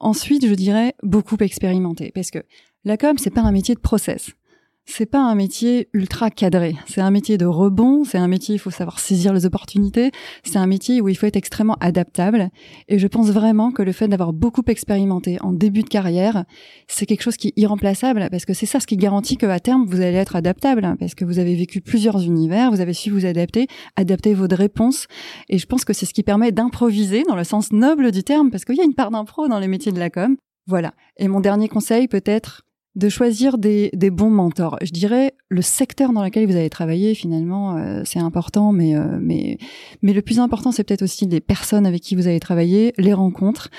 Ensuite, 0.00 0.46
je 0.46 0.54
dirais 0.54 0.94
beaucoup 1.02 1.36
expérimenter 1.40 2.10
parce 2.14 2.30
que 2.30 2.38
la 2.84 2.96
com 2.96 3.18
c'est 3.18 3.30
pas 3.30 3.42
un 3.42 3.52
métier 3.52 3.74
de 3.74 3.80
process 3.80 4.30
c'est 4.90 5.06
pas 5.06 5.20
un 5.20 5.34
métier 5.34 5.88
ultra 5.92 6.30
cadré. 6.30 6.76
C'est 6.86 7.00
un 7.00 7.10
métier 7.10 7.38
de 7.38 7.46
rebond. 7.46 8.04
C'est 8.04 8.18
un 8.18 8.28
métier, 8.28 8.56
il 8.56 8.58
faut 8.58 8.70
savoir 8.70 8.98
saisir 8.98 9.32
les 9.32 9.46
opportunités. 9.46 10.10
C'est 10.42 10.58
un 10.58 10.66
métier 10.66 11.00
où 11.00 11.08
il 11.08 11.16
faut 11.16 11.26
être 11.26 11.36
extrêmement 11.36 11.76
adaptable. 11.80 12.50
Et 12.88 12.98
je 12.98 13.06
pense 13.06 13.30
vraiment 13.30 13.70
que 13.70 13.82
le 13.82 13.92
fait 13.92 14.08
d'avoir 14.08 14.32
beaucoup 14.32 14.62
expérimenté 14.66 15.38
en 15.42 15.52
début 15.52 15.82
de 15.82 15.88
carrière, 15.88 16.44
c'est 16.88 17.06
quelque 17.06 17.22
chose 17.22 17.36
qui 17.36 17.48
est 17.48 17.52
irremplaçable 17.56 18.26
parce 18.30 18.44
que 18.44 18.52
c'est 18.52 18.66
ça 18.66 18.80
ce 18.80 18.86
qui 18.86 18.96
garantit 18.96 19.36
qu'à 19.36 19.60
terme, 19.60 19.86
vous 19.86 20.00
allez 20.00 20.16
être 20.16 20.36
adaptable 20.36 20.96
parce 20.98 21.14
que 21.14 21.24
vous 21.24 21.38
avez 21.38 21.54
vécu 21.54 21.80
plusieurs 21.80 22.22
univers, 22.22 22.70
vous 22.70 22.80
avez 22.80 22.92
su 22.92 23.10
vous 23.10 23.26
adapter, 23.26 23.68
adapter 23.96 24.34
votre 24.34 24.56
réponse. 24.56 25.06
Et 25.48 25.58
je 25.58 25.66
pense 25.66 25.84
que 25.84 25.92
c'est 25.92 26.06
ce 26.06 26.14
qui 26.14 26.22
permet 26.22 26.50
d'improviser 26.50 27.22
dans 27.22 27.36
le 27.36 27.44
sens 27.44 27.72
noble 27.72 28.10
du 28.10 28.24
terme 28.24 28.50
parce 28.50 28.64
qu'il 28.64 28.76
y 28.76 28.80
a 28.80 28.84
une 28.84 28.94
part 28.94 29.10
d'impro 29.10 29.46
dans 29.46 29.60
les 29.60 29.68
métiers 29.68 29.92
de 29.92 30.00
la 30.00 30.10
com. 30.10 30.36
Voilà. 30.66 30.94
Et 31.16 31.28
mon 31.28 31.40
dernier 31.40 31.68
conseil, 31.68 32.06
peut-être, 32.06 32.62
de 32.96 33.08
choisir 33.08 33.56
des, 33.56 33.90
des, 33.92 34.10
bons 34.10 34.30
mentors. 34.30 34.76
Je 34.82 34.90
dirais 34.90 35.32
le 35.48 35.62
secteur 35.62 36.12
dans 36.12 36.24
lequel 36.24 36.46
vous 36.46 36.56
allez 36.56 36.70
travailler 36.70 37.14
finalement 37.14 37.76
euh, 37.76 38.02
c'est 38.04 38.18
important, 38.18 38.72
mais 38.72 38.96
euh, 38.96 39.18
mais 39.20 39.58
mais 40.02 40.12
le 40.12 40.22
plus 40.22 40.40
important 40.40 40.72
c'est 40.72 40.82
peut-être 40.82 41.02
aussi 41.02 41.26
les 41.26 41.40
personnes 41.40 41.86
avec 41.86 42.02
qui 42.02 42.16
vous 42.16 42.26
allez 42.26 42.40
travailler, 42.40 42.92
les 42.98 43.12
rencontres 43.12 43.70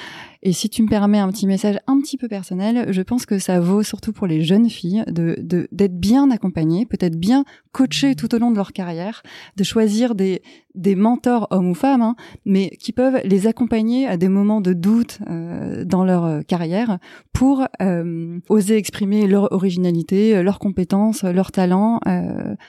et 0.44 0.54
si 0.54 0.70
tu 0.70 0.82
me 0.82 0.88
permets 0.88 1.20
un 1.20 1.30
petit 1.30 1.46
message 1.46 1.80
un 1.86 2.00
petit 2.00 2.18
peu 2.18 2.28
personnel, 2.28 2.92
je 2.92 3.02
pense 3.04 3.26
que 3.28 3.38
ça 3.38 3.60
vaut 3.60 3.84
surtout 3.84 4.12
pour 4.12 4.26
les 4.26 4.42
jeunes 4.42 4.70
filles 4.70 5.04
de 5.08 5.36
d'être 5.72 6.00
bien 6.00 6.32
accompagnées, 6.32 6.86
peut-être 6.86 7.16
bien 7.16 7.46
coachées 7.72 8.16
tout 8.16 8.34
au 8.34 8.40
long 8.40 8.50
de 8.50 8.56
leur 8.56 8.74
carrière, 8.74 9.22
de 9.56 9.64
choisir 9.64 10.16
des 10.16 10.42
des 10.74 10.96
mentors 10.96 11.48
hommes 11.52 11.70
ou 11.70 11.76
femmes, 11.76 12.02
hein, 12.02 12.16
mais 12.46 12.70
qui 12.80 12.92
peuvent 12.92 13.22
les 13.24 13.46
accompagner 13.46 14.08
à 14.08 14.18
des 14.18 14.30
moments 14.30 14.62
de 14.62 14.74
doute 14.74 15.20
euh, 15.30 15.86
dans 15.86 16.06
leur 16.06 16.26
euh, 16.26 16.42
carrière 16.42 16.98
pour 17.34 17.68
euh, 17.82 18.40
oser 18.50 18.78
exprimer 18.78 19.28
leur 19.28 19.52
originalité, 19.52 20.42
leurs 20.42 20.60
compétences, 20.60 21.24
leurs 21.24 21.52
talents, 21.52 22.00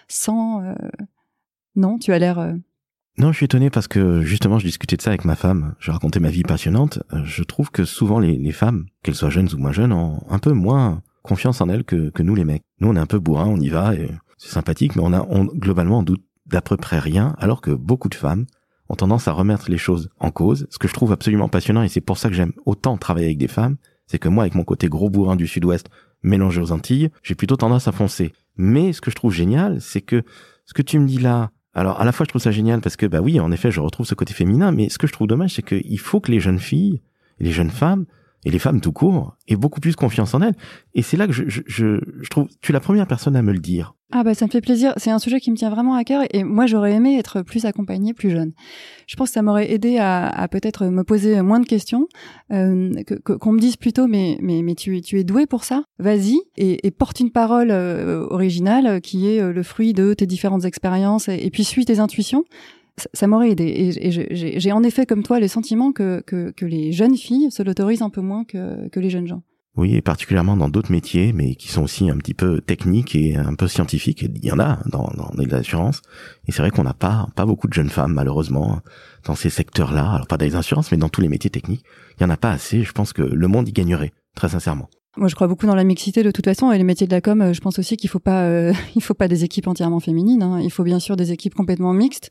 sans 0.09 0.63
non, 1.75 1.99
tu 1.99 2.13
as 2.13 2.19
l'air 2.19 2.55
non, 3.19 3.31
je 3.31 3.37
suis 3.37 3.45
étonné 3.45 3.69
parce 3.69 3.89
que 3.89 4.23
justement, 4.23 4.59
je 4.59 4.65
discutais 4.65 4.97
de 4.97 5.03
ça 5.03 5.11
avec 5.11 5.27
ma 5.27 5.37
femme. 5.37 5.75
Je 5.79 5.91
racontais 5.91 6.19
ma 6.19 6.31
vie 6.31 6.45
passionnante. 6.45 7.03
Euh, 7.13 7.23
je 7.25 7.43
trouve 7.43 7.71
que 7.71 7.85
souvent 7.85 8.19
les, 8.19 8.53
femmes, 8.53 8.87
qu'elles 9.03 9.15
soient 9.15 9.29
jeunes 9.29 9.53
ou 9.53 9.59
moins 9.59 9.73
jeunes, 9.73 9.93
ont 9.93 10.23
un 10.31 10.39
peu 10.39 10.53
moins 10.53 11.03
confiance 11.23 11.61
en 11.61 11.69
elles 11.69 11.85
que, 11.85 12.09
que 12.09 12.23
nous 12.23 12.35
les 12.35 12.45
mecs. 12.45 12.63
Nous, 12.81 12.89
on 12.89 12.97
est 12.97 13.01
un 13.01 13.07
peu 13.07 13.19
bourrin, 13.19 13.47
on 13.47 13.61
y 13.61 13.69
va 13.69 13.95
et 13.95 14.11
c'est 14.39 14.51
sympathique, 14.51 14.97
mais 14.97 15.03
on 15.05 15.13
a 15.13 15.27
on, 15.29 15.45
globalement 15.45 15.99
on 15.99 16.03
doute 16.03 16.25
d'à 16.47 16.63
peu 16.63 16.77
près 16.77 16.99
rien, 16.99 17.37
alors 17.39 17.61
que 17.61 17.71
beaucoup 17.71 18.09
de 18.09 18.15
femmes 18.15 18.47
ont 18.89 18.97
tendance 18.97 19.29
à 19.29 19.33
remettre 19.33 19.71
les 19.71 19.79
choses 19.79 20.09
en 20.19 20.31
cause. 20.31 20.67
Ce 20.71 20.79
que 20.79 20.89
je 20.89 20.95
trouve 20.95 21.13
absolument 21.13 21.49
passionnant 21.49 21.83
et 21.83 21.89
c'est 21.89 22.01
pour 22.01 22.19
ça 22.19 22.29
que 22.29 22.35
j'aime 22.35 22.53
autant 22.67 22.97
travailler 22.97 23.27
avec 23.27 23.39
des 23.39 23.49
femmes, 23.49 23.77
c'est 24.07 24.19
que 24.19 24.29
moi, 24.29 24.45
avec 24.45 24.55
mon 24.55 24.65
côté 24.65 24.89
gros 24.89 25.11
bourrin 25.11 25.37
du 25.37 25.47
Sud-Ouest 25.47 25.89
mélangé 26.23 26.61
aux 26.61 26.73
Antilles, 26.73 27.11
j'ai 27.23 27.35
plutôt 27.35 27.57
tendance 27.57 27.89
à 27.89 27.93
foncer. 27.93 28.33
Mais 28.57 28.93
ce 28.93 29.01
que 29.01 29.11
je 29.11 29.17
trouve 29.17 29.33
génial, 29.33 29.81
c'est 29.81 30.01
que 30.01 30.23
ce 30.67 30.75
que 30.75 30.83
tu 30.83 30.99
me 30.99 31.07
dis 31.07 31.19
là, 31.19 31.51
alors 31.75 32.01
à 32.01 32.05
la 32.05 32.13
fois 32.13 32.25
je 32.25 32.29
trouve 32.29 32.43
ça 32.43 32.51
génial 32.51 32.81
parce 32.81 32.97
que 32.97 33.07
bah 33.07 33.21
oui 33.21 33.41
en 33.41 33.51
effet 33.53 33.71
je 33.71 33.81
retrouve 33.81 34.07
ce 34.07 34.15
côté 34.15 34.35
féminin 34.35 34.73
mais 34.73 34.89
ce 34.89 34.99
que 34.99 35.07
je 35.07 35.13
trouve 35.13 35.27
dommage 35.27 35.55
c'est 35.55 35.63
qu'il 35.63 35.99
faut 35.99 36.21
que 36.21 36.31
les 36.31 36.41
jeunes 36.41 36.59
filles 36.59 37.01
et 37.41 37.45
les 37.45 37.53
jeunes 37.53 37.71
femmes 37.71 38.07
et 38.45 38.51
les 38.51 38.59
femmes 38.59 38.81
tout 38.81 38.93
court 38.93 39.37
aient 39.49 39.57
beaucoup 39.57 39.81
plus 39.81 39.97
confiance 39.97 40.35
en 40.35 40.43
elles. 40.43 40.57
Et 40.95 41.03
c'est 41.03 41.17
là 41.17 41.27
que 41.27 41.33
je, 41.33 41.45
je, 41.49 41.63
je, 41.67 42.29
trouve 42.29 42.49
tu 42.61 42.73
es 42.73 42.75
la 42.75 42.81
première 42.81 43.07
personne 43.07 43.37
à 43.37 43.43
me 43.43 43.53
le 43.53 43.61
dire. 43.61 43.95
Ah 44.15 44.25
bah 44.25 44.35
ça 44.35 44.45
me 44.45 44.51
fait 44.51 44.61
plaisir. 44.61 44.93
C'est 44.99 45.11
un 45.11 45.19
sujet 45.19 45.41
qui 45.41 45.51
me 45.51 45.57
tient 45.57 45.71
vraiment 45.71 45.95
à 45.95 46.05
cœur 46.05 46.23
et 46.33 46.45
moi 46.45 46.67
j'aurais 46.67 46.93
aimé 46.93 47.19
être 47.19 47.41
plus 47.41 47.65
accompagnée 47.65 48.13
plus 48.13 48.31
jeune. 48.31 48.53
Je 49.07 49.17
pense 49.17 49.29
que 49.29 49.35
ça 49.35 49.43
m'aurait 49.43 49.73
aidé 49.73 49.97
à, 49.97 50.29
à 50.29 50.49
peut-être 50.49 50.87
me 50.87 51.03
poser 51.03 51.41
moins 51.41 51.61
de 51.61 51.67
questions 51.67 52.09
euh, 52.53 52.93
qu'on 53.25 53.53
me 53.53 53.61
dise 53.61 53.77
plutôt 53.77 54.07
mais 54.07 54.37
mais 54.43 54.61
mais 54.63 54.75
tu 54.75 55.01
tu 55.01 55.19
es 55.19 55.25
doué 55.25 55.47
pour 55.47 55.65
ça. 55.65 55.85
Vas-y 55.99 56.41
et, 56.59 56.87
et, 56.87 56.91
porte 56.91 57.21
une 57.21 57.31
parole 57.31 57.71
euh, 57.71 58.27
originale 58.29 59.01
qui 59.01 59.29
est 59.29 59.41
euh, 59.41 59.53
le 59.53 59.63
fruit 59.63 59.95
de 59.95 60.13
tes 60.13 60.27
différentes 60.27 60.67
expériences 60.67 61.29
et, 61.29 61.39
et 61.47 61.51
puis 61.51 61.65
suis 61.65 61.87
tes 61.87 61.99
intuitions 61.99 62.45
ça, 62.97 63.27
m'aurait 63.27 63.51
aidé. 63.51 63.65
Et, 63.65 64.59
j'ai 64.59 64.73
en 64.73 64.83
effet, 64.83 65.07
comme 65.07 65.23
toi, 65.23 65.41
le 65.41 65.49
sentiment 65.49 65.93
que, 65.93 66.23
que, 66.27 66.51
que 66.51 66.67
les 66.67 66.93
jeunes 66.93 67.17
filles 67.17 67.51
se 67.51 67.63
l'autorisent 67.63 68.03
un 68.03 68.11
peu 68.11 68.21
moins 68.21 68.45
que, 68.45 68.89
que 68.89 69.01
les 69.01 69.11
jeunes 69.11 69.27
gens. 69.27 69.43
Oui, 69.75 69.95
et 69.95 70.03
particulièrement 70.03 70.55
dans 70.59 70.69
d'autres 70.69 70.93
métiers, 70.93 71.33
mais 71.33 71.55
qui 71.55 71.69
sont 71.69 71.83
aussi 71.83 72.11
un 72.11 72.19
petit 72.19 72.35
peu 72.35 72.61
techniques 72.61 73.17
et 73.17 73.37
un 73.37 73.55
peu 73.55 73.69
scientifiques. 73.69 74.21
Il 74.21 74.45
y 74.45 74.53
en 74.53 74.59
a 74.59 74.81
dans, 74.87 75.11
dans 75.17 75.31
l'assurance. 75.35 76.03
Et 76.47 76.53
c'est 76.53 76.61
vrai 76.61 76.71
qu'on 76.71 76.83
n'a 76.83 76.93
pas, 76.93 77.29
pas 77.35 77.47
beaucoup 77.47 77.69
de 77.69 77.73
jeunes 77.73 77.89
femmes, 77.89 78.13
malheureusement, 78.13 78.81
dans 79.25 79.35
ces 79.35 79.49
secteurs-là. 79.49 80.13
Alors 80.13 80.27
pas 80.27 80.37
dans 80.37 80.45
les 80.45 80.57
assurances, 80.57 80.93
mais 80.93 80.99
dans 80.99 81.09
tous 81.09 81.23
les 81.23 81.31
métiers 81.31 81.51
techniques. 81.51 81.85
Il 82.19 82.23
y 82.23 82.27
en 82.27 82.31
a 82.31 82.37
pas 82.37 82.51
assez. 82.51 82.83
Je 82.83 82.93
pense 82.93 83.15
que 83.15 83.23
le 83.23 83.49
monde 83.49 83.67
y 83.67 83.73
gagnerait, 83.73 84.13
très 84.35 84.51
sincèrement. 84.51 84.91
Moi, 85.19 85.29
je 85.29 85.35
crois 85.35 85.47
beaucoup 85.47 85.67
dans 85.67 85.75
la 85.75 85.85
mixité 85.85 86.23
de 86.23 86.31
toute 86.31 86.47
façon. 86.47 86.73
Et 86.73 86.79
les 86.79 86.85
métiers 86.85 87.07
de 87.07 87.13
la 87.13 87.21
com, 87.21 87.43
euh, 87.43 87.53
je 87.53 87.61
pense 87.61 87.79
aussi 87.79 87.97
qu'il 87.99 88.09
faut 88.09 88.19
pas, 88.19 88.45
euh, 88.45 88.73
il 88.97 89.03
faut 89.03 89.15
pas 89.15 89.29
des 89.29 89.45
équipes 89.45 89.67
entièrement 89.67 90.01
féminines. 90.01 90.43
Hein. 90.43 90.61
Il 90.61 90.71
faut 90.71 90.85
bien 90.85 90.99
sûr 90.99 91.17
des 91.17 91.33
équipes 91.33 91.55
complètement 91.55 91.93
mixtes. 91.93 92.31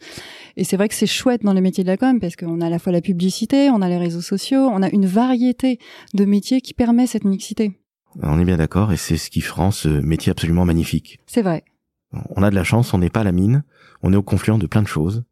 Et 0.57 0.63
c'est 0.63 0.77
vrai 0.77 0.89
que 0.89 0.95
c'est 0.95 1.05
chouette 1.05 1.43
dans 1.43 1.53
les 1.53 1.61
métiers 1.61 1.83
de 1.83 1.89
la 1.89 1.97
com 1.97 2.19
parce 2.19 2.35
qu'on 2.35 2.59
a 2.59 2.65
à 2.65 2.69
la 2.69 2.79
fois 2.79 2.91
la 2.91 3.01
publicité, 3.01 3.69
on 3.69 3.81
a 3.81 3.89
les 3.89 3.97
réseaux 3.97 4.21
sociaux, 4.21 4.67
on 4.71 4.81
a 4.81 4.89
une 4.89 5.05
variété 5.05 5.79
de 6.15 6.25
métiers 6.25 6.61
qui 6.61 6.73
permet 6.73 7.05
cette 7.05 7.23
mixité. 7.23 7.77
On 8.21 8.39
est 8.39 8.45
bien 8.45 8.57
d'accord, 8.57 8.91
et 8.91 8.97
c'est 8.97 9.15
ce 9.15 9.29
qui 9.29 9.41
rend 9.47 9.71
ce 9.71 9.87
métier 9.87 10.31
absolument 10.31 10.65
magnifique. 10.65 11.19
C'est 11.27 11.41
vrai. 11.41 11.63
On 12.35 12.43
a 12.43 12.49
de 12.49 12.55
la 12.55 12.65
chance, 12.65 12.93
on 12.93 12.97
n'est 12.97 13.09
pas 13.09 13.21
à 13.21 13.23
la 13.23 13.31
mine, 13.31 13.63
on 14.03 14.11
est 14.11 14.17
au 14.17 14.21
confluent 14.21 14.57
de 14.57 14.67
plein 14.67 14.81
de 14.81 14.87
choses. 14.87 15.23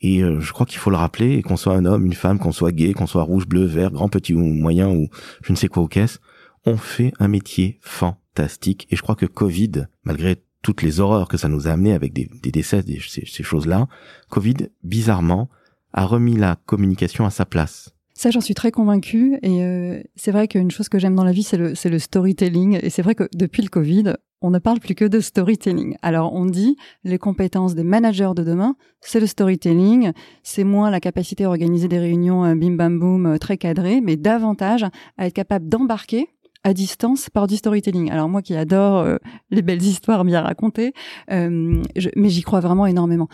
Et 0.00 0.22
euh, 0.22 0.40
je 0.40 0.52
crois 0.52 0.66
qu'il 0.66 0.78
faut 0.78 0.90
le 0.90 0.96
rappeler, 0.96 1.40
qu'on 1.42 1.56
soit 1.56 1.74
un 1.74 1.84
homme, 1.84 2.04
une 2.04 2.14
femme, 2.14 2.38
qu'on 2.38 2.52
soit 2.52 2.72
gay, 2.72 2.92
qu'on 2.92 3.06
soit 3.06 3.22
rouge, 3.22 3.46
bleu, 3.46 3.64
vert, 3.64 3.92
grand, 3.92 4.08
petit 4.08 4.34
ou 4.34 4.40
moyen, 4.40 4.90
ou 4.90 5.08
je 5.42 5.52
ne 5.52 5.56
sais 5.56 5.68
quoi 5.68 5.82
aux 5.82 5.88
caisses, 5.88 6.20
on 6.66 6.76
fait 6.76 7.12
un 7.18 7.28
métier 7.28 7.78
fantastique. 7.80 8.86
Et 8.90 8.96
je 8.96 9.02
crois 9.02 9.14
que 9.14 9.26
Covid, 9.26 9.86
malgré 10.04 10.42
toutes 10.62 10.82
les 10.82 11.00
horreurs 11.00 11.28
que 11.28 11.36
ça 11.36 11.48
nous 11.48 11.68
a 11.68 11.70
amené 11.70 11.92
avec 11.92 12.12
des, 12.12 12.28
décès, 12.50 12.82
ces, 12.82 13.42
choses-là, 13.42 13.86
Covid, 14.28 14.56
bizarrement, 14.82 15.48
a 15.92 16.04
remis 16.04 16.36
la 16.36 16.56
communication 16.66 17.24
à 17.24 17.30
sa 17.30 17.46
place. 17.46 17.90
Ça, 18.14 18.30
j'en 18.30 18.40
suis 18.40 18.54
très 18.54 18.72
convaincue. 18.72 19.38
Et 19.42 19.62
euh, 19.62 20.02
c'est 20.16 20.32
vrai 20.32 20.48
qu'une 20.48 20.70
chose 20.70 20.88
que 20.88 20.98
j'aime 20.98 21.14
dans 21.14 21.24
la 21.24 21.32
vie, 21.32 21.44
c'est 21.44 21.56
le, 21.56 21.74
le 21.84 21.98
storytelling. 21.98 22.80
Et 22.82 22.90
c'est 22.90 23.02
vrai 23.02 23.14
que 23.14 23.28
depuis 23.32 23.62
le 23.62 23.68
Covid, 23.68 24.14
on 24.42 24.50
ne 24.50 24.58
parle 24.58 24.80
plus 24.80 24.94
que 24.94 25.04
de 25.04 25.20
storytelling. 25.20 25.96
Alors 26.02 26.34
on 26.34 26.46
dit 26.46 26.76
les 27.04 27.18
compétences 27.18 27.74
des 27.74 27.84
managers 27.84 28.32
de 28.36 28.42
demain, 28.42 28.76
c'est 29.00 29.20
le 29.20 29.26
storytelling, 29.26 30.12
c'est 30.42 30.64
moins 30.64 30.90
la 30.90 31.00
capacité 31.00 31.44
à 31.44 31.48
organiser 31.48 31.88
des 31.88 31.98
réunions 31.98 32.44
euh, 32.44 32.54
bim 32.54 32.72
bam 32.72 32.98
boum 32.98 33.26
euh, 33.26 33.38
très 33.38 33.56
cadrées, 33.56 34.00
mais 34.00 34.16
davantage 34.16 34.84
à 35.16 35.26
être 35.26 35.34
capable 35.34 35.68
d'embarquer 35.68 36.28
à 36.66 36.74
distance 36.74 37.30
par 37.30 37.46
du 37.46 37.56
storytelling. 37.56 38.10
Alors 38.10 38.28
moi 38.28 38.42
qui 38.42 38.56
adore 38.56 38.98
euh, 38.98 39.16
les 39.50 39.62
belles 39.62 39.82
histoires 39.82 40.24
bien 40.24 40.42
racontées, 40.42 40.92
mais 41.30 42.28
j'y 42.28 42.42
crois 42.42 42.60
vraiment 42.60 42.86
énormément 42.86 43.28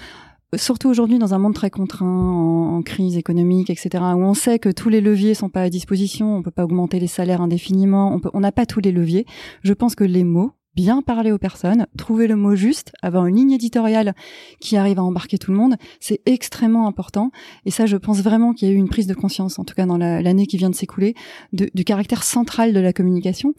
surtout 0.56 0.90
aujourd'hui 0.90 1.18
dans 1.18 1.32
un 1.32 1.38
monde 1.38 1.54
très 1.54 1.70
contraint, 1.70 2.06
en, 2.06 2.82
crise 2.82 3.16
économique, 3.16 3.70
etc., 3.70 4.04
où 4.14 4.20
on 4.20 4.34
sait 4.34 4.58
que 4.58 4.68
tous 4.68 4.88
les 4.88 5.00
leviers 5.00 5.34
sont 5.34 5.48
pas 5.48 5.62
à 5.62 5.70
disposition, 5.70 6.36
on 6.36 6.42
peut 6.42 6.50
pas 6.50 6.64
augmenter 6.64 7.00
les 7.00 7.06
salaires 7.06 7.40
indéfiniment, 7.40 8.20
on 8.34 8.40
n'a 8.40 8.52
pas 8.52 8.66
tous 8.66 8.80
les 8.80 8.92
leviers. 8.92 9.24
Je 9.62 9.72
pense 9.72 9.94
que 9.94 10.04
les 10.04 10.24
mots, 10.24 10.52
bien 10.74 11.02
parler 11.02 11.32
aux 11.32 11.38
personnes, 11.38 11.86
trouver 11.96 12.26
le 12.26 12.36
mot 12.36 12.54
juste, 12.54 12.92
avoir 13.02 13.26
une 13.26 13.36
ligne 13.36 13.52
éditoriale 13.52 14.14
qui 14.60 14.76
arrive 14.76 14.98
à 14.98 15.04
embarquer 15.04 15.38
tout 15.38 15.50
le 15.50 15.56
monde, 15.56 15.76
c'est 16.00 16.20
extrêmement 16.26 16.86
important. 16.86 17.30
Et 17.64 17.70
ça, 17.70 17.86
je 17.86 17.96
pense 17.96 18.20
vraiment 18.22 18.52
qu'il 18.52 18.68
y 18.68 18.70
a 18.70 18.74
eu 18.74 18.78
une 18.78 18.88
prise 18.88 19.06
de 19.06 19.14
conscience, 19.14 19.58
en 19.58 19.64
tout 19.64 19.74
cas 19.74 19.86
dans 19.86 19.98
l'année 19.98 20.46
qui 20.46 20.56
vient 20.56 20.70
de 20.70 20.74
s'écouler, 20.74 21.14
du 21.52 21.84
caractère 21.84 22.22
central 22.22 22.72
de 22.72 22.80
la 22.80 22.92
communication, 22.92 23.54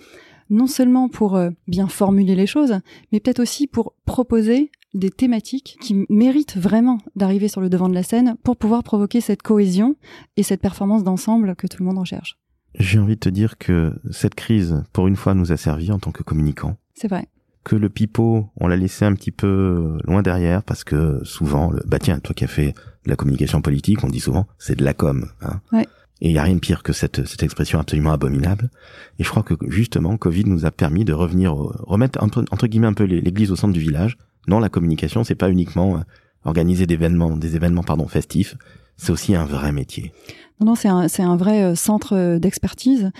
non 0.49 0.67
seulement 0.67 1.09
pour 1.09 1.35
euh, 1.35 1.49
bien 1.67 1.87
formuler 1.87 2.35
les 2.35 2.47
choses, 2.47 2.79
mais 3.11 3.19
peut-être 3.19 3.39
aussi 3.39 3.67
pour 3.67 3.93
proposer 4.05 4.71
des 4.93 5.09
thématiques 5.09 5.77
qui 5.81 6.05
méritent 6.09 6.55
vraiment 6.55 6.99
d'arriver 7.15 7.47
sur 7.47 7.61
le 7.61 7.69
devant 7.69 7.89
de 7.89 7.95
la 7.95 8.03
scène 8.03 8.35
pour 8.43 8.57
pouvoir 8.57 8.83
provoquer 8.83 9.21
cette 9.21 9.41
cohésion 9.41 9.95
et 10.37 10.43
cette 10.43 10.61
performance 10.61 11.03
d'ensemble 11.03 11.55
que 11.55 11.67
tout 11.67 11.77
le 11.79 11.85
monde 11.85 11.97
recherche. 11.97 12.37
J'ai 12.79 12.99
envie 12.99 13.15
de 13.15 13.19
te 13.19 13.29
dire 13.29 13.57
que 13.57 13.93
cette 14.11 14.35
crise, 14.35 14.83
pour 14.93 15.07
une 15.07 15.15
fois, 15.15 15.33
nous 15.33 15.51
a 15.51 15.57
servi 15.57 15.91
en 15.91 15.99
tant 15.99 16.11
que 16.11 16.23
communicants. 16.23 16.75
C'est 16.93 17.07
vrai. 17.07 17.27
Que 17.63 17.75
le 17.75 17.89
pipeau, 17.89 18.49
on 18.57 18.67
l'a 18.67 18.75
laissé 18.75 19.05
un 19.05 19.13
petit 19.13 19.31
peu 19.31 19.97
loin 20.03 20.21
derrière 20.21 20.63
parce 20.63 20.83
que 20.83 21.21
souvent, 21.23 21.71
le, 21.71 21.81
bah 21.85 21.99
tiens, 21.99 22.19
toi 22.19 22.33
qui 22.35 22.43
as 22.43 22.47
fait 22.47 22.73
de 23.05 23.09
la 23.09 23.15
communication 23.15 23.61
politique, 23.61 24.03
on 24.03 24.09
dit 24.09 24.19
souvent, 24.19 24.47
c'est 24.59 24.75
de 24.75 24.83
la 24.83 24.93
com. 24.93 25.27
Hein. 25.41 25.61
Ouais. 25.71 25.87
Et 26.21 26.29
il 26.29 26.33
n'y 26.33 26.39
a 26.39 26.43
rien 26.43 26.55
de 26.55 26.59
pire 26.59 26.83
que 26.83 26.93
cette, 26.93 27.25
cette 27.25 27.43
expression 27.43 27.79
absolument 27.79 28.11
abominable. 28.11 28.69
Et 29.19 29.23
je 29.23 29.29
crois 29.29 29.43
que 29.43 29.55
justement, 29.67 30.15
Covid 30.17 30.45
nous 30.45 30.65
a 30.65 30.71
permis 30.71 31.03
de 31.03 31.13
revenir, 31.13 31.53
remettre 31.53 32.21
entre, 32.23 32.45
entre 32.51 32.67
guillemets 32.67 32.87
un 32.87 32.93
peu 32.93 33.03
l'église 33.03 33.51
au 33.51 33.55
centre 33.55 33.73
du 33.73 33.81
village. 33.81 34.17
Non, 34.47 34.59
la 34.59 34.69
communication, 34.69 35.23
c'est 35.23 35.35
pas 35.35 35.49
uniquement 35.49 35.97
euh, 35.97 36.01
organiser 36.45 36.85
des 36.85 36.93
événements, 36.93 37.35
des 37.35 37.55
événements 37.55 37.83
pardon 37.83 38.07
festifs. 38.07 38.55
C'est 38.95 39.11
aussi 39.11 39.35
un 39.35 39.45
vrai 39.45 39.71
métier. 39.71 40.13
Non, 40.59 40.67
non, 40.67 40.75
c'est 40.75 40.87
un, 40.87 41.07
c'est 41.07 41.23
un 41.23 41.35
vrai 41.35 41.63
euh, 41.63 41.75
centre 41.75 42.15
euh, 42.15 42.39
d'expertise. 42.39 43.11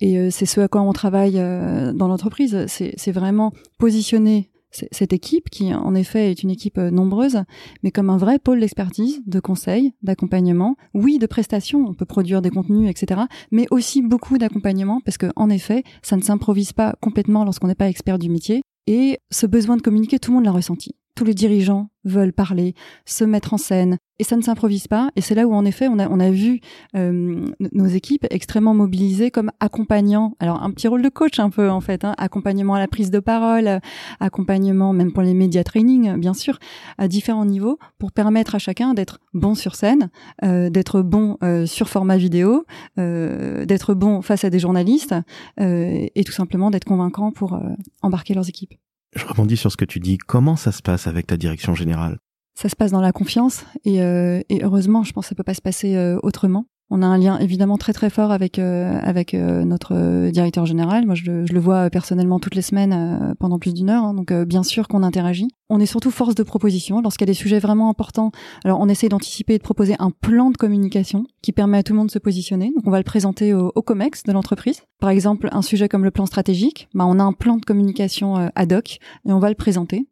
Et 0.00 0.30
c'est 0.30 0.46
ce 0.46 0.60
à 0.60 0.68
quoi 0.68 0.82
on 0.82 0.92
travaille 0.92 1.34
dans 1.34 2.08
l'entreprise. 2.08 2.66
C'est, 2.68 3.12
vraiment 3.12 3.52
positionner 3.78 4.50
cette 4.70 5.14
équipe, 5.14 5.48
qui 5.48 5.74
en 5.74 5.94
effet 5.94 6.30
est 6.30 6.42
une 6.42 6.50
équipe 6.50 6.76
nombreuse, 6.76 7.42
mais 7.82 7.90
comme 7.90 8.10
un 8.10 8.18
vrai 8.18 8.38
pôle 8.38 8.60
d'expertise, 8.60 9.22
de 9.26 9.40
conseil, 9.40 9.94
d'accompagnement, 10.02 10.76
oui, 10.94 11.18
de 11.18 11.26
prestations, 11.26 11.86
on 11.88 11.94
peut 11.94 12.04
produire 12.04 12.42
des 12.42 12.50
contenus, 12.50 12.88
etc., 12.88 13.22
mais 13.50 13.66
aussi 13.70 14.02
beaucoup 14.02 14.36
d'accompagnement, 14.36 15.00
parce 15.04 15.16
que 15.16 15.26
en 15.36 15.48
effet, 15.48 15.84
ça 16.02 16.16
ne 16.16 16.22
s'improvise 16.22 16.72
pas 16.72 16.94
complètement 17.00 17.44
lorsqu'on 17.44 17.66
n'est 17.66 17.74
pas 17.74 17.88
expert 17.88 18.18
du 18.18 18.28
métier. 18.28 18.62
Et 18.86 19.18
ce 19.30 19.46
besoin 19.46 19.76
de 19.76 19.82
communiquer, 19.82 20.18
tout 20.18 20.30
le 20.30 20.36
monde 20.36 20.44
l'a 20.44 20.52
ressenti. 20.52 20.94
Tous 21.18 21.24
les 21.24 21.34
dirigeants 21.34 21.88
veulent 22.04 22.32
parler, 22.32 22.76
se 23.04 23.24
mettre 23.24 23.52
en 23.52 23.56
scène, 23.56 23.98
et 24.20 24.22
ça 24.22 24.36
ne 24.36 24.40
s'improvise 24.40 24.86
pas. 24.86 25.10
Et 25.16 25.20
c'est 25.20 25.34
là 25.34 25.48
où, 25.48 25.52
en 25.52 25.64
effet, 25.64 25.88
on 25.88 25.98
a, 25.98 26.30
vu 26.30 26.60
euh, 26.94 27.44
nos 27.72 27.86
équipes 27.86 28.24
extrêmement 28.30 28.72
mobilisées 28.72 29.32
comme 29.32 29.50
accompagnants. 29.58 30.36
Alors, 30.38 30.62
un 30.62 30.70
petit 30.70 30.86
rôle 30.86 31.02
de 31.02 31.08
coach 31.08 31.40
un 31.40 31.50
peu, 31.50 31.70
en 31.70 31.80
fait. 31.80 32.04
Hein, 32.04 32.14
accompagnement 32.18 32.74
à 32.74 32.78
la 32.78 32.86
prise 32.86 33.10
de 33.10 33.18
parole, 33.18 33.80
accompagnement 34.20 34.92
même 34.92 35.12
pour 35.12 35.24
les 35.24 35.34
médias 35.34 35.64
training, 35.64 36.20
bien 36.20 36.34
sûr, 36.34 36.60
à 36.98 37.08
différents 37.08 37.46
niveaux, 37.46 37.80
pour 37.98 38.12
permettre 38.12 38.54
à 38.54 38.60
chacun 38.60 38.94
d'être 38.94 39.18
bon 39.34 39.56
sur 39.56 39.74
scène, 39.74 40.10
euh, 40.44 40.70
d'être 40.70 41.02
bon 41.02 41.36
euh, 41.42 41.66
sur 41.66 41.88
format 41.88 42.16
vidéo, 42.16 42.64
d'être 42.96 43.94
bon 43.94 44.22
face 44.22 44.44
à 44.44 44.50
des 44.50 44.60
journalistes, 44.60 45.16
et 45.58 46.24
tout 46.24 46.32
simplement 46.32 46.70
d'être 46.70 46.84
convaincant 46.84 47.32
pour 47.32 47.60
embarquer 48.02 48.34
leurs 48.34 48.48
équipes. 48.48 48.74
Je 49.14 49.24
rebondis 49.24 49.56
sur 49.56 49.72
ce 49.72 49.76
que 49.76 49.84
tu 49.84 50.00
dis. 50.00 50.18
Comment 50.18 50.56
ça 50.56 50.72
se 50.72 50.82
passe 50.82 51.06
avec 51.06 51.26
ta 51.26 51.36
direction 51.36 51.74
générale? 51.74 52.18
Ça 52.54 52.68
se 52.68 52.76
passe 52.76 52.90
dans 52.90 53.00
la 53.00 53.12
confiance 53.12 53.64
et, 53.84 54.02
euh, 54.02 54.40
heureusement, 54.50 55.04
je 55.04 55.12
pense 55.12 55.26
que 55.26 55.28
ça 55.28 55.34
peut 55.34 55.44
pas 55.44 55.54
se 55.54 55.62
passer 55.62 55.96
euh, 55.96 56.18
autrement. 56.22 56.66
On 56.90 57.02
a 57.02 57.06
un 57.06 57.18
lien 57.18 57.38
évidemment 57.38 57.76
très 57.76 57.92
très 57.92 58.08
fort 58.08 58.32
avec 58.32 58.58
euh, 58.58 58.98
avec 59.02 59.34
euh, 59.34 59.64
notre 59.64 60.30
directeur 60.30 60.64
général. 60.64 61.04
Moi, 61.04 61.14
je, 61.14 61.30
le 61.30 61.60
vois 61.60 61.90
personnellement 61.90 62.38
toutes 62.38 62.54
les 62.54 62.62
semaines 62.62 62.92
euh, 62.92 63.34
pendant 63.38 63.58
plus 63.58 63.74
d'une 63.74 63.90
heure. 63.90 64.04
Hein, 64.04 64.14
donc, 64.14 64.32
bien 64.32 64.62
sûr 64.62 64.88
qu'on 64.88 65.02
interagit. 65.02 65.48
On 65.68 65.80
est 65.80 65.86
surtout 65.86 66.10
force 66.10 66.34
de 66.34 66.42
proposition 66.42 67.02
lorsqu'il 67.02 67.26
y 67.26 67.30
a 67.30 67.32
des 67.32 67.38
sujets 67.38 67.58
vraiment 67.58 67.90
importants. 67.90 68.32
Alors, 68.64 68.80
on 68.80 68.88
essaie 68.88 69.10
d'anticiper 69.10 69.54
et 69.54 69.58
de 69.58 69.62
proposer 69.62 69.96
un 69.98 70.10
plan 70.10 70.50
de 70.50 70.56
communication 70.56 71.26
qui 71.42 71.52
permet 71.52 71.76
à 71.76 71.82
tout 71.82 71.92
le 71.92 71.98
monde 71.98 72.06
de 72.06 72.12
se 72.12 72.18
positionner. 72.18 72.72
Donc, 72.74 72.86
on 72.86 72.90
va 72.90 72.98
le 72.98 73.04
présenter 73.04 73.52
au, 73.52 73.70
au 73.74 73.82
Comex 73.82 74.22
de 74.22 74.32
l'entreprise. 74.32 74.82
Par 74.98 75.10
exemple, 75.10 75.50
un 75.52 75.60
sujet 75.60 75.90
comme 75.90 76.04
le 76.04 76.10
plan 76.10 76.24
stratégique, 76.24 76.88
bah, 76.94 77.04
on 77.06 77.18
a 77.18 77.22
un 77.22 77.34
plan 77.34 77.58
de 77.58 77.64
communication 77.66 78.50
ad 78.54 78.72
hoc 78.72 78.98
et 79.26 79.32
on 79.32 79.38
va 79.38 79.50
le 79.50 79.54
présenter. 79.54 80.08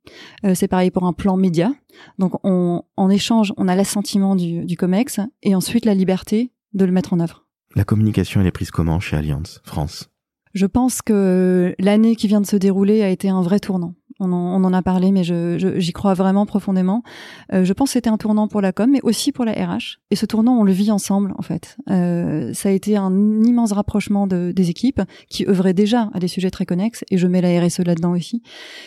C'est 0.55 0.69
pareil 0.69 0.91
pour 0.91 1.05
un 1.05 1.13
plan 1.15 1.37
média. 1.39 1.73
Donc, 2.19 2.33
on, 2.45 2.83
en 2.97 3.11
échange, 3.11 3.53
on 3.57 3.69
a 3.69 3.75
l'assentiment 3.75 4.37
du, 4.37 4.65
du 4.65 4.77
Comex 4.77 5.21
et 5.43 5.55
ensuite 5.55 5.85
la 5.85 5.95
liberté 5.95 6.53
de 6.75 6.85
le 6.85 6.93
mettre 6.93 7.13
en 7.13 7.21
œuvre. 7.21 7.47
La 7.75 7.85
communication, 7.85 8.41
elle 8.41 8.47
est 8.47 8.53
prise 8.53 8.71
comment 8.71 9.01
chez 9.01 9.17
Allianz 9.17 9.61
France 9.65 10.11
Je 10.55 10.67
pense 10.67 11.03
que 11.03 11.75
l'année 11.79 12.17
qui 12.17 12.27
vient 12.27 12.41
de 12.41 12.47
se 12.47 12.57
dérouler 12.57 13.03
a 13.03 13.11
été 13.11 13.29
un 13.29 13.43
vrai 13.43 13.61
tournant. 13.61 13.95
On 14.19 14.33
en, 14.33 14.73
a 14.73 14.83
parlé, 14.83 15.13
mais 15.13 15.25
j'y 15.25 15.93
crois 15.93 16.15
vraiment 16.15 16.47
profondément. 16.47 17.03
Euh, 17.53 17.65
je 17.65 17.73
pense 17.75 17.91
que 17.91 17.93
c'était 17.95 18.09
un 18.09 18.17
tournant 18.17 18.49
pour 18.49 18.63
la 18.63 18.73
com, 18.73 18.91
mais 18.91 19.01
aussi 19.03 19.31
pour 19.31 19.45
la 19.45 19.53
RH. 19.53 19.99
Et 20.11 20.17
ce 20.17 20.25
tournant, 20.25 20.59
on 20.59 20.65
le 20.65 20.73
vit 20.73 20.91
ensemble, 20.91 21.35
en 21.37 21.43
fait. 21.43 21.77
Euh, 21.91 22.55
ça 22.55 22.71
a 22.71 22.73
été 22.73 22.97
un 22.97 23.13
immense 23.45 23.73
rapprochement 23.73 24.27
de, 24.27 24.53
des 24.57 24.71
équipes 24.71 25.03
qui 25.29 25.47
œuvraient 25.47 25.75
déjà 25.75 26.09
à 26.15 26.19
des 26.19 26.29
sujets 26.29 26.51
très 26.51 26.65
connexes, 26.65 27.05
et 27.11 27.19
je 27.19 27.27
mets 27.27 27.43
la 27.43 27.61
RSE 27.61 27.81
là-dedans 27.81 28.13
aussi. 28.13 28.43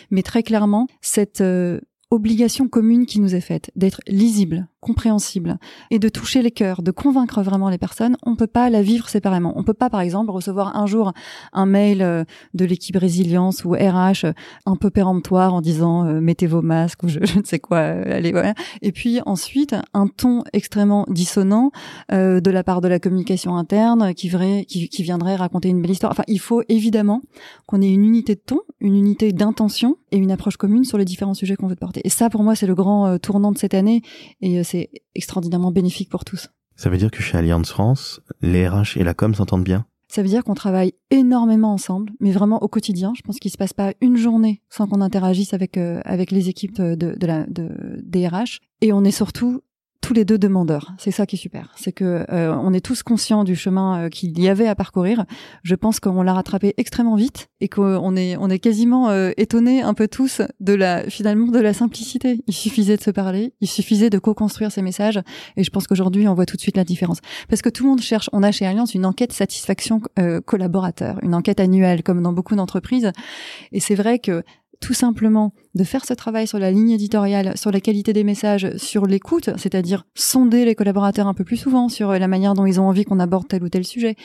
Mais 0.09 0.23
très 0.23 0.41
clairement, 0.41 0.87
cette 1.01 1.41
euh, 1.41 1.79
obligation 2.11 2.67
commune 2.67 3.05
qui 3.05 3.19
nous 3.19 3.35
est 3.35 3.41
faite 3.41 3.69
d'être 3.75 4.01
lisible, 4.07 4.67
compréhensible 4.79 5.57
et 5.91 5.99
de 5.99 6.09
toucher 6.09 6.41
les 6.41 6.51
cœurs, 6.51 6.81
de 6.81 6.91
convaincre 6.91 7.41
vraiment 7.43 7.69
les 7.69 7.77
personnes, 7.77 8.17
on 8.25 8.35
peut 8.35 8.47
pas 8.47 8.69
la 8.69 8.81
vivre 8.81 9.09
séparément. 9.09 9.53
On 9.57 9.63
peut 9.63 9.73
pas, 9.73 9.89
par 9.89 10.01
exemple, 10.01 10.31
recevoir 10.31 10.75
un 10.75 10.87
jour 10.87 11.13
un 11.53 11.65
mail 11.65 12.01
euh, 12.01 12.23
de 12.53 12.65
l'équipe 12.65 12.95
résilience 12.95 13.63
ou 13.63 13.71
RH 13.71 14.25
euh, 14.25 14.33
un 14.65 14.75
peu 14.75 14.89
péremptoire 14.89 15.53
en 15.53 15.61
disant 15.61 16.05
euh, 16.05 16.19
mettez 16.19 16.47
vos 16.47 16.61
masques 16.61 17.03
ou 17.03 17.09
je, 17.09 17.19
ne 17.19 17.43
sais 17.43 17.59
quoi, 17.59 17.79
allez 17.79 18.31
voilà. 18.31 18.53
Et 18.81 18.91
puis 18.91 19.19
ensuite 19.25 19.75
un 19.93 20.07
ton 20.07 20.43
extrêmement 20.53 21.05
dissonant 21.09 21.71
de 22.09 22.51
la 22.51 22.63
part 22.63 22.81
de 22.81 22.87
la 22.87 22.99
communication 22.99 23.55
interne 23.55 24.13
qui, 24.13 24.29
qui 24.65 25.03
viendrait 25.03 25.35
raconter 25.35 25.69
une 25.69 25.81
belle 25.81 25.91
histoire. 25.91 26.11
Enfin, 26.11 26.23
il 26.27 26.39
faut 26.39 26.63
évidemment 26.69 27.21
qu'on 27.65 27.81
ait 27.81 27.91
une 27.91 28.03
unité 28.03 28.35
de 28.35 28.41
ton, 28.43 28.61
une 28.79 28.95
unité 28.95 29.31
d'intention 29.31 29.97
et 30.11 30.17
une 30.17 30.31
approche 30.31 30.57
commune 30.57 30.83
sur 30.83 30.97
les 30.97 31.05
différents 31.05 31.33
sujets 31.33 31.55
qu'on 31.55 31.67
veut 31.67 31.75
porter. 31.75 31.98
Et 32.03 32.09
ça, 32.09 32.29
pour 32.29 32.43
moi, 32.43 32.55
c'est 32.55 32.67
le 32.67 32.75
grand 32.75 33.17
tournant 33.19 33.51
de 33.51 33.57
cette 33.57 33.73
année. 33.73 34.01
Et 34.41 34.63
c'est 34.63 34.89
extraordinairement 35.15 35.71
bénéfique 35.71 36.09
pour 36.09 36.25
tous. 36.25 36.49
Ça 36.75 36.89
veut 36.89 36.97
dire 36.97 37.11
que 37.11 37.21
chez 37.21 37.37
Allianz 37.37 37.69
France, 37.69 38.21
les 38.41 38.67
RH 38.67 38.97
et 38.97 39.03
la 39.03 39.13
com 39.13 39.35
s'entendent 39.35 39.65
bien? 39.65 39.85
Ça 40.11 40.23
veut 40.23 40.27
dire 40.27 40.43
qu'on 40.43 40.55
travaille 40.55 40.93
énormément 41.11 41.71
ensemble, 41.71 42.13
mais 42.19 42.31
vraiment 42.31 42.63
au 42.63 42.67
quotidien. 42.67 43.13
Je 43.15 43.21
pense 43.21 43.37
qu'il 43.37 43.51
se 43.51 43.57
passe 43.57 43.73
pas 43.73 43.93
une 44.01 44.17
journée 44.17 44.63
sans 44.69 44.87
qu'on 44.87 45.01
interagisse 45.01 45.53
avec 45.53 45.77
euh, 45.77 46.01
avec 46.03 46.31
les 46.31 46.49
équipes 46.49 46.81
de, 46.81 46.95
de 46.95 47.27
la 47.27 47.45
de, 47.45 47.69
des 48.01 48.27
RH. 48.27 48.59
Et 48.81 48.91
on 48.91 49.03
est 49.03 49.11
surtout 49.11 49.61
tous 50.01 50.13
les 50.13 50.25
deux 50.25 50.37
demandeurs. 50.37 50.93
C'est 50.97 51.11
ça 51.11 51.25
qui 51.25 51.35
est 51.35 51.39
super. 51.39 51.71
C'est 51.75 51.91
que 51.91 52.25
euh, 52.29 52.55
on 52.55 52.73
est 52.73 52.79
tous 52.79 53.03
conscients 53.03 53.43
du 53.43 53.55
chemin 53.55 54.05
euh, 54.05 54.09
qu'il 54.09 54.39
y 54.39 54.47
avait 54.47 54.67
à 54.67 54.75
parcourir. 54.75 55.25
Je 55.63 55.75
pense 55.75 55.99
qu'on 55.99 56.21
l'a 56.21 56.33
rattrapé 56.33 56.73
extrêmement 56.77 57.15
vite 57.15 57.49
et 57.59 57.67
qu'on 57.67 58.15
est 58.15 58.37
on 58.37 58.49
est 58.49 58.59
quasiment 58.59 59.09
euh, 59.09 59.31
étonnés 59.37 59.81
un 59.81 59.93
peu 59.93 60.07
tous 60.07 60.41
de 60.59 60.73
la 60.73 61.09
finalement 61.09 61.47
de 61.47 61.59
la 61.59 61.73
simplicité. 61.73 62.41
Il 62.47 62.53
suffisait 62.53 62.97
de 62.97 63.01
se 63.01 63.11
parler, 63.11 63.53
il 63.61 63.67
suffisait 63.67 64.09
de 64.09 64.19
co-construire 64.19 64.71
ces 64.71 64.81
messages 64.81 65.19
et 65.57 65.63
je 65.63 65.69
pense 65.69 65.87
qu'aujourd'hui 65.87 66.27
on 66.27 66.33
voit 66.33 66.45
tout 66.45 66.55
de 66.55 66.61
suite 66.61 66.77
la 66.77 66.85
différence 66.85 67.19
parce 67.49 67.61
que 67.61 67.69
tout 67.69 67.83
le 67.83 67.89
monde 67.89 68.01
cherche. 68.01 68.29
On 68.33 68.43
a 68.43 68.51
chez 68.51 68.65
Alliance 68.65 68.95
une 68.95 69.05
enquête 69.05 69.33
satisfaction 69.33 70.01
collaborateur, 70.45 71.19
une 71.23 71.35
enquête 71.35 71.59
annuelle 71.59 72.03
comme 72.03 72.21
dans 72.21 72.33
beaucoup 72.33 72.55
d'entreprises 72.55 73.11
et 73.71 73.79
c'est 73.79 73.95
vrai 73.95 74.19
que 74.19 74.43
tout 74.79 74.93
simplement 74.93 75.53
de 75.75 75.83
faire 75.83 76.05
ce 76.05 76.13
travail 76.13 76.47
sur 76.47 76.57
la 76.57 76.71
ligne 76.71 76.91
éditoriale, 76.91 77.57
sur 77.57 77.71
la 77.71 77.81
qualité 77.81 78.13
des 78.13 78.23
messages, 78.23 78.75
sur 78.77 79.05
l'écoute, 79.05 79.49
c'est-à-dire 79.57 80.05
sonder 80.15 80.65
les 80.65 80.75
collaborateurs 80.75 81.27
un 81.27 81.33
peu 81.33 81.43
plus 81.43 81.57
souvent 81.57 81.89
sur 81.89 82.11
la 82.11 82.27
manière 82.27 82.53
dont 82.53 82.65
ils 82.65 82.79
ont 82.79 82.87
envie 82.87 83.03
qu'on 83.03 83.19
aborde 83.19 83.47
tel 83.47 83.63
ou 83.63 83.69
tel 83.69 83.85
sujet, 83.85 84.15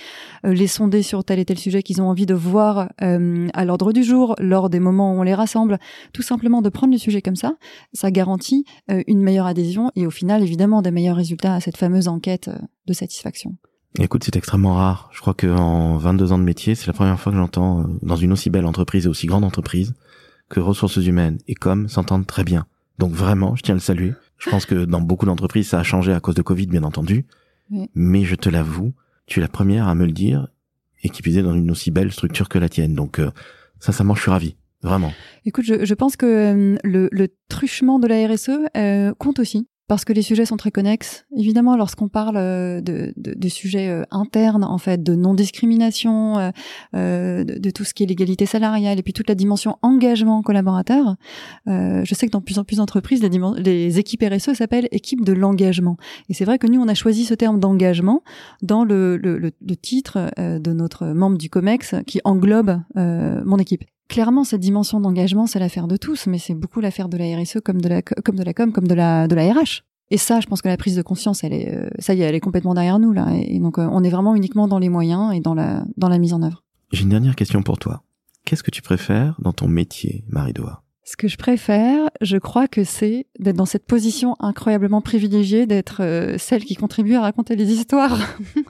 euh, 0.46 0.54
les 0.54 0.66
sonder 0.66 1.02
sur 1.02 1.24
tel 1.24 1.38
et 1.38 1.44
tel 1.44 1.58
sujet 1.58 1.82
qu'ils 1.82 2.00
ont 2.00 2.08
envie 2.08 2.26
de 2.26 2.34
voir 2.34 2.88
euh, 3.02 3.48
à 3.52 3.64
l'ordre 3.64 3.92
du 3.92 4.04
jour, 4.04 4.36
lors 4.38 4.70
des 4.70 4.80
moments 4.80 5.14
où 5.14 5.20
on 5.20 5.22
les 5.22 5.34
rassemble, 5.34 5.78
tout 6.12 6.22
simplement 6.22 6.62
de 6.62 6.68
prendre 6.68 6.92
le 6.92 6.98
sujet 6.98 7.20
comme 7.20 7.36
ça, 7.36 7.54
ça 7.92 8.10
garantit 8.10 8.64
euh, 8.90 9.02
une 9.06 9.20
meilleure 9.20 9.46
adhésion 9.46 9.90
et 9.96 10.06
au 10.06 10.10
final 10.10 10.42
évidemment 10.42 10.82
des 10.82 10.90
meilleurs 10.90 11.16
résultats 11.16 11.54
à 11.54 11.60
cette 11.60 11.76
fameuse 11.76 12.08
enquête 12.08 12.50
de 12.86 12.92
satisfaction. 12.92 13.56
Écoute, 14.00 14.24
c'est 14.24 14.34
extrêmement 14.34 14.74
rare. 14.74 15.08
Je 15.12 15.20
crois 15.20 15.34
qu'en 15.34 15.96
22 15.98 16.32
ans 16.32 16.38
de 16.38 16.42
métier, 16.42 16.74
c'est 16.74 16.88
la 16.88 16.92
première 16.92 17.18
fois 17.20 17.30
que 17.30 17.38
j'entends 17.38 17.84
dans 18.02 18.16
une 18.16 18.32
aussi 18.32 18.50
belle 18.50 18.66
entreprise 18.66 19.06
et 19.06 19.08
aussi 19.08 19.26
grande 19.26 19.44
entreprise 19.44 19.94
que 20.48 20.60
ressources 20.60 20.96
humaines 20.96 21.38
et 21.48 21.54
com 21.54 21.88
s'entendent 21.88 22.26
très 22.26 22.44
bien. 22.44 22.66
Donc 22.98 23.12
vraiment, 23.12 23.56
je 23.56 23.62
tiens 23.62 23.74
à 23.74 23.76
le 23.76 23.80
saluer. 23.80 24.12
Je 24.38 24.50
pense 24.50 24.66
que 24.66 24.84
dans 24.84 25.00
beaucoup 25.00 25.26
d'entreprises, 25.26 25.68
ça 25.68 25.80
a 25.80 25.82
changé 25.82 26.12
à 26.12 26.20
cause 26.20 26.34
de 26.34 26.42
Covid, 26.42 26.66
bien 26.66 26.84
entendu. 26.84 27.26
Mais 27.94 28.24
je 28.24 28.34
te 28.34 28.48
l'avoue, 28.48 28.92
tu 29.26 29.40
es 29.40 29.42
la 29.42 29.48
première 29.48 29.88
à 29.88 29.94
me 29.94 30.04
le 30.04 30.12
dire 30.12 30.48
et 31.02 31.08
qui 31.08 31.22
puisait 31.22 31.42
dans 31.42 31.54
une 31.54 31.70
aussi 31.70 31.90
belle 31.90 32.12
structure 32.12 32.48
que 32.48 32.58
la 32.58 32.68
tienne. 32.68 32.94
Donc, 32.94 33.18
euh, 33.18 33.30
sincèrement, 33.80 34.14
je 34.14 34.22
suis 34.22 34.30
ravi. 34.30 34.56
Vraiment. 34.82 35.12
Écoute, 35.46 35.64
je, 35.64 35.84
je 35.84 35.94
pense 35.94 36.14
que 36.16 36.26
euh, 36.26 36.76
le, 36.84 37.08
le, 37.10 37.28
truchement 37.48 37.98
de 37.98 38.06
la 38.06 38.28
RSE 38.28 38.50
euh, 38.76 39.14
compte 39.14 39.38
aussi 39.38 39.66
parce 39.86 40.04
que 40.04 40.12
les 40.12 40.22
sujets 40.22 40.46
sont 40.46 40.56
très 40.56 40.70
connexes. 40.70 41.26
Évidemment, 41.36 41.76
lorsqu'on 41.76 42.08
parle 42.08 42.36
euh, 42.36 42.80
de, 42.80 43.12
de, 43.16 43.34
de, 43.34 43.48
sujets 43.48 43.88
euh, 43.88 44.02
internes, 44.10 44.64
en 44.64 44.78
fait, 44.78 45.02
de 45.02 45.14
non-discrimination, 45.14 46.52
euh, 46.94 47.44
de, 47.44 47.58
de, 47.58 47.70
tout 47.70 47.84
ce 47.84 47.92
qui 47.92 48.02
est 48.02 48.06
l'égalité 48.06 48.46
salariale, 48.46 48.98
et 48.98 49.02
puis 49.02 49.12
toute 49.12 49.28
la 49.28 49.34
dimension 49.34 49.76
engagement 49.82 50.42
collaborateur, 50.42 51.16
euh, 51.68 52.02
je 52.04 52.14
sais 52.14 52.26
que 52.26 52.32
dans 52.32 52.40
plus 52.40 52.58
en 52.58 52.64
plus 52.64 52.76
d'entreprises, 52.76 53.22
les, 53.22 53.98
équipes 53.98 54.24
RSE 54.24 54.54
s'appellent 54.54 54.88
équipes 54.90 55.24
de 55.24 55.32
l'engagement. 55.32 55.96
Et 56.28 56.34
c'est 56.34 56.44
vrai 56.44 56.58
que 56.58 56.66
nous, 56.66 56.80
on 56.80 56.88
a 56.88 56.94
choisi 56.94 57.24
ce 57.24 57.34
terme 57.34 57.60
d'engagement 57.60 58.22
dans 58.62 58.84
le, 58.84 59.16
le, 59.18 59.38
le, 59.38 59.76
titre 59.76 60.30
de 60.38 60.72
notre 60.72 61.06
membre 61.06 61.36
du 61.36 61.50
COMEX 61.50 61.96
qui 62.06 62.20
englobe 62.24 62.80
mon 62.94 63.58
équipe 63.58 63.84
clairement, 64.08 64.44
cette 64.44 64.60
dimension 64.60 65.00
d'engagement, 65.00 65.46
c'est 65.46 65.58
l'affaire 65.58 65.88
de 65.88 65.96
tous, 65.96 66.26
mais 66.26 66.38
c'est 66.38 66.54
beaucoup 66.54 66.80
l'affaire 66.80 67.08
de 67.08 67.16
la 67.16 67.36
RSE 67.36 67.58
comme 67.64 67.80
de 67.80 67.88
la, 67.88 68.02
comme 68.02 68.36
de 68.36 68.42
la 68.42 68.54
com, 68.54 68.72
comme 68.72 68.88
de 68.88 68.94
la, 68.94 69.28
de 69.28 69.34
la 69.34 69.52
RH. 69.52 69.82
Et 70.10 70.18
ça, 70.18 70.40
je 70.40 70.46
pense 70.46 70.62
que 70.62 70.68
la 70.68 70.76
prise 70.76 70.96
de 70.96 71.02
conscience, 71.02 71.44
elle 71.44 71.54
est, 71.54 71.74
euh, 71.74 71.88
ça 71.98 72.14
y 72.14 72.22
est, 72.22 72.24
elle 72.24 72.34
est 72.34 72.40
complètement 72.40 72.74
derrière 72.74 72.98
nous 72.98 73.12
là. 73.12 73.28
Et, 73.34 73.58
donc, 73.58 73.78
euh, 73.78 73.88
on 73.90 74.04
est 74.04 74.10
vraiment 74.10 74.36
uniquement 74.36 74.68
dans 74.68 74.78
les 74.78 74.90
moyens 74.90 75.34
et 75.34 75.40
dans 75.40 75.54
la, 75.54 75.84
dans 75.96 76.08
la 76.08 76.18
mise 76.18 76.34
en 76.34 76.42
œuvre. 76.42 76.62
J'ai 76.92 77.02
une 77.02 77.08
dernière 77.08 77.36
question 77.36 77.62
pour 77.62 77.78
toi. 77.78 78.02
Qu'est-ce 78.44 78.62
que 78.62 78.70
tu 78.70 78.82
préfères 78.82 79.36
dans 79.40 79.52
ton 79.52 79.68
métier, 79.68 80.24
Marie-Doa 80.28 80.83
ce 81.04 81.16
que 81.16 81.28
je 81.28 81.36
préfère, 81.36 82.08
je 82.22 82.38
crois 82.38 82.66
que 82.66 82.82
c'est 82.82 83.26
d'être 83.38 83.56
dans 83.56 83.66
cette 83.66 83.84
position 83.84 84.36
incroyablement 84.40 85.02
privilégiée, 85.02 85.66
d'être 85.66 86.02
euh, 86.02 86.38
celle 86.38 86.64
qui 86.64 86.76
contribue 86.76 87.14
à 87.14 87.20
raconter 87.20 87.56
les 87.56 87.72
histoires. 87.72 88.18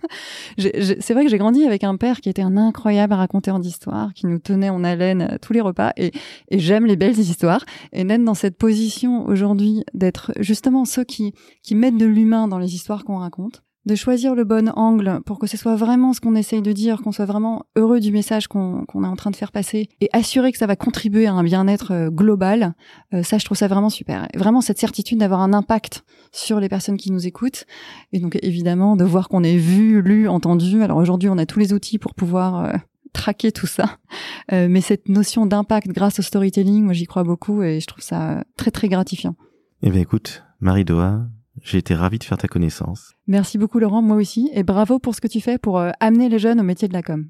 c'est 0.58 1.12
vrai 1.12 1.24
que 1.24 1.30
j'ai 1.30 1.38
grandi 1.38 1.64
avec 1.64 1.84
un 1.84 1.96
père 1.96 2.20
qui 2.20 2.28
était 2.28 2.42
un 2.42 2.56
incroyable 2.56 3.14
raconteur 3.14 3.60
d'histoires, 3.60 4.12
qui 4.14 4.26
nous 4.26 4.40
tenait 4.40 4.70
en 4.70 4.82
haleine 4.82 5.38
tous 5.42 5.52
les 5.52 5.60
repas, 5.60 5.92
et, 5.96 6.10
j'aime 6.50 6.86
les 6.86 6.96
belles 6.96 7.18
histoires. 7.18 7.64
Et 7.92 8.04
d'être 8.04 8.24
dans 8.24 8.34
cette 8.34 8.58
position 8.58 9.26
aujourd'hui, 9.26 9.84
d'être 9.94 10.32
justement 10.40 10.84
ceux 10.84 11.04
qui 11.04 11.32
mettent 11.70 11.98
de 11.98 12.06
l'humain 12.06 12.48
dans 12.48 12.58
les 12.58 12.74
histoires 12.74 13.04
qu'on 13.04 13.18
raconte, 13.18 13.62
de 13.86 13.94
choisir 13.94 14.34
le 14.34 14.44
bon 14.44 14.70
angle 14.76 15.20
pour 15.26 15.38
que 15.38 15.46
ce 15.46 15.56
soit 15.56 15.76
vraiment 15.76 16.12
ce 16.12 16.20
qu'on 16.20 16.34
essaye 16.34 16.62
de 16.62 16.72
dire, 16.72 17.02
qu'on 17.02 17.12
soit 17.12 17.26
vraiment 17.26 17.66
heureux 17.76 18.00
du 18.00 18.12
message 18.12 18.48
qu'on 18.48 18.84
est 18.84 19.06
en 19.06 19.16
train 19.16 19.30
de 19.30 19.36
faire 19.36 19.52
passer 19.52 19.88
et 20.00 20.08
assurer 20.12 20.52
que 20.52 20.58
ça 20.58 20.66
va 20.66 20.76
contribuer 20.76 21.26
à 21.26 21.32
un 21.32 21.42
bien-être 21.42 21.92
euh, 21.92 22.10
global, 22.10 22.74
euh, 23.12 23.22
ça 23.22 23.38
je 23.38 23.44
trouve 23.44 23.56
ça 23.56 23.68
vraiment 23.68 23.90
super. 23.90 24.28
vraiment 24.34 24.60
cette 24.60 24.78
certitude 24.78 25.18
d'avoir 25.18 25.40
un 25.40 25.52
impact 25.52 26.04
sur 26.32 26.60
les 26.60 26.68
personnes 26.68 26.96
qui 26.96 27.12
nous 27.12 27.26
écoutent 27.26 27.64
et 28.12 28.20
donc 28.20 28.38
évidemment 28.42 28.96
de 28.96 29.04
voir 29.04 29.28
qu'on 29.28 29.44
est 29.44 29.56
vu, 29.56 30.02
lu, 30.02 30.28
entendu. 30.28 30.82
Alors 30.82 30.98
aujourd'hui 30.98 31.28
on 31.28 31.38
a 31.38 31.46
tous 31.46 31.58
les 31.58 31.72
outils 31.72 31.98
pour 31.98 32.14
pouvoir 32.14 32.64
euh, 32.64 32.72
traquer 33.12 33.52
tout 33.52 33.66
ça. 33.66 33.98
mais 34.50 34.80
cette 34.80 35.08
notion 35.08 35.46
d'impact 35.46 35.88
grâce 35.88 36.18
au 36.18 36.22
storytelling, 36.22 36.84
moi 36.84 36.94
j'y 36.94 37.06
crois 37.06 37.22
beaucoup 37.22 37.62
et 37.62 37.80
je 37.80 37.86
trouve 37.86 38.02
ça 38.02 38.42
très 38.56 38.70
très 38.70 38.88
gratifiant. 38.88 39.36
Eh 39.82 39.90
bien 39.90 40.00
écoute, 40.00 40.42
Marie 40.60 40.84
Doha, 40.84 41.26
j'ai 41.62 41.78
été 41.78 41.94
ravi 41.94 42.18
de 42.18 42.24
faire 42.24 42.38
ta 42.38 42.48
connaissance. 42.48 43.12
Merci 43.26 43.58
beaucoup 43.58 43.78
Laurent, 43.78 44.02
moi 44.02 44.16
aussi, 44.16 44.50
et 44.52 44.62
bravo 44.62 44.98
pour 44.98 45.14
ce 45.14 45.20
que 45.20 45.28
tu 45.28 45.40
fais 45.40 45.58
pour 45.58 45.78
euh, 45.78 45.90
amener 46.00 46.28
les 46.28 46.38
jeunes 46.38 46.60
au 46.60 46.64
métier 46.64 46.88
de 46.88 46.92
la 46.92 47.02
com. 47.02 47.28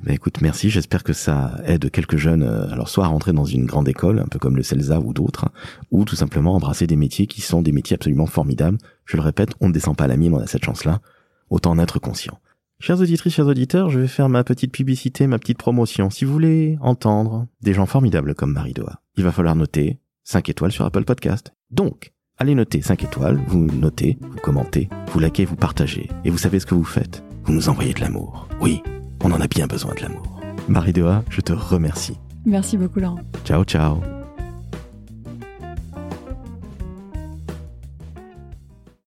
Ben 0.00 0.12
écoute, 0.12 0.40
merci. 0.40 0.70
J'espère 0.70 1.04
que 1.04 1.12
ça 1.12 1.60
aide 1.64 1.90
quelques 1.90 2.16
jeunes, 2.16 2.42
euh, 2.42 2.70
alors 2.70 2.88
soit 2.88 3.04
à 3.04 3.08
rentrer 3.08 3.32
dans 3.32 3.44
une 3.44 3.64
grande 3.64 3.88
école, 3.88 4.18
un 4.18 4.26
peu 4.26 4.38
comme 4.38 4.56
le 4.56 4.62
CELSA 4.62 5.00
ou 5.00 5.12
d'autres, 5.12 5.50
ou 5.90 6.04
tout 6.04 6.16
simplement 6.16 6.54
embrasser 6.54 6.86
des 6.86 6.96
métiers 6.96 7.26
qui 7.26 7.40
sont 7.40 7.62
des 7.62 7.72
métiers 7.72 7.94
absolument 7.94 8.26
formidables. 8.26 8.78
Je 9.06 9.16
le 9.16 9.22
répète, 9.22 9.50
on 9.60 9.68
ne 9.68 9.72
descend 9.72 9.96
pas 9.96 10.04
à 10.04 10.08
la 10.08 10.16
mine, 10.16 10.34
on 10.34 10.40
a 10.40 10.46
cette 10.46 10.64
chance-là. 10.64 11.00
Autant 11.48 11.70
en 11.70 11.78
être 11.78 11.98
conscient. 11.98 12.38
Chers 12.80 13.00
auditrices, 13.00 13.34
chers 13.34 13.46
auditeurs, 13.46 13.88
je 13.88 14.00
vais 14.00 14.08
faire 14.08 14.28
ma 14.28 14.44
petite 14.44 14.72
publicité, 14.72 15.26
ma 15.26 15.38
petite 15.38 15.58
promotion. 15.58 16.10
Si 16.10 16.24
vous 16.24 16.32
voulez 16.32 16.76
entendre 16.80 17.46
des 17.62 17.72
gens 17.72 17.86
formidables 17.86 18.34
comme 18.34 18.52
Marie 18.52 18.72
Doha, 18.72 19.00
il 19.16 19.24
va 19.24 19.32
falloir 19.32 19.54
noter 19.54 20.00
5 20.24 20.48
étoiles 20.48 20.72
sur 20.72 20.84
Apple 20.84 21.04
Podcast. 21.04 21.54
Donc, 21.70 22.13
Allez 22.38 22.56
noter 22.56 22.82
5 22.82 23.04
étoiles, 23.04 23.40
vous 23.46 23.66
notez, 23.66 24.18
vous 24.20 24.38
commentez, 24.42 24.88
vous 25.12 25.20
likez, 25.20 25.44
vous 25.44 25.54
partagez. 25.54 26.10
Et 26.24 26.30
vous 26.30 26.38
savez 26.38 26.58
ce 26.58 26.66
que 26.66 26.74
vous 26.74 26.82
faites? 26.84 27.22
Vous 27.44 27.52
nous 27.52 27.68
envoyez 27.68 27.94
de 27.94 28.00
l'amour. 28.00 28.48
Oui, 28.60 28.82
on 29.22 29.30
en 29.30 29.40
a 29.40 29.46
bien 29.46 29.68
besoin 29.68 29.94
de 29.94 30.00
l'amour. 30.00 30.40
Marie 30.68 30.92
Doha, 30.92 31.22
je 31.30 31.40
te 31.40 31.52
remercie. 31.52 32.18
Merci 32.44 32.76
beaucoup 32.76 32.98
Laurent. 32.98 33.20
Ciao 33.44 33.62
ciao. 33.64 34.00